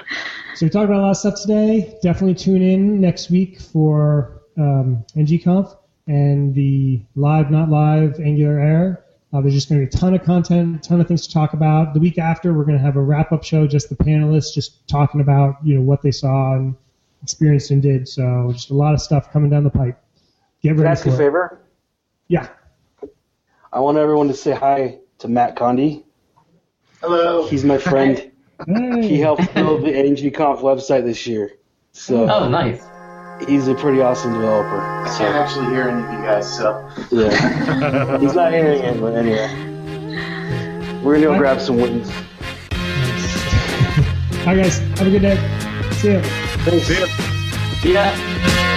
so 0.54 0.66
we 0.66 0.70
talked 0.70 0.84
about 0.86 1.00
a 1.00 1.02
lot 1.02 1.10
of 1.10 1.16
stuff 1.16 1.40
today. 1.40 1.96
Definitely 2.02 2.34
tune 2.34 2.62
in 2.62 3.00
next 3.00 3.30
week 3.30 3.60
for 3.60 4.42
um, 4.56 5.04
NGConf 5.16 5.76
and 6.06 6.54
the 6.54 7.00
live, 7.14 7.50
not 7.50 7.68
live 7.68 8.18
Angular 8.20 8.58
Air. 8.58 9.04
Uh, 9.32 9.42
there's 9.42 9.52
just 9.52 9.68
going 9.68 9.78
to 9.80 9.86
be 9.86 9.94
a 9.94 10.00
ton 10.00 10.14
of 10.14 10.24
content, 10.24 10.76
a 10.76 10.88
ton 10.88 11.00
of 11.00 11.06
things 11.06 11.26
to 11.26 11.32
talk 11.32 11.52
about. 11.52 11.92
The 11.92 12.00
week 12.00 12.16
after, 12.18 12.54
we're 12.54 12.64
going 12.64 12.78
to 12.78 12.82
have 12.82 12.96
a 12.96 13.02
wrap-up 13.02 13.44
show, 13.44 13.66
just 13.66 13.90
the 13.90 13.96
panelists 13.96 14.54
just 14.54 14.88
talking 14.88 15.20
about 15.20 15.56
you 15.62 15.74
know 15.74 15.82
what 15.82 16.00
they 16.00 16.10
saw 16.10 16.54
and 16.54 16.74
experienced 17.22 17.70
and 17.70 17.82
did. 17.82 18.08
So 18.08 18.50
just 18.52 18.70
a 18.70 18.74
lot 18.74 18.94
of 18.94 19.02
stuff 19.02 19.30
coming 19.30 19.50
down 19.50 19.64
the 19.64 19.70
pipe. 19.70 20.00
Get 20.62 20.70
Can 20.70 20.78
I 20.78 20.82
ready 20.82 20.92
ask 20.92 21.04
you 21.04 21.12
for 21.12 21.16
a 21.16 21.20
it. 21.20 21.26
favor? 21.28 21.60
Yeah. 22.28 22.48
I 23.70 23.80
want 23.80 23.98
everyone 23.98 24.28
to 24.28 24.34
say 24.34 24.52
hi 24.52 24.98
to 25.18 25.28
Matt 25.28 25.56
Condi. 25.56 26.04
Hello. 27.02 27.46
He's 27.46 27.64
my 27.64 27.76
friend. 27.76 28.27
Hey. 28.66 29.08
he 29.08 29.16
mm. 29.16 29.20
helped 29.20 29.54
build 29.54 29.82
the 29.82 29.92
NGConf 29.92 30.60
website 30.60 31.04
this 31.04 31.26
year. 31.26 31.52
So 31.92 32.28
Oh, 32.28 32.48
nice. 32.48 32.82
he's 33.46 33.68
a 33.68 33.74
pretty 33.74 34.00
awesome 34.00 34.32
developer. 34.32 34.80
I 34.80 35.14
can't 35.16 35.34
actually 35.34 35.66
hear 35.66 35.88
any 35.88 36.02
of 36.02 36.12
you 36.12 36.18
guys, 36.26 36.56
so. 36.56 36.88
yeah. 37.10 38.18
he's 38.18 38.34
not 38.34 38.52
hearing 38.52 38.82
it, 38.82 39.00
but 39.00 39.14
anyway. 39.14 39.48
We're 41.02 41.20
going 41.20 41.22
to 41.22 41.28
go 41.28 41.38
grab 41.38 41.60
some 41.60 41.76
wings. 41.76 42.10
Hi 44.44 44.56
guys. 44.56 44.78
Have 44.78 45.06
a 45.06 45.10
good 45.10 45.22
day. 45.22 45.36
See 45.92 46.12
ya. 46.12 46.20
Thanks. 46.64 46.86
See 46.86 47.92
ya. 47.92 48.02
Yeah. 48.02 48.67